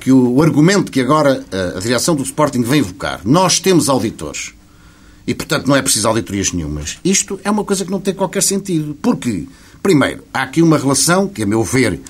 que 0.00 0.12
o 0.12 0.42
argumento 0.42 0.90
que 0.90 1.00
agora 1.00 1.44
a, 1.52 1.78
a 1.78 1.80
direção 1.80 2.14
do 2.14 2.22
Sporting 2.22 2.62
vem 2.62 2.80
invocar, 2.80 3.20
nós 3.24 3.60
temos 3.60 3.88
auditores, 3.88 4.54
e, 5.26 5.34
portanto, 5.34 5.68
não 5.68 5.76
é 5.76 5.82
preciso 5.82 6.08
auditorias 6.08 6.52
nenhumas. 6.52 6.98
Isto 7.04 7.38
é 7.44 7.50
uma 7.50 7.62
coisa 7.62 7.84
que 7.84 7.90
não 7.90 8.00
tem 8.00 8.12
qualquer 8.12 8.42
sentido. 8.42 8.96
Porque, 9.00 9.46
primeiro, 9.80 10.24
há 10.34 10.42
aqui 10.42 10.60
uma 10.60 10.76
relação 10.76 11.28
que, 11.28 11.44
a 11.44 11.46
meu 11.46 11.62
ver, 11.62 12.00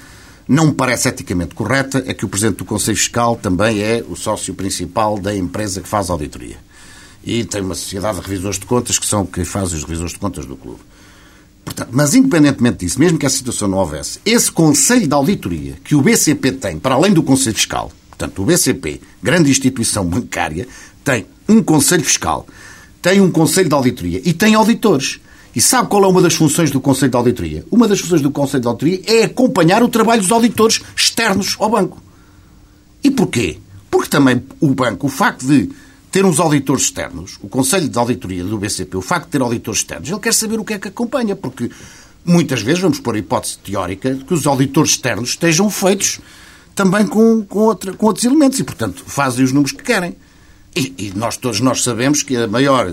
não 0.49 0.69
me 0.69 0.73
parece 0.73 1.09
eticamente 1.09 1.55
correta, 1.55 2.03
é 2.07 2.15
que 2.15 2.25
o 2.25 2.29
Presidente 2.29 2.59
do 2.59 2.65
Conselho 2.65 2.97
Fiscal 2.97 3.37
também 3.37 3.83
é 3.83 4.03
o 4.09 4.17
sócio 4.17 4.55
principal 4.55 5.19
da 5.19 5.37
empresa 5.37 5.83
que 5.83 5.89
faz 5.89 6.09
auditoria. 6.09 6.57
E 7.23 7.45
tem 7.45 7.61
uma 7.61 7.75
sociedade 7.75 8.21
de 8.21 8.27
revisores 8.27 8.59
de 8.59 8.65
contas 8.65 8.99
que 8.99 9.07
são 9.07 9.27
que 9.27 9.45
faz 9.45 9.75
os 9.75 9.83
revisores 9.83 10.13
de 10.13 10.19
contas 10.19 10.47
do 10.47 10.57
clube. 10.57 10.81
Portanto, 11.71 11.91
mas 11.93 12.15
independentemente 12.15 12.85
disso, 12.85 12.99
mesmo 12.99 13.17
que 13.17 13.27
a 13.27 13.31
situação 13.31 13.69
não 13.69 13.79
houvesse, 13.79 14.19
esse 14.25 14.51
Conselho 14.51 15.07
de 15.07 15.15
Auditoria 15.15 15.77
que 15.85 15.95
o 15.95 16.03
BCP 16.03 16.53
tem, 16.53 16.79
para 16.79 16.97
além 16.97 17.13
do 17.13 17.23
Conselho 17.23 17.55
Fiscal, 17.55 17.93
portanto, 18.09 18.43
o 18.43 18.45
BCP, 18.45 19.01
grande 19.23 19.51
instituição 19.51 20.05
bancária, 20.05 20.67
tem 21.05 21.27
um 21.49 21.63
Conselho 21.63 22.05
Fiscal 22.05 22.47
tem 23.03 23.21
um 23.21 23.31
Conselho 23.31 23.69
de 23.69 23.75
Auditoria 23.75 24.21
e 24.25 24.33
tem 24.33 24.55
auditores. 24.55 25.21
E 25.55 25.61
sabe 25.61 25.89
qual 25.89 26.05
é 26.05 26.07
uma 26.07 26.23
das 26.23 26.35
funções 26.35 26.71
do 26.71 26.81
Conselho 26.81 27.11
de 27.11 27.17
Auditoria? 27.17 27.65
Uma 27.71 27.89
das 27.89 28.01
funções 28.01 28.23
do 28.23 28.31
Conselho 28.31 28.61
de 28.61 28.69
Auditoria 28.69 29.01
é 29.07 29.25
acompanhar 29.25 29.83
o 29.83 29.89
trabalho 29.89 30.23
dos 30.23 30.31
auditores 30.31 30.81
externos 30.95 31.57
ao 31.59 31.71
banco. 31.71 32.01
E 33.03 33.11
porquê? 33.11 33.59
Porque 33.91 34.09
também 34.09 34.43
o 34.61 34.69
banco, 34.69 35.07
o 35.07 35.11
facto 35.11 35.47
de 35.47 35.71
ter 36.11 36.25
uns 36.25 36.41
auditores 36.41 36.85
externos, 36.85 37.39
o 37.41 37.49
Conselho 37.49 37.89
de 37.89 37.99
Auditoria 37.99 38.43
do 38.45 38.59
BCP, 38.59 38.97
o 38.97 39.03
facto 39.03 39.27
de 39.27 39.33
ter 39.33 39.43
auditores 39.43 39.81
externos, 39.81 40.09
ele 40.09 40.19
quer 40.19 40.35
saber 40.35 40.59
o 40.59 40.65
que 40.65 40.75
é 40.75 40.79
que 40.79 40.89
acompanha, 40.89 41.37
porque 41.37 41.71
muitas 42.25 42.63
vezes, 42.63 42.81
vamos 42.81 42.99
pôr 42.99 43.15
a 43.15 43.19
hipótese 43.19 43.59
teórica, 43.59 44.15
que 44.15 44.35
os 44.35 44.47
auditores 44.47 44.93
externos 44.93 45.31
estejam 45.31 45.71
feitos 45.71 46.21
também 46.75 47.07
com, 47.07 47.45
com, 47.45 47.61
outra, 47.61 47.93
com 47.93 48.07
outros 48.07 48.25
elementos 48.25 48.59
e, 48.59 48.65
portanto, 48.65 49.05
fazem 49.07 49.45
os 49.45 49.53
números 49.53 49.73
que 49.73 49.83
querem. 49.83 50.17
E, 50.75 50.95
e, 50.99 51.13
nós 51.17 51.37
todos 51.37 51.59
nós 51.61 51.83
sabemos 51.83 52.23
que 52.23 52.37
a 52.37 52.47
maior, 52.47 52.87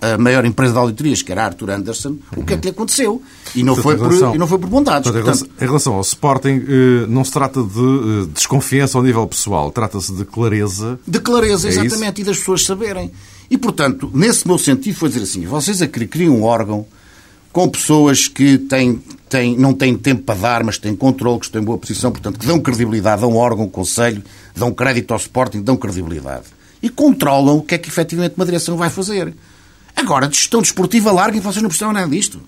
a 0.00 0.18
maior 0.18 0.44
empresa 0.44 0.72
de 0.72 0.78
auditorias, 0.78 1.22
que 1.22 1.30
era 1.30 1.42
a 1.42 1.44
Arthur 1.46 1.70
Anderson, 1.70 2.16
o 2.36 2.44
que 2.44 2.54
é 2.54 2.56
que 2.56 2.64
lhe 2.64 2.70
aconteceu? 2.70 3.22
E 3.54 3.62
não, 3.62 3.76
foi, 3.76 3.96
relação, 3.96 4.30
por, 4.30 4.34
e 4.34 4.38
não 4.38 4.46
foi 4.48 4.58
por 4.58 4.68
bondades. 4.68 5.08
Portanto, 5.08 5.48
em 5.60 5.64
relação 5.64 5.94
ao 5.94 6.00
Sporting, 6.00 6.64
eh, 6.66 7.06
não 7.08 7.24
se 7.24 7.30
trata 7.30 7.62
de 7.62 7.68
eh, 7.68 8.28
desconfiança 8.34 8.98
ao 8.98 9.04
nível 9.04 9.24
pessoal, 9.28 9.70
trata-se 9.70 10.12
de 10.12 10.24
clareza. 10.24 10.98
De 11.06 11.20
clareza, 11.20 11.68
é 11.68 11.70
exatamente, 11.70 12.20
isso? 12.20 12.22
e 12.22 12.24
das 12.24 12.38
pessoas 12.38 12.64
saberem. 12.64 13.12
E, 13.48 13.56
portanto, 13.56 14.10
nesse 14.12 14.44
meu 14.44 14.58
sentido, 14.58 14.96
foi 14.96 15.08
dizer 15.08 15.22
assim: 15.22 15.46
vocês 15.46 15.80
criam 16.10 16.34
um 16.34 16.42
órgão 16.42 16.84
com 17.52 17.68
pessoas 17.68 18.26
que 18.26 18.58
têm, 18.58 19.00
têm, 19.28 19.56
não 19.56 19.74
têm 19.74 19.96
tempo 19.96 20.22
para 20.22 20.40
dar, 20.40 20.64
mas 20.64 20.76
têm 20.76 20.96
controle, 20.96 21.38
que 21.38 21.44
estão 21.44 21.62
em 21.62 21.64
boa 21.64 21.78
posição, 21.78 22.10
portanto, 22.10 22.40
que 22.40 22.46
dão 22.46 22.58
credibilidade, 22.58 23.20
dão 23.20 23.36
órgão, 23.36 23.68
conselho, 23.68 24.24
dão 24.56 24.72
crédito 24.72 25.12
ao 25.12 25.18
Sporting, 25.18 25.62
dão 25.62 25.76
credibilidade 25.76 26.46
e 26.82 26.88
controlam 26.88 27.58
o 27.58 27.62
que 27.62 27.74
é 27.74 27.78
que 27.78 27.88
efetivamente 27.88 28.34
uma 28.36 28.44
direção 28.44 28.76
vai 28.76 28.90
fazer. 28.90 29.32
Agora, 29.94 30.26
de 30.26 30.36
gestão 30.36 30.60
desportiva 30.60 31.12
larga 31.12 31.36
e 31.36 31.40
vocês 31.40 31.62
não 31.62 31.68
percebem 31.68 31.94
nada 31.94 32.08
disto. 32.08 32.40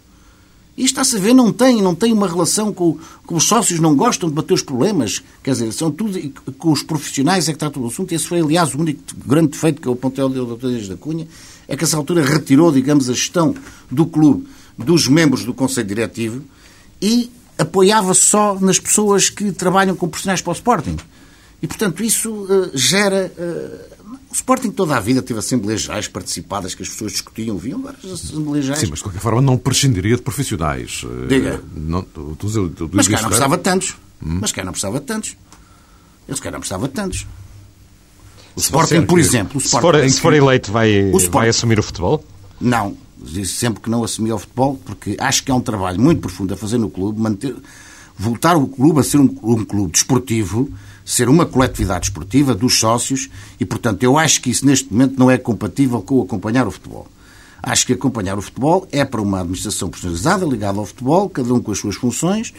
Isto 0.77 1.01
está-se 1.01 1.17
a 1.17 1.21
ver, 1.21 1.35
não 1.35 1.53
tem, 1.53 1.81
não 1.81 1.95
tem 1.95 2.13
uma 2.13 2.27
relação 2.27 2.73
com, 2.73 2.99
com 3.25 3.37
os 3.37 3.45
sócios, 3.45 3.79
não 3.79 3.95
gostam 3.95 4.29
de 4.29 4.35
bater 4.35 4.55
os 4.55 4.63
problemas. 4.63 5.23
Quer 5.43 5.53
dizer, 5.53 5.73
são 5.73 5.89
tudo 5.89 6.19
com 6.59 6.73
os 6.73 6.83
profissionais 6.83 7.49
é 7.49 7.53
que 7.53 7.59
tratam 7.59 7.81
o 7.81 7.87
assunto. 7.87 8.13
Esse 8.13 8.27
foi, 8.27 8.41
aliás, 8.41 8.75
o 8.75 8.81
único 8.81 9.01
grande 9.25 9.49
defeito 9.53 9.81
que 9.81 9.87
eu 9.87 9.93
apontei 9.93 10.25
ao 10.25 10.29
Dr. 10.29 10.67
Dias 10.67 10.89
da 10.89 10.97
Cunha, 10.97 11.29
é 11.69 11.77
que 11.77 11.85
essa 11.85 11.97
altura 11.97 12.25
retirou, 12.25 12.73
digamos, 12.73 13.09
a 13.09 13.13
gestão 13.13 13.55
do 13.89 14.05
clube 14.05 14.49
dos 14.77 15.07
membros 15.07 15.45
do 15.45 15.55
Conselho 15.55 15.87
Diretivo 15.87 16.43
e 17.01 17.31
apoiava 17.57 18.13
só 18.13 18.59
nas 18.61 18.81
pessoas 18.81 19.31
que 19.31 19.53
trabalham 19.53 19.95
com 19.95 20.09
profissionais 20.09 20.43
para 20.43 20.51
o 20.51 20.55
Sporting. 20.55 20.97
E, 21.63 21.69
portanto, 21.69 22.03
isso 22.03 22.31
uh, 22.31 22.71
gera 22.75 23.33
uh, 23.39 23.95
o 24.35 24.37
Sporting 24.37 24.73
toda 24.73 24.97
a 24.97 25.01
vida 25.01 25.23
teve 25.23 25.39
assembleias 25.39 25.83
gerais 25.83 26.09
participadas 26.09 26.75
que 26.75 26.83
as 26.83 26.89
pessoas 26.89 27.13
discutiam, 27.13 27.57
viam 27.57 27.81
várias 27.81 28.05
assembleias 28.05 28.65
gerais. 28.65 28.81
Sim, 28.81 28.89
mas 28.91 28.99
de 28.99 29.05
qualquer 29.05 29.21
forma 29.21 29.41
não 29.41 29.57
prescindiria 29.57 30.17
de 30.17 30.23
profissionais. 30.23 31.05
Eh, 31.05 31.27
Diga. 31.29 31.63
Não, 31.77 32.03
tu, 32.03 32.35
tu, 32.37 32.69
tu, 32.71 32.91
mas 32.93 33.07
cá 33.07 33.23
não 33.23 33.29
precisava 33.29 33.57
de 33.57 33.63
tantos. 33.63 33.97
Hum? 34.21 34.39
Mas 34.41 34.51
cá 34.51 34.65
não 34.65 34.73
precisava 34.73 34.99
de 34.99 35.07
tantos. 35.07 35.37
Eu 36.27 36.35
se 36.35 36.43
calhar 36.43 36.55
não 36.55 36.61
precisava 36.61 36.89
de 36.89 36.95
tantos. 36.95 37.27
O 38.57 38.61
Sporting, 38.61 39.07
por 39.07 39.21
exemplo... 39.21 39.57
O 39.57 39.65
Sporting, 39.65 40.09
se, 40.09 40.21
for, 40.21 40.35
eleito, 40.35 40.73
vai, 40.73 41.13
vai 41.31 41.49
assumir 41.49 41.79
o 41.79 41.83
futebol? 41.85 42.25
Não. 42.61 42.97
Disse 43.17 43.53
sempre 43.53 43.83
que 43.83 43.89
não 43.89 44.03
assumia 44.03 44.35
o 44.35 44.39
futebol, 44.41 44.81
porque 44.85 45.17
acho 45.21 45.45
que 45.45 45.53
é 45.53 45.55
um 45.55 45.61
trabalho 45.61 46.01
muito 46.01 46.21
profundo 46.21 46.53
a 46.53 46.57
fazer 46.57 46.79
no 46.79 46.91
clube, 46.91 47.21
manter, 47.21 47.55
voltar 48.19 48.57
o 48.57 48.67
clube 48.67 48.99
a 48.99 49.05
ser 49.05 49.19
um, 49.19 49.33
um 49.45 49.65
clube 49.65 49.93
desportivo 49.93 50.69
ser 51.05 51.29
uma 51.29 51.45
coletividade 51.45 52.07
esportiva 52.07 52.55
dos 52.55 52.79
sócios 52.79 53.29
e, 53.61 53.65
portanto, 53.65 54.03
eu 54.03 54.17
acho 54.17 54.41
que 54.41 54.51
isso 54.51 54.65
neste 54.65 54.93
momento 54.93 55.19
não 55.19 55.31
é 55.31 55.37
compatível 55.37 56.01
com 56.01 56.23
acompanhar 56.23 56.67
o 56.67 56.71
futebol. 56.71 57.07
Acho 57.63 57.87
que 57.87 57.93
acompanhar 57.93 58.39
o 58.39 58.43
futebol 58.43 58.87
é 58.93 59.05
para 59.05 59.21
uma 59.21 59.41
administração 59.41 59.89
personalizada, 59.89 60.45
ligada 60.45 60.79
ao 60.79 60.87
futebol, 60.87 61.29
cada 61.29 61.53
um 61.53 61.61
com 61.61 61.73
as 61.73 61.79
suas 61.79 61.97
funções, 61.97 62.53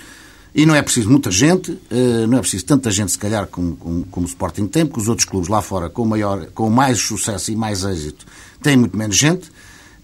e 0.54 0.66
não 0.66 0.74
é 0.74 0.82
preciso 0.82 1.10
muita 1.10 1.30
gente, 1.30 1.78
eh, 1.92 2.26
não 2.28 2.38
é 2.38 2.42
preciso 2.42 2.66
tanta 2.66 2.90
gente, 2.90 3.12
se 3.12 3.18
calhar, 3.18 3.46
como, 3.46 3.76
como, 3.76 4.06
como 4.06 4.26
o 4.26 4.30
Sporting 4.30 4.68
tem, 4.68 4.86
porque 4.86 5.02
os 5.02 5.10
outros 5.10 5.28
clubes 5.28 5.50
lá 5.50 5.62
fora, 5.62 5.90
com, 5.90 6.06
maior, 6.06 6.46
com 6.54 6.70
mais 6.70 7.00
sucesso 7.00 7.52
e 7.52 7.56
mais 7.56 7.84
êxito, 7.84 8.26
têm 8.64 8.78
muito 8.78 8.98
menos 8.98 9.16
gente. 9.16 9.52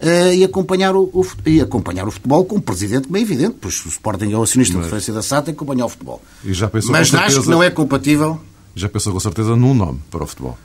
Uh, 0.01 0.33
e, 0.33 0.43
acompanhar 0.43 0.95
o, 0.95 1.03
o, 1.13 1.23
e 1.45 1.61
acompanhar 1.61 2.07
o 2.07 2.11
futebol 2.11 2.43
com 2.43 2.55
um 2.55 2.59
presidente 2.59 3.07
bem 3.07 3.21
evidente, 3.21 3.57
pois 3.61 3.85
o 3.85 3.89
Sporting 3.89 4.31
é 4.31 4.35
o 4.35 4.41
acionista 4.41 4.73
Mas... 4.73 4.81
de 4.81 4.87
referência 4.87 5.13
da 5.13 5.21
SAT, 5.21 5.45
tem 5.45 5.53
que 5.53 5.59
acompanhar 5.59 5.85
o 5.85 5.89
futebol. 5.89 6.19
E 6.43 6.49
Mas 6.89 7.09
certeza... 7.09 7.19
acho 7.19 7.41
que 7.43 7.49
não 7.49 7.61
é 7.61 7.69
compatível. 7.69 8.39
Já 8.75 8.89
pensou 8.89 9.13
com 9.13 9.19
certeza 9.19 9.55
num 9.55 9.75
nome 9.75 9.99
para 10.09 10.23
o 10.23 10.27
futebol? 10.27 10.57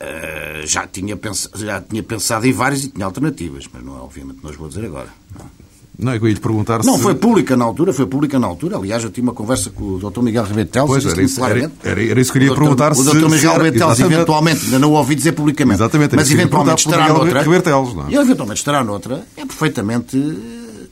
Uh, 0.00 0.66
já, 0.66 0.88
tinha 0.88 1.16
já 1.54 1.80
tinha 1.80 2.02
pensado 2.02 2.46
em 2.46 2.52
vários 2.52 2.84
e 2.84 2.88
tinha 2.88 3.06
alternativas, 3.06 3.66
mas 3.72 3.84
não 3.84 3.96
é 3.96 4.00
obviamente 4.00 4.40
não 4.42 4.50
as 4.50 4.56
vou 4.56 4.66
dizer 4.66 4.84
agora. 4.84 5.08
Não. 5.38 5.63
Não, 5.96 6.12
é 6.12 6.18
que 6.18 6.24
eu 6.24 6.28
ia 6.28 6.34
lhe 6.34 6.40
perguntar 6.40 6.82
Não, 6.84 6.96
se... 6.96 7.02
foi 7.02 7.14
pública 7.14 7.56
na 7.56 7.64
altura, 7.64 7.92
foi 7.92 8.06
pública 8.06 8.38
na 8.38 8.46
altura. 8.48 8.76
Aliás, 8.76 9.04
eu 9.04 9.10
tive 9.10 9.28
uma 9.28 9.32
conversa 9.32 9.70
com 9.70 9.84
o 9.84 9.98
Dr. 9.98 10.22
Miguel 10.22 10.44
Ribeiro 10.44 10.68
Teles. 10.68 10.88
Pois, 10.88 11.06
era 11.06 11.22
isso, 11.22 11.44
era, 11.44 11.72
era, 11.84 12.04
era 12.04 12.20
isso 12.20 12.32
que 12.32 12.38
eu 12.38 12.42
queria 12.42 12.54
perguntar. 12.54 12.92
O 12.92 13.04
Dr. 13.04 13.30
Miguel 13.30 13.52
Ribeiro 13.52 13.78
Teles, 13.78 14.00
eventualmente, 14.00 14.64
ainda 14.64 14.78
não 14.80 14.90
o 14.90 14.94
ouvi 14.94 15.14
dizer 15.14 15.32
publicamente, 15.32 15.76
exatamente, 15.76 16.16
mas 16.16 16.30
eventualmente 16.30 16.86
estará 16.86 17.08
noutra. 17.08 17.44
Teles, 17.44 17.94
não 17.94 18.08
é? 18.08 18.10
E 18.10 18.16
eventualmente 18.16 18.58
estará 18.58 18.82
noutra. 18.82 19.24
É 19.36 19.46
perfeitamente... 19.46 20.18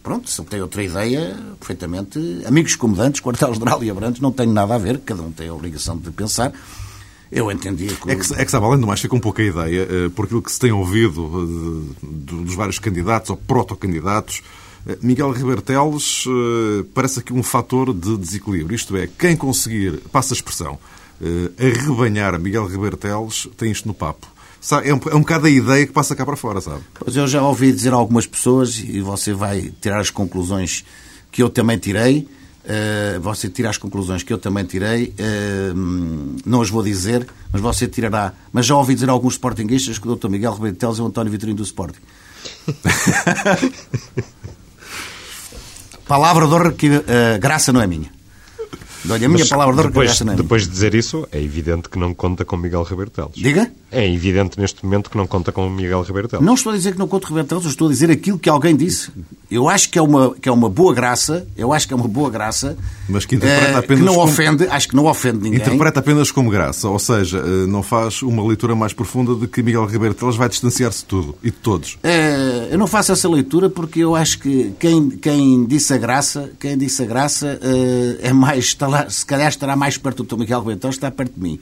Pronto, 0.02 0.28
se 0.28 0.40
ele 0.40 0.48
tem 0.48 0.60
outra 0.60 0.82
ideia, 0.82 1.36
perfeitamente... 1.60 2.42
Amigos 2.44 2.74
como 2.74 2.96
Dantes, 2.96 3.20
Quartel-General 3.20 3.84
e 3.84 3.90
Abrantes, 3.90 4.20
não 4.20 4.32
tem 4.32 4.48
nada 4.48 4.74
a 4.74 4.78
ver, 4.78 4.98
cada 4.98 5.22
um 5.22 5.30
tem 5.30 5.48
a 5.48 5.54
obrigação 5.54 5.96
de 5.96 6.10
pensar. 6.10 6.52
Eu 7.30 7.50
entendi 7.52 7.86
que... 7.86 8.10
É 8.10 8.16
que, 8.16 8.34
é 8.34 8.44
que 8.44 8.50
sabe, 8.50 8.66
além 8.66 8.80
do 8.80 8.86
mais, 8.86 9.00
fica 9.00 9.14
um 9.14 9.20
pouco 9.20 9.40
a 9.40 9.44
ideia, 9.44 9.88
eh, 9.88 10.08
por 10.08 10.24
aquilo 10.24 10.42
que 10.42 10.50
se 10.50 10.58
tem 10.58 10.72
ouvido 10.72 11.92
eh, 12.02 12.06
dos 12.06 12.54
vários 12.54 12.80
candidatos 12.80 13.30
ou 13.30 13.36
protocandidatos, 13.36 14.42
eh, 14.42 14.62
Miguel 15.00 15.30
Ribeiro 15.30 15.62
Teles 15.62 16.26
uh, 16.26 16.84
parece 16.94 17.20
aqui 17.20 17.32
um 17.32 17.42
fator 17.42 17.94
de 17.94 18.16
desequilíbrio. 18.16 18.74
Isto 18.74 18.96
é, 18.96 19.06
quem 19.06 19.36
conseguir, 19.36 20.00
passa 20.10 20.34
a 20.34 20.36
expressão, 20.36 20.78
uh, 21.20 21.52
arrebanhar 21.58 22.38
Miguel 22.40 22.66
Ribeiro 22.66 22.96
Teles 22.96 23.48
tem 23.56 23.70
isto 23.70 23.86
no 23.86 23.94
papo. 23.94 24.26
É 24.84 24.94
um, 24.94 25.00
é 25.10 25.14
um 25.16 25.20
bocado 25.20 25.46
a 25.46 25.50
ideia 25.50 25.84
que 25.86 25.92
passa 25.92 26.14
cá 26.14 26.24
para 26.24 26.36
fora, 26.36 26.60
sabe? 26.60 26.82
Pois 26.94 27.16
eu 27.16 27.26
já 27.26 27.42
ouvi 27.42 27.72
dizer 27.72 27.92
a 27.92 27.96
algumas 27.96 28.26
pessoas, 28.26 28.78
e 28.78 29.00
você 29.00 29.32
vai 29.32 29.72
tirar 29.80 29.98
as 29.98 30.08
conclusões 30.08 30.84
que 31.32 31.42
eu 31.42 31.50
também 31.50 31.78
tirei, 31.78 32.28
uh, 32.64 33.20
você 33.20 33.48
tira 33.48 33.70
as 33.70 33.76
conclusões 33.76 34.22
que 34.22 34.32
eu 34.32 34.38
também 34.38 34.64
tirei, 34.64 35.14
uh, 35.18 36.38
não 36.46 36.60
as 36.62 36.70
vou 36.70 36.82
dizer, 36.82 37.26
mas 37.52 37.60
você 37.60 37.88
tirará. 37.88 38.34
Mas 38.52 38.66
já 38.66 38.76
ouvi 38.76 38.94
dizer 38.94 39.08
a 39.08 39.12
alguns 39.12 39.34
sportinguistas 39.34 39.98
que 39.98 40.08
o 40.08 40.14
Dr. 40.14 40.28
Miguel 40.28 40.54
Ribeiro 40.54 40.76
Teles 40.76 40.98
é 40.98 41.02
o 41.02 41.06
António 41.06 41.32
Vitorino 41.32 41.56
do 41.56 41.64
Sporting. 41.64 42.00
Palavra 46.06 46.46
de 46.46 46.54
honra 46.54 46.72
que 46.72 46.88
uh, 46.88 47.02
graça 47.40 47.72
não 47.72 47.80
é 47.80 47.86
minha. 47.86 48.10
Dou-lhe 49.04 49.24
a 49.24 49.28
minha 49.28 49.40
Mas 49.40 49.48
palavra 49.48 49.74
de 49.82 49.88
depois, 49.88 50.20
é 50.20 50.24
Depois 50.34 50.62
de 50.62 50.68
dizer 50.70 50.94
isso, 50.94 51.26
é 51.32 51.40
evidente 51.42 51.88
que 51.88 51.98
não 51.98 52.14
conta 52.14 52.44
com 52.44 52.56
Miguel 52.56 52.82
Ribeiro 52.82 53.10
Teles. 53.10 53.32
Diga? 53.34 53.70
É 53.90 54.10
evidente 54.10 54.58
neste 54.58 54.84
momento 54.84 55.10
que 55.10 55.16
não 55.16 55.26
conta 55.26 55.52
com 55.52 55.68
Miguel 55.68 56.02
Ribeiro 56.02 56.28
Teles. 56.28 56.44
Não 56.44 56.54
estou 56.54 56.72
a 56.72 56.76
dizer 56.76 56.92
que 56.92 56.98
não 56.98 57.08
conto 57.08 57.22
com 57.22 57.28
Ribeiro 57.34 57.48
Teles, 57.48 57.64
estou 57.66 57.88
a 57.88 57.90
dizer 57.90 58.10
aquilo 58.10 58.38
que 58.38 58.48
alguém 58.48 58.74
disse. 58.76 59.10
Eu 59.50 59.68
acho 59.68 59.90
que 59.90 59.98
é 59.98 60.02
uma, 60.02 60.34
que 60.34 60.48
é 60.48 60.52
uma 60.52 60.68
boa 60.68 60.94
graça, 60.94 61.46
eu 61.56 61.72
acho 61.72 61.86
que 61.86 61.92
é 61.92 61.96
uma 61.96 62.08
boa 62.08 62.30
graça, 62.30 62.76
mas 63.08 63.26
que 63.26 63.34
interpreta 63.36 63.72
eh, 63.72 63.76
apenas 63.78 63.98
que 64.00 64.04
não 64.06 64.14
como- 64.14 64.26
ofende, 64.26 64.66
acho 64.66 64.88
que 64.88 64.96
não 64.96 65.04
ofende 65.06 65.38
ninguém. 65.42 65.60
Interpreta 65.60 66.00
apenas 66.00 66.30
como 66.30 66.48
graça, 66.50 66.88
ou 66.88 66.98
seja, 66.98 67.38
eh, 67.38 67.66
não 67.66 67.82
faz 67.82 68.22
uma 68.22 68.42
leitura 68.46 68.74
mais 68.74 68.94
profunda 68.94 69.34
de 69.34 69.46
que 69.46 69.62
Miguel 69.62 69.84
Ribeiro 69.84 70.14
Teles 70.14 70.36
vai 70.36 70.48
distanciar-se 70.48 71.00
de 71.00 71.04
tudo 71.06 71.34
e 71.42 71.50
de 71.50 71.56
todos. 71.56 71.98
Eh, 72.02 72.68
eu 72.70 72.78
não 72.78 72.86
faço 72.86 73.12
essa 73.12 73.28
leitura 73.28 73.68
porque 73.68 74.00
eu 74.00 74.14
acho 74.14 74.38
que 74.38 74.72
quem, 74.78 75.10
quem 75.10 75.66
disse 75.66 75.92
a 75.92 75.98
graça, 75.98 76.50
quem 76.58 76.78
disse 76.78 77.02
a 77.02 77.06
graça 77.06 77.60
é 78.22 78.32
mais, 78.32 78.64
está 78.64 78.88
lá- 78.92 79.10
se 79.10 79.24
calhar 79.26 79.48
estará 79.48 79.74
mais 79.74 79.96
perto 79.96 80.22
do 80.22 80.36
Dr. 80.36 80.40
Miguel 80.40 80.60
Rebentão, 80.62 80.90
está 80.90 81.10
perto 81.10 81.34
de 81.34 81.40
mim. 81.40 81.58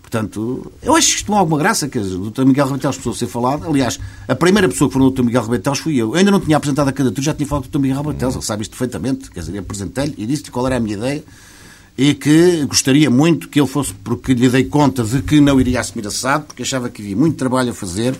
Portanto, 0.00 0.72
eu 0.82 0.96
acho 0.96 1.08
que 1.08 1.14
isto 1.18 1.30
não 1.30 1.36
há 1.38 1.40
alguma 1.40 1.58
graça, 1.58 1.88
quer 1.88 2.00
dizer, 2.00 2.16
o 2.16 2.30
Dr. 2.30 2.44
Miguel 2.44 2.66
Rebentão 2.66 2.90
precisou 2.90 3.14
ser 3.14 3.26
falado. 3.28 3.64
Aliás, 3.66 4.00
a 4.26 4.34
primeira 4.34 4.68
pessoa 4.68 4.88
que 4.88 4.94
falou 4.94 5.10
do 5.10 5.14
Dr. 5.16 5.24
Miguel 5.26 5.42
Rebentão 5.42 5.74
fui 5.74 5.94
eu. 5.96 6.08
Eu 6.10 6.14
ainda 6.16 6.30
não 6.32 6.40
tinha 6.40 6.56
apresentado 6.56 6.88
a 6.88 6.92
candidatura, 6.92 7.24
já 7.24 7.34
tinha 7.34 7.46
falado 7.46 7.64
do 7.64 7.70
Dr. 7.70 7.78
Miguel 7.80 8.02
Rebentão, 8.02 8.30
ele 8.30 8.42
sabe 8.42 8.62
isto 8.62 8.70
perfeitamente. 8.72 9.30
Quer 9.30 9.40
dizer, 9.40 9.58
apresentei-lhe 9.58 10.14
e 10.18 10.26
disse-lhe 10.26 10.50
qual 10.50 10.66
era 10.66 10.76
a 10.76 10.80
minha 10.80 10.96
ideia 10.96 11.22
e 11.96 12.14
que 12.14 12.64
gostaria 12.66 13.08
muito 13.10 13.48
que 13.48 13.60
ele 13.60 13.68
fosse, 13.68 13.92
porque 13.92 14.32
lhe 14.34 14.48
dei 14.48 14.64
conta 14.64 15.04
de 15.04 15.22
que 15.22 15.40
não 15.40 15.60
iria 15.60 15.80
assumir 15.80 16.06
a 16.06 16.10
SAD, 16.10 16.44
porque 16.46 16.62
achava 16.62 16.88
que 16.88 17.02
havia 17.02 17.16
muito 17.16 17.36
trabalho 17.36 17.70
a 17.70 17.74
fazer, 17.74 18.16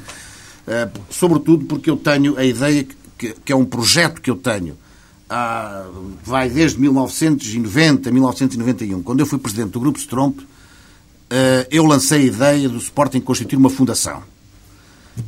eh, 0.66 0.88
sobretudo 1.08 1.64
porque 1.64 1.88
eu 1.90 1.96
tenho 1.96 2.36
a 2.36 2.44
ideia 2.44 2.86
que, 3.18 3.34
que 3.44 3.52
é 3.52 3.56
um 3.56 3.64
projeto 3.64 4.20
que 4.20 4.30
eu 4.30 4.36
tenho, 4.36 4.76
vai 6.24 6.48
desde 6.50 6.80
1990, 6.80 8.10
1991, 8.10 9.02
quando 9.02 9.20
eu 9.20 9.26
fui 9.26 9.38
presidente 9.38 9.70
do 9.70 9.80
Grupo 9.80 9.98
Stromp, 9.98 10.40
eh, 11.30 11.66
eu 11.70 11.84
lancei 11.84 12.22
a 12.22 12.24
ideia 12.26 12.68
do 12.68 12.78
Sporting 12.78 13.20
constituir 13.20 13.56
uma 13.56 13.70
fundação. 13.70 14.22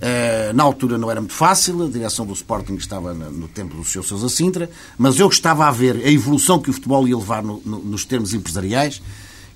Eh, 0.00 0.52
na 0.54 0.62
altura 0.62 0.96
não 0.98 1.10
era 1.10 1.20
muito 1.20 1.34
fácil, 1.34 1.84
a 1.84 1.88
direção 1.88 2.24
do 2.26 2.32
Sporting 2.32 2.74
estava 2.74 3.12
no 3.14 3.46
tempo 3.48 3.76
do 3.76 3.84
Sr. 3.84 4.02
Sousa 4.02 4.28
Sintra, 4.28 4.70
mas 4.96 5.18
eu 5.18 5.28
estava 5.28 5.66
a 5.66 5.70
ver 5.70 5.96
a 6.04 6.10
evolução 6.10 6.58
que 6.60 6.70
o 6.70 6.72
futebol 6.72 7.06
ia 7.06 7.16
levar 7.16 7.42
no- 7.42 7.60
no- 7.64 7.78
nos 7.80 8.04
termos 8.04 8.32
empresariais 8.34 9.02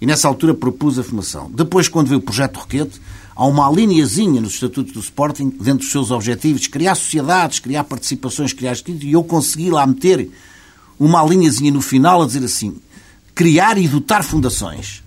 e 0.01 0.07
nessa 0.07 0.29
altura 0.29 0.53
propus 0.55 0.99
a 0.99 1.03
formação. 1.03 1.51
Depois, 1.53 1.89
quando 1.89 2.09
veio 2.09 2.19
o 2.21 2.23
projeto 2.23 2.59
Roquete, 2.59 3.01
há 3.37 3.47
uma 3.47 3.71
linhazinha 3.71 4.41
nos 4.41 4.55
estatutos 4.55 4.95
do 4.95 5.01
Sporting, 5.01 5.51
dentro 5.51 5.81
dos 5.81 5.93
seus 5.93 6.11
objetivos, 6.11 6.67
criar 6.67 6.95
sociedades, 6.95 7.61
criar 7.61 7.85
participações, 7.85 8.55
criar 8.55 8.75
e 8.89 9.13
eu 9.13 9.23
consegui 9.23 9.71
lá 9.71 9.87
meter 9.87 10.31
uma 10.99 11.23
linhazinha 11.23 11.71
no 11.71 11.83
final 11.83 12.23
a 12.23 12.27
dizer 12.27 12.43
assim, 12.43 12.77
criar 13.35 13.77
e 13.77 13.87
dotar 13.87 14.25
fundações. 14.25 15.05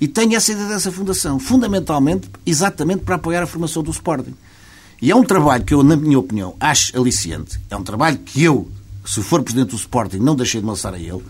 E 0.00 0.08
tenho 0.08 0.34
essa 0.34 0.50
ideia 0.52 0.68
dessa 0.68 0.90
fundação, 0.90 1.38
fundamentalmente, 1.38 2.28
exatamente 2.44 3.04
para 3.04 3.14
apoiar 3.14 3.44
a 3.44 3.46
formação 3.46 3.82
do 3.82 3.92
Sporting. 3.92 4.34
E 5.00 5.10
é 5.10 5.14
um 5.14 5.22
trabalho 5.22 5.64
que 5.64 5.72
eu, 5.72 5.82
na 5.84 5.96
minha 5.96 6.18
opinião, 6.18 6.56
acho 6.58 6.98
aliciante. 6.98 7.60
É 7.70 7.76
um 7.76 7.84
trabalho 7.84 8.18
que 8.18 8.42
eu, 8.42 8.68
se 9.04 9.22
for 9.22 9.42
Presidente 9.42 9.70
do 9.70 9.76
Sporting, 9.76 10.18
não 10.18 10.34
deixei 10.34 10.60
de 10.60 10.66
lançar 10.66 10.92
a 10.92 10.98
ele. 10.98 11.22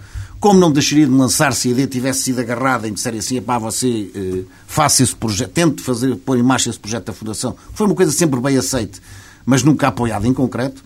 Como 0.44 0.60
não 0.60 0.70
deixaria 0.70 1.06
de 1.06 1.12
lançar 1.12 1.54
se 1.54 1.68
a 1.68 1.70
ideia 1.70 1.86
tivesse 1.86 2.24
sido 2.24 2.38
agarrada 2.38 2.86
e 2.86 2.90
me 2.90 2.96
disserem 2.96 3.18
assim, 3.18 3.40
pá, 3.40 3.56
você 3.56 4.10
eh, 4.14 4.42
faça 4.66 5.02
esse 5.02 5.16
projeto, 5.16 5.50
tente 5.50 5.82
fazer, 5.82 6.14
pôr 6.16 6.36
em 6.38 6.42
marcha 6.42 6.68
esse 6.68 6.78
projeto 6.78 7.06
da 7.06 7.14
Fundação. 7.14 7.56
Foi 7.72 7.86
uma 7.86 7.94
coisa 7.94 8.12
sempre 8.12 8.38
bem 8.38 8.58
aceite, 8.58 9.00
mas 9.46 9.62
nunca 9.62 9.88
apoiada 9.88 10.28
em 10.28 10.34
concreto, 10.34 10.84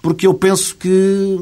porque 0.00 0.28
eu 0.28 0.34
penso 0.34 0.76
que 0.76 1.40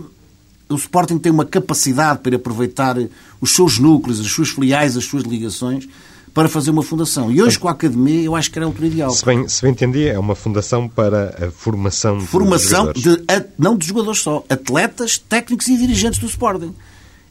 o 0.67 0.77
Sporting 0.77 1.19
tem 1.19 1.31
uma 1.31 1.45
capacidade 1.45 2.21
para 2.21 2.37
aproveitar 2.37 2.97
os 3.39 3.55
seus 3.55 3.79
núcleos, 3.79 4.19
as 4.19 4.29
suas 4.29 4.49
filiais, 4.49 4.97
as 4.97 5.05
suas 5.05 5.25
ligações, 5.25 5.87
para 6.33 6.49
fazer 6.49 6.71
uma 6.71 6.83
fundação. 6.83 7.31
E 7.31 7.43
hoje, 7.43 7.59
com 7.59 7.69
a 7.69 7.73
Academia, 7.73 8.23
eu 8.23 8.35
acho 8.35 8.51
que 8.51 8.59
era 8.59 8.65
altura 8.65 8.87
ideal. 8.87 9.11
Se 9.11 9.27
bem, 9.27 9.47
se 9.47 9.61
bem 9.61 9.73
entendi, 9.73 10.09
é 10.09 10.19
uma 10.19 10.35
fundação 10.35 10.89
para 10.89 11.49
a 11.49 11.51
formação, 11.51 12.17
de 12.17 12.27
Formação 12.29 12.95
de, 12.95 13.23
não 13.59 13.77
de 13.77 13.87
jogadores 13.87 14.21
só, 14.21 14.43
atletas, 14.49 15.19
técnicos 15.19 15.69
e 15.69 15.77
dirigentes 15.77 16.19
do 16.19 16.25
Sporting. 16.25 16.75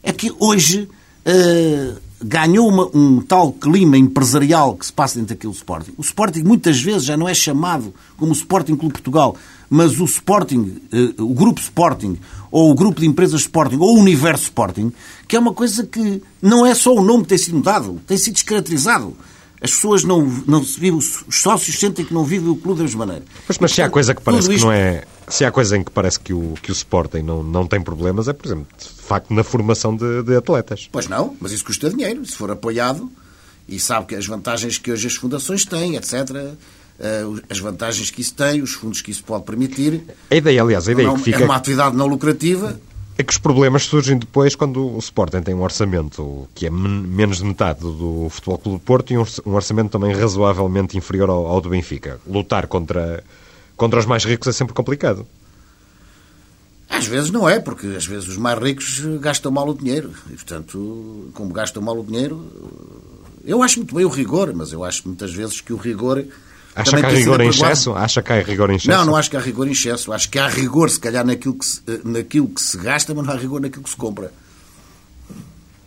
É 0.08 0.12
que 0.12 0.32
hoje 0.38 0.88
eh, 1.30 1.92
ganhou 2.22 2.66
uma- 2.66 2.88
um 2.96 3.20
tal 3.20 3.52
clima 3.52 3.98
empresarial 3.98 4.74
que 4.74 4.86
se 4.86 4.92
passa 4.92 5.16
dentro 5.18 5.34
daquele 5.34 5.52
Sporting. 5.52 5.92
O 5.98 6.00
Sporting 6.00 6.42
muitas 6.42 6.80
vezes 6.80 7.04
já 7.04 7.14
não 7.14 7.28
é 7.28 7.34
chamado 7.34 7.92
como 8.16 8.32
Sporting 8.32 8.74
Clube 8.74 8.94
Portugal, 8.94 9.36
mas 9.68 10.00
o 10.00 10.06
Sporting, 10.06 10.78
eh, 10.90 11.12
o 11.22 11.34
Grupo 11.34 11.60
Sporting, 11.60 12.16
ou 12.50 12.70
o 12.70 12.74
Grupo 12.74 13.00
de 13.02 13.06
Empresas 13.06 13.42
Sporting, 13.42 13.76
ou 13.76 13.98
o 13.98 14.00
Universo 14.00 14.44
Sporting, 14.44 14.90
que 15.28 15.36
é 15.36 15.38
uma 15.38 15.52
coisa 15.52 15.84
que 15.84 16.22
não 16.40 16.64
é 16.64 16.74
só 16.74 16.94
o 16.94 17.04
nome 17.04 17.24
que 17.24 17.28
tem 17.28 17.38
sido 17.38 17.58
mudado, 17.58 18.00
tem 18.06 18.16
sido 18.16 18.32
descaracterizado. 18.32 19.14
As 19.60 19.70
pessoas 19.72 20.04
não, 20.04 20.22
não 20.46 20.62
se 20.62 20.78
vivem, 20.78 20.98
os 20.98 21.24
sócios 21.30 21.78
sentem 21.78 22.04
que 22.04 22.14
não 22.14 22.24
vivem 22.24 22.48
o 22.48 22.56
clube 22.56 22.78
da 22.78 22.84
mesma 22.84 23.04
maneira. 23.06 23.24
Pois, 23.46 23.58
mas 23.58 23.72
se 23.72 23.82
há 23.82 23.90
coisa 23.90 24.14
que 24.14 24.22
parece 24.22 24.42
Tudo 24.42 24.50
que 24.50 24.56
isto- 24.56 24.64
não 24.66 24.72
é. 24.72 25.04
Se 25.28 25.44
há 25.44 25.50
coisa 25.50 25.76
em 25.76 25.82
que 25.84 25.90
parece 25.90 26.18
que 26.20 26.32
o, 26.32 26.54
que 26.62 26.70
o 26.70 26.72
Sporting 26.72 27.18
não, 27.22 27.42
não 27.42 27.66
tem 27.66 27.80
problemas, 27.80 28.28
é, 28.28 28.32
por 28.32 28.46
exemplo, 28.46 28.66
de 28.78 28.88
facto, 29.02 29.34
na 29.34 29.42
formação 29.44 29.94
de, 29.96 30.22
de 30.22 30.36
atletas. 30.36 30.88
Pois 30.90 31.06
não, 31.08 31.36
mas 31.40 31.52
isso 31.52 31.64
custa 31.64 31.90
dinheiro, 31.90 32.24
se 32.24 32.34
for 32.36 32.50
apoiado, 32.50 33.10
e 33.68 33.78
sabe 33.78 34.06
que 34.06 34.14
as 34.14 34.26
vantagens 34.26 34.78
que 34.78 34.90
hoje 34.92 35.06
as 35.08 35.14
fundações 35.16 35.64
têm, 35.66 35.96
etc., 35.96 36.54
eh, 37.00 37.22
as 37.50 37.58
vantagens 37.58 38.10
que 38.10 38.22
isso 38.22 38.32
tem, 38.34 38.62
os 38.62 38.72
fundos 38.72 39.02
que 39.02 39.10
isso 39.10 39.22
pode 39.24 39.44
permitir, 39.44 40.02
A 40.30 40.34
ideia, 40.36 40.62
aliás, 40.62 40.88
a 40.88 40.92
ideia 40.92 41.08
não- 41.08 41.16
que 41.16 41.24
fica 41.24 41.42
é 41.42 41.44
uma 41.44 41.56
atividade 41.56 41.94
não 41.96 42.06
lucrativa, 42.06 42.80
é 43.18 43.22
que 43.24 43.32
os 43.32 43.38
problemas 43.38 43.82
surgem 43.82 44.16
depois 44.16 44.54
quando 44.54 44.94
o 44.94 44.98
Sporting 44.98 45.42
tem 45.42 45.52
um 45.52 45.62
orçamento 45.62 46.48
que 46.54 46.66
é 46.66 46.70
men- 46.70 47.02
menos 47.02 47.38
de 47.38 47.44
metade 47.44 47.80
do, 47.80 48.28
Futebol 48.30 48.58
Clube 48.58 48.78
do 48.78 48.84
Porto 48.84 49.12
e 49.12 49.18
um, 49.18 49.24
um 49.44 49.54
orçamento 49.54 49.90
também 49.90 50.14
razoavelmente 50.14 50.96
inferior 50.96 51.28
ao, 51.28 51.46
ao 51.46 51.60
do 51.60 51.68
Benfica. 51.68 52.20
Lutar 52.24 52.68
contra, 52.68 53.24
contra 53.76 53.98
os 53.98 54.06
mais 54.06 54.24
ricos 54.24 54.46
é 54.46 54.52
sempre 54.52 54.72
complicado. 54.72 55.26
às 56.88 57.06
vezes 57.06 57.30
não 57.30 57.48
é, 57.48 57.58
porque 57.58 57.88
às 57.88 58.06
vezes 58.06 58.28
os 58.28 58.36
mais 58.36 58.58
ricos 58.58 59.00
gastam 59.20 59.50
mal 59.50 59.68
o 59.68 59.74
dinheiro, 59.74 60.12
e 60.30 60.34
portanto, 60.34 61.30
como 61.34 61.52
gastam 61.52 61.82
mal 61.82 61.98
o 61.98 62.04
dinheiro, 62.04 62.46
eu 63.44 63.62
acho 63.62 63.78
muito 63.78 63.94
bem 63.94 64.04
o 64.04 64.08
rigor, 64.08 64.54
mas 64.54 64.72
eu 64.72 64.84
acho 64.84 65.02
muitas 65.06 65.32
vezes 65.34 65.60
que 65.60 65.72
o 65.72 65.76
rigor... 65.76 66.24
Acha 66.80 66.90
também 66.90 67.04
que 67.04 67.10
há 67.10 67.18
rigor 67.18 67.40
em 67.40 67.48
excesso? 67.48 67.94
Acha 67.94 68.22
que 68.22 68.32
há 68.32 68.40
rigor 68.42 68.70
em 68.70 68.76
excesso? 68.76 68.98
Não, 68.98 69.04
não 69.06 69.16
acho 69.16 69.30
que 69.30 69.36
há 69.36 69.40
rigor 69.40 69.66
em 69.68 69.72
excesso. 69.72 70.12
Acho 70.12 70.28
que 70.30 70.38
há 70.38 70.48
rigor, 70.48 70.90
se 70.90 71.00
calhar, 71.00 71.24
naquilo 71.26 71.54
que 71.54 71.66
se, 71.66 71.80
eh, 71.86 72.00
naquilo 72.04 72.48
que 72.48 72.60
se 72.62 72.76
gasta, 72.78 73.14
mas 73.14 73.26
não 73.26 73.32
há 73.32 73.36
rigor 73.36 73.60
naquilo 73.60 73.82
que 73.84 73.90
se 73.90 73.96
compra. 73.96 74.32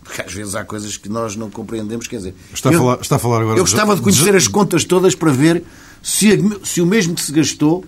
Porque 0.04 0.22
às 0.22 0.34
vezes 0.34 0.56
há 0.56 0.64
coisas 0.66 0.98
que 0.98 1.08
nós 1.08 1.36
não 1.36 1.50
compreendemos. 1.50 2.08
Quer 2.08 2.18
dizer, 2.18 2.36
Está 2.54 2.70
a 2.70 2.74
falar- 2.74 3.00
está 3.02 3.16
a 3.16 3.20
falar 3.20 3.42
agora 3.42 3.58
Eu 3.58 3.64
gostava 3.64 3.96
de 3.96 4.02
conhecer 4.02 4.36
as 4.36 4.48
contas 4.48 4.84
todas 4.84 5.16
para 5.16 5.32
ver 5.32 5.64
se, 6.02 6.38
se 6.64 6.82
o 6.82 6.86
mesmo 6.86 7.14
que 7.16 7.22
se 7.22 7.32
gastou 7.32 7.86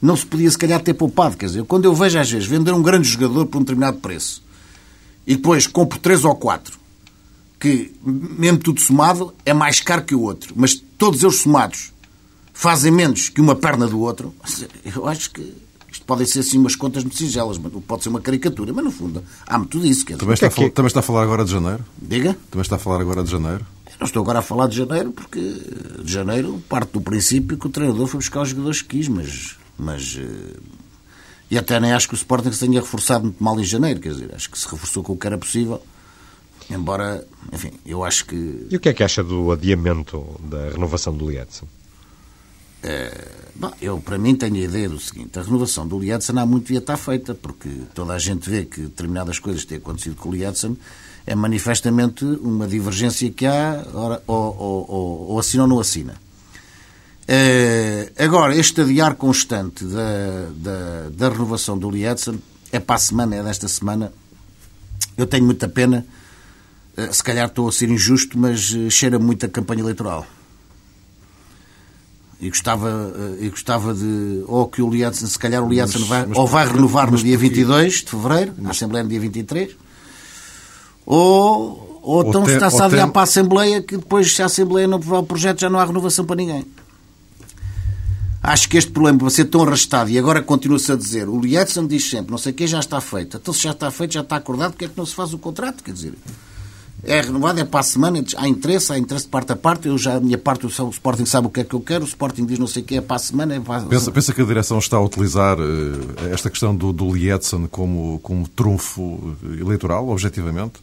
não 0.00 0.14
se 0.16 0.26
podia, 0.26 0.50
se 0.50 0.58
calhar, 0.58 0.80
ter 0.82 0.94
poupado. 0.94 1.36
Quer 1.36 1.46
dizer, 1.46 1.64
quando 1.64 1.86
eu 1.86 1.94
vejo, 1.94 2.18
às 2.18 2.30
vezes, 2.30 2.46
vender 2.46 2.72
um 2.72 2.82
grande 2.82 3.08
jogador 3.08 3.46
por 3.46 3.58
um 3.58 3.60
determinado 3.62 3.96
preço 3.98 4.42
e 5.26 5.34
depois 5.34 5.66
compro 5.66 5.98
três 5.98 6.24
ou 6.24 6.36
quatro 6.36 6.78
que, 7.58 7.92
mesmo 8.04 8.58
tudo 8.58 8.78
somado, 8.80 9.32
é 9.46 9.54
mais 9.54 9.80
caro 9.80 10.02
que 10.02 10.14
o 10.14 10.20
outro, 10.20 10.52
mas 10.54 10.74
todos 10.98 11.22
eles 11.22 11.40
somados 11.40 11.93
fazem 12.54 12.92
menos 12.92 13.28
que 13.28 13.40
uma 13.40 13.56
perna 13.56 13.86
do 13.86 14.00
outro, 14.00 14.32
eu 14.94 15.06
acho 15.06 15.30
que 15.32 15.54
isto 15.92 16.06
podem 16.06 16.26
ser 16.26 16.40
assim 16.40 16.58
umas 16.58 16.74
contas 16.74 17.04
muito 17.04 17.18
singelas, 17.18 17.58
mas 17.58 17.72
pode 17.84 18.02
ser 18.02 18.08
uma 18.08 18.20
caricatura, 18.20 18.72
mas 18.72 18.84
no 18.84 18.90
fundo 18.90 19.22
há 19.46 19.58
muito 19.58 19.78
disso. 19.80 20.06
Quer 20.06 20.14
dizer, 20.14 20.20
Também 20.20 20.34
está, 20.34 20.46
a 20.46 20.50
que 20.50 20.64
é 20.64 20.70
também 20.70 20.86
está 20.86 21.00
a 21.00 21.02
falar 21.02 21.22
agora 21.22 21.44
de 21.44 21.50
janeiro? 21.50 21.84
Diga? 22.00 22.36
Também 22.50 22.62
está 22.62 22.76
a 22.76 22.78
falar 22.78 23.00
agora 23.00 23.22
de 23.22 23.30
janeiro? 23.30 23.66
Eu 23.86 23.92
não 24.00 24.06
estou 24.06 24.22
agora 24.22 24.38
a 24.38 24.42
falar 24.42 24.68
de 24.68 24.76
janeiro, 24.76 25.12
porque 25.12 25.40
de 26.02 26.12
janeiro 26.12 26.62
parte 26.68 26.92
do 26.92 27.00
princípio 27.00 27.58
que 27.58 27.66
o 27.66 27.70
treinador 27.70 28.06
foi 28.06 28.18
buscar 28.18 28.42
os 28.42 28.48
jogadores 28.48 28.82
que 28.82 28.96
quis, 28.96 29.08
mas. 29.08 29.56
mas 29.78 30.18
eh, 30.18 30.56
e 31.50 31.58
até 31.58 31.78
nem 31.78 31.92
acho 31.92 32.08
que 32.08 32.14
o 32.14 32.16
Sporting 32.16 32.50
se 32.50 32.66
tenha 32.66 32.80
reforçado 32.80 33.24
muito 33.24 33.44
mal 33.44 33.58
em 33.60 33.64
janeiro, 33.64 34.00
quer 34.00 34.12
dizer, 34.12 34.34
acho 34.34 34.50
que 34.50 34.58
se 34.58 34.66
reforçou 34.68 35.02
com 35.02 35.12
o 35.12 35.16
que 35.16 35.26
era 35.26 35.38
possível. 35.38 35.80
Embora, 36.68 37.24
enfim, 37.52 37.70
eu 37.84 38.02
acho 38.02 38.24
que. 38.24 38.66
E 38.70 38.76
o 38.76 38.80
que 38.80 38.88
é 38.88 38.92
que 38.94 39.04
acha 39.04 39.22
do 39.22 39.52
adiamento 39.52 40.24
da 40.40 40.70
renovação 40.70 41.16
do 41.16 41.30
Lietzen? 41.30 41.68
Bom, 43.56 43.72
eu, 43.80 44.00
para 44.00 44.18
mim, 44.18 44.34
tenho 44.34 44.56
a 44.56 44.58
ideia 44.58 44.88
do 44.88 45.00
seguinte: 45.00 45.38
a 45.38 45.42
renovação 45.42 45.86
do 45.86 45.98
Lietzen 45.98 46.38
há 46.38 46.44
muito 46.44 46.64
devia 46.64 46.78
estar 46.78 46.96
feita, 46.96 47.34
porque 47.34 47.68
toda 47.94 48.12
a 48.12 48.18
gente 48.18 48.50
vê 48.50 48.64
que 48.64 48.82
determinadas 48.82 49.38
coisas 49.38 49.64
têm 49.64 49.78
acontecido 49.78 50.16
com 50.16 50.28
o 50.28 50.32
Lietzen 50.32 50.76
é 51.26 51.34
manifestamente 51.34 52.24
uma 52.24 52.66
divergência 52.66 53.30
que 53.30 53.46
há, 53.46 53.82
ora, 53.94 54.22
ou, 54.26 54.56
ou, 54.58 54.86
ou, 54.88 55.30
ou 55.30 55.38
assina 55.38 55.62
ou 55.62 55.68
não 55.68 55.80
assina. 55.80 56.14
Eh, 57.26 58.12
agora, 58.18 58.54
este 58.54 58.82
adiar 58.82 59.14
constante 59.14 59.84
da, 59.84 60.50
da, 60.54 61.08
da 61.10 61.28
renovação 61.30 61.78
do 61.78 61.90
Lietzen 61.90 62.38
é 62.70 62.78
para 62.78 62.96
a 62.96 62.98
semana, 62.98 63.36
é 63.36 63.42
desta 63.42 63.68
semana. 63.68 64.12
Eu 65.16 65.26
tenho 65.26 65.44
muita 65.44 65.66
pena, 65.66 66.04
eh, 66.96 67.10
se 67.10 67.22
calhar 67.22 67.46
estou 67.46 67.68
a 67.68 67.72
ser 67.72 67.88
injusto, 67.88 68.38
mas 68.38 68.74
eh, 68.74 68.90
cheira 68.90 69.18
muito 69.18 69.46
a 69.46 69.48
campanha 69.48 69.80
eleitoral. 69.80 70.26
E 72.44 72.50
gostava, 72.50 72.90
eh, 73.40 73.46
e 73.46 73.48
gostava 73.48 73.94
de. 73.94 74.44
Ou 74.46 74.68
que 74.68 74.82
o 74.82 74.90
Lietzen, 74.90 75.26
se 75.26 75.38
calhar 75.38 75.62
o 75.64 75.68
Mas- 75.68 75.92
vai, 75.94 76.26
mas 76.26 76.36
ou 76.36 76.46
vai 76.46 76.66
renovar 76.70 77.10
no 77.10 77.16
dia 77.16 77.38
porquê? 77.38 77.48
22 77.48 77.94
de 78.02 78.10
fevereiro, 78.10 78.52
na 78.58 78.70
Assembleia 78.70 79.02
no 79.02 79.08
dia 79.08 79.18
23, 79.18 79.70
ou, 81.06 82.00
ou 82.02 82.28
então 82.28 82.42
tem- 82.42 82.54
está-se 82.54 82.76
ou 82.76 82.82
a 82.82 82.84
adiar 82.86 83.04
tem- 83.04 83.12
para 83.12 83.22
a 83.22 83.24
Assembleia 83.24 83.82
que 83.82 83.96
depois, 83.96 84.34
se 84.34 84.42
a 84.42 84.46
Assembleia 84.46 84.86
não 84.86 84.98
aprovar 84.98 85.20
o 85.20 85.22
projeto, 85.24 85.60
já 85.60 85.70
não 85.70 85.78
há 85.78 85.84
renovação 85.86 86.26
para 86.26 86.36
ninguém. 86.36 86.66
Acho 88.42 88.68
que 88.68 88.76
este 88.76 88.90
problema 88.90 89.18
vai 89.20 89.30
ser 89.30 89.46
tão 89.46 89.62
arrastado 89.62 90.10
e 90.10 90.18
agora 90.18 90.42
continua-se 90.42 90.92
a 90.92 90.96
dizer, 90.96 91.26
o 91.30 91.40
Lietzen 91.40 91.86
diz 91.86 92.10
sempre, 92.10 92.30
não 92.30 92.36
sei 92.36 92.52
o 92.52 92.54
que, 92.54 92.66
já 92.66 92.78
está 92.78 93.00
feito. 93.00 93.38
Então 93.38 93.54
se 93.54 93.62
já 93.62 93.70
está 93.70 93.90
feito, 93.90 94.12
já 94.12 94.20
está 94.20 94.36
acordado, 94.36 94.72
porque 94.72 94.84
é 94.84 94.88
que 94.88 94.98
não 94.98 95.06
se 95.06 95.14
faz 95.14 95.32
o 95.32 95.38
contrato? 95.38 95.82
Quer 95.82 95.92
dizer, 95.92 96.12
é 97.06 97.20
renovado, 97.20 97.60
é 97.60 97.64
para 97.64 97.80
a 97.80 97.82
semana, 97.82 98.24
há 98.36 98.48
interesse, 98.48 98.92
há 98.92 98.98
interesse 98.98 99.26
de 99.26 99.30
parte 99.30 99.52
a 99.52 99.56
parte, 99.56 99.88
eu 99.88 99.96
já, 99.98 100.16
a 100.16 100.20
minha 100.20 100.38
parte, 100.38 100.66
o 100.66 100.68
Sporting 100.68 101.26
sabe 101.26 101.46
o 101.46 101.50
que 101.50 101.60
é 101.60 101.64
que 101.64 101.74
eu 101.74 101.80
quero, 101.80 102.04
o 102.04 102.08
Sporting 102.08 102.44
diz 102.46 102.58
não 102.58 102.66
sei 102.66 102.82
o 102.82 102.84
que, 102.84 102.96
é 102.96 103.00
para 103.00 103.16
a 103.16 103.18
semana... 103.18 103.54
É 103.54 103.60
para... 103.60 103.82
Pensa, 103.82 104.10
pensa 104.10 104.32
que 104.32 104.40
a 104.40 104.44
direção 104.44 104.78
está 104.78 104.96
a 104.96 105.00
utilizar 105.00 105.58
uh, 105.58 106.32
esta 106.32 106.50
questão 106.50 106.74
do, 106.74 106.92
do 106.92 107.14
Lietzen 107.14 107.66
como, 107.70 108.18
como 108.22 108.48
trunfo 108.48 109.36
eleitoral, 109.60 110.08
objetivamente? 110.08 110.80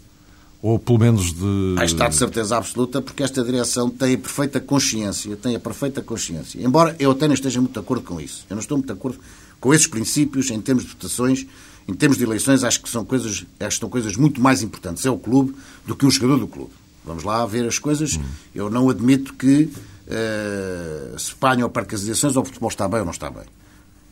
Ou 0.61 0.77
pelo 0.77 0.99
menos 0.99 1.33
de. 1.33 1.75
Ah, 1.79 1.85
está 1.85 2.07
de 2.07 2.15
certeza 2.15 2.55
absoluta, 2.55 3.01
porque 3.01 3.23
esta 3.23 3.43
direção 3.43 3.89
tem 3.89 4.13
a 4.13 4.17
perfeita 4.17 4.59
consciência, 4.59 5.35
tem 5.35 5.55
a 5.55 5.59
perfeita 5.59 6.03
consciência. 6.03 6.63
Embora 6.63 6.95
eu 6.99 7.09
até 7.09 7.27
não 7.27 7.33
esteja 7.33 7.59
muito 7.59 7.73
de 7.73 7.79
acordo 7.79 8.03
com 8.03 8.21
isso. 8.21 8.45
Eu 8.47 8.55
não 8.55 8.61
estou 8.61 8.77
muito 8.77 8.85
de 8.85 8.93
acordo 8.93 9.17
com 9.59 9.73
esses 9.73 9.87
princípios 9.87 10.51
em 10.51 10.61
termos 10.61 10.83
de 10.83 10.91
votações, 10.91 11.47
em 11.87 11.93
termos 11.93 12.17
de 12.17 12.23
eleições, 12.23 12.63
acho 12.63 12.81
que 12.81 12.89
são 12.89 13.03
coisas, 13.03 13.45
que 13.59 13.73
são 13.73 13.89
coisas 13.89 14.15
muito 14.15 14.41
mais 14.41 14.61
importantes. 14.61 15.05
É 15.05 15.09
o 15.09 15.17
clube 15.17 15.55
do 15.85 15.95
que 15.95 16.05
o 16.05 16.11
jogador 16.11 16.37
do 16.37 16.47
clube. 16.47 16.71
Vamos 17.03 17.23
lá 17.23 17.45
ver 17.45 17.67
as 17.67 17.79
coisas. 17.79 18.19
Eu 18.53 18.69
não 18.69 18.89
admito 18.89 19.33
que 19.33 19.63
uh, 19.63 21.19
se 21.19 21.33
panham 21.35 21.69
para 21.69 21.85
as 21.93 22.03
eleições 22.03 22.35
o 22.35 22.43
futebol 22.43 22.69
está 22.69 22.87
bem 22.87 22.99
ou 22.99 23.05
não 23.05 23.11
está 23.11 23.29
bem. 23.29 23.45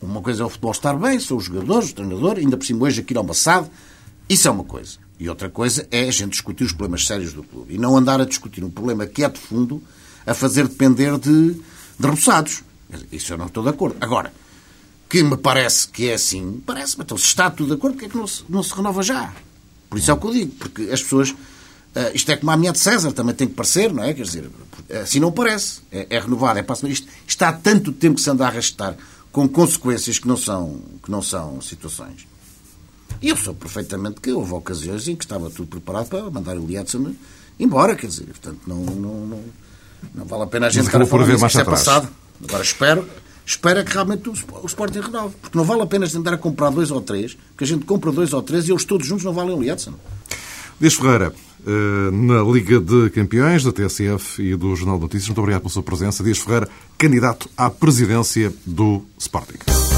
Uma 0.00 0.22
coisa 0.22 0.42
é 0.42 0.46
o 0.46 0.48
futebol 0.48 0.72
estar 0.72 0.94
bem, 0.94 1.20
são 1.20 1.36
os 1.36 1.44
jogadores, 1.44 1.90
o 1.90 1.94
treinador, 1.94 2.38
ainda 2.38 2.56
por 2.56 2.64
cima 2.64 2.84
hoje 2.84 3.00
aqui 3.00 3.16
ao 3.16 3.22
Massado. 3.22 3.70
Isso 4.28 4.48
é 4.48 4.50
uma 4.50 4.64
coisa. 4.64 4.98
E 5.18 5.28
outra 5.28 5.50
coisa 5.50 5.86
é 5.90 6.08
a 6.08 6.10
gente 6.10 6.30
discutir 6.30 6.64
os 6.64 6.72
problemas 6.72 7.06
sérios 7.06 7.34
do 7.34 7.42
clube. 7.42 7.74
E 7.74 7.78
não 7.78 7.96
andar 7.96 8.20
a 8.20 8.24
discutir 8.24 8.64
um 8.64 8.70
problema 8.70 9.06
que 9.06 9.22
é 9.22 9.28
de 9.28 9.38
fundo 9.38 9.82
a 10.26 10.32
fazer 10.32 10.66
depender 10.66 11.18
de, 11.18 11.52
de 11.52 12.06
rebuçados. 12.06 12.62
Isso 13.12 13.34
eu 13.34 13.38
não 13.38 13.46
estou 13.46 13.62
de 13.62 13.68
acordo. 13.68 13.96
Agora, 14.00 14.32
que 15.10 15.22
me 15.22 15.36
parece 15.36 15.88
que 15.88 16.08
é 16.08 16.14
assim, 16.14 16.62
parece-me. 16.64 17.02
Então, 17.02 17.18
se 17.18 17.26
está 17.26 17.50
tudo 17.50 17.68
de 17.68 17.74
acordo, 17.74 17.94
porque 17.94 18.06
é 18.06 18.08
que 18.08 18.16
não 18.16 18.26
se, 18.26 18.44
não 18.48 18.62
se 18.62 18.72
renova 18.72 19.02
já? 19.02 19.32
Por 19.88 19.98
isso 19.98 20.10
é 20.10 20.14
o 20.14 20.16
que 20.16 20.26
eu 20.26 20.32
digo. 20.32 20.52
Porque 20.52 20.82
as 20.82 21.02
pessoas... 21.02 21.30
Uh, 21.30 22.14
isto 22.14 22.30
é 22.30 22.36
como 22.36 22.52
a 22.52 22.56
minha 22.56 22.70
de 22.70 22.78
César, 22.78 23.10
também 23.10 23.34
tem 23.34 23.48
que 23.48 23.54
parecer, 23.54 23.92
não 23.92 24.04
é? 24.04 24.14
Quer 24.14 24.22
dizer, 24.22 24.48
assim 25.02 25.18
não 25.18 25.32
parece. 25.32 25.80
É, 25.90 26.06
é 26.08 26.20
renovado, 26.20 26.60
é 26.60 26.62
para 26.62 26.88
isto 26.88 27.08
Está 27.26 27.48
há 27.48 27.52
tanto 27.52 27.90
tempo 27.90 28.14
que 28.14 28.22
se 28.22 28.30
anda 28.30 28.44
a 28.44 28.48
arrastar 28.48 28.96
com 29.32 29.48
consequências 29.48 30.16
que 30.16 30.28
não 30.28 30.36
são, 30.36 30.80
que 31.02 31.10
não 31.10 31.20
são 31.20 31.60
situações. 31.60 32.28
E 33.20 33.28
eu 33.28 33.36
sou 33.36 33.54
perfeitamente 33.54 34.20
que 34.20 34.30
houve 34.30 34.52
ocasiões 34.52 35.08
em 35.08 35.16
que 35.16 35.24
estava 35.24 35.50
tudo 35.50 35.68
preparado 35.68 36.08
para 36.08 36.30
mandar 36.30 36.56
o 36.56 36.64
Lietzen 36.64 37.16
embora, 37.58 37.94
quer 37.94 38.06
dizer, 38.06 38.26
portanto, 38.26 38.60
não, 38.66 38.76
não, 38.76 39.26
não, 39.26 39.44
não 40.14 40.24
vale 40.24 40.44
a 40.44 40.46
pena 40.46 40.66
a 40.68 40.70
gente 40.70 40.86
estar 40.86 41.02
a 41.02 41.06
falar 41.06 41.26
disso, 41.26 41.46
isso 41.46 41.60
é 41.60 41.64
passado. 41.64 42.08
Agora 42.42 42.62
espero, 42.62 43.06
espero 43.44 43.84
que 43.84 43.92
realmente 43.92 44.28
o, 44.28 44.66
Sporting 44.66 45.00
renove, 45.00 45.34
porque 45.40 45.56
não 45.56 45.64
vale 45.64 45.82
a 45.82 45.86
pena 45.86 46.06
a 46.06 46.38
comprar 46.38 46.70
dois 46.70 46.90
ou 46.90 47.00
três, 47.00 47.36
porque 47.50 47.64
a 47.64 47.66
gente 47.66 47.84
compra 47.84 48.12
dois 48.12 48.32
ou 48.32 48.42
três 48.42 48.68
e 48.68 48.72
eles 48.72 48.84
todos 48.84 49.06
juntos 49.06 49.24
não 49.24 49.32
valem 49.32 49.54
o 49.54 49.60
Lietzen. 49.60 49.94
Dias 50.80 50.94
Ferreira, 50.94 51.34
eh, 51.66 52.10
na 52.10 52.42
Liga 52.42 52.80
de 52.80 53.10
Campeões 53.10 53.64
da 53.64 53.72
TSF 53.72 54.42
e 54.42 54.56
do 54.56 54.74
Jornal 54.74 54.96
de 54.96 55.02
Notícias, 55.02 55.28
muito 55.28 55.40
obrigado 55.40 55.62
pela 55.62 55.72
sua 55.72 55.82
presença. 55.82 56.24
Dias 56.24 56.38
Ferreira, 56.38 56.68
candidato 56.96 57.50
à 57.56 57.68
presidência 57.68 58.52
do 58.64 59.02
Sporting. 59.18 59.89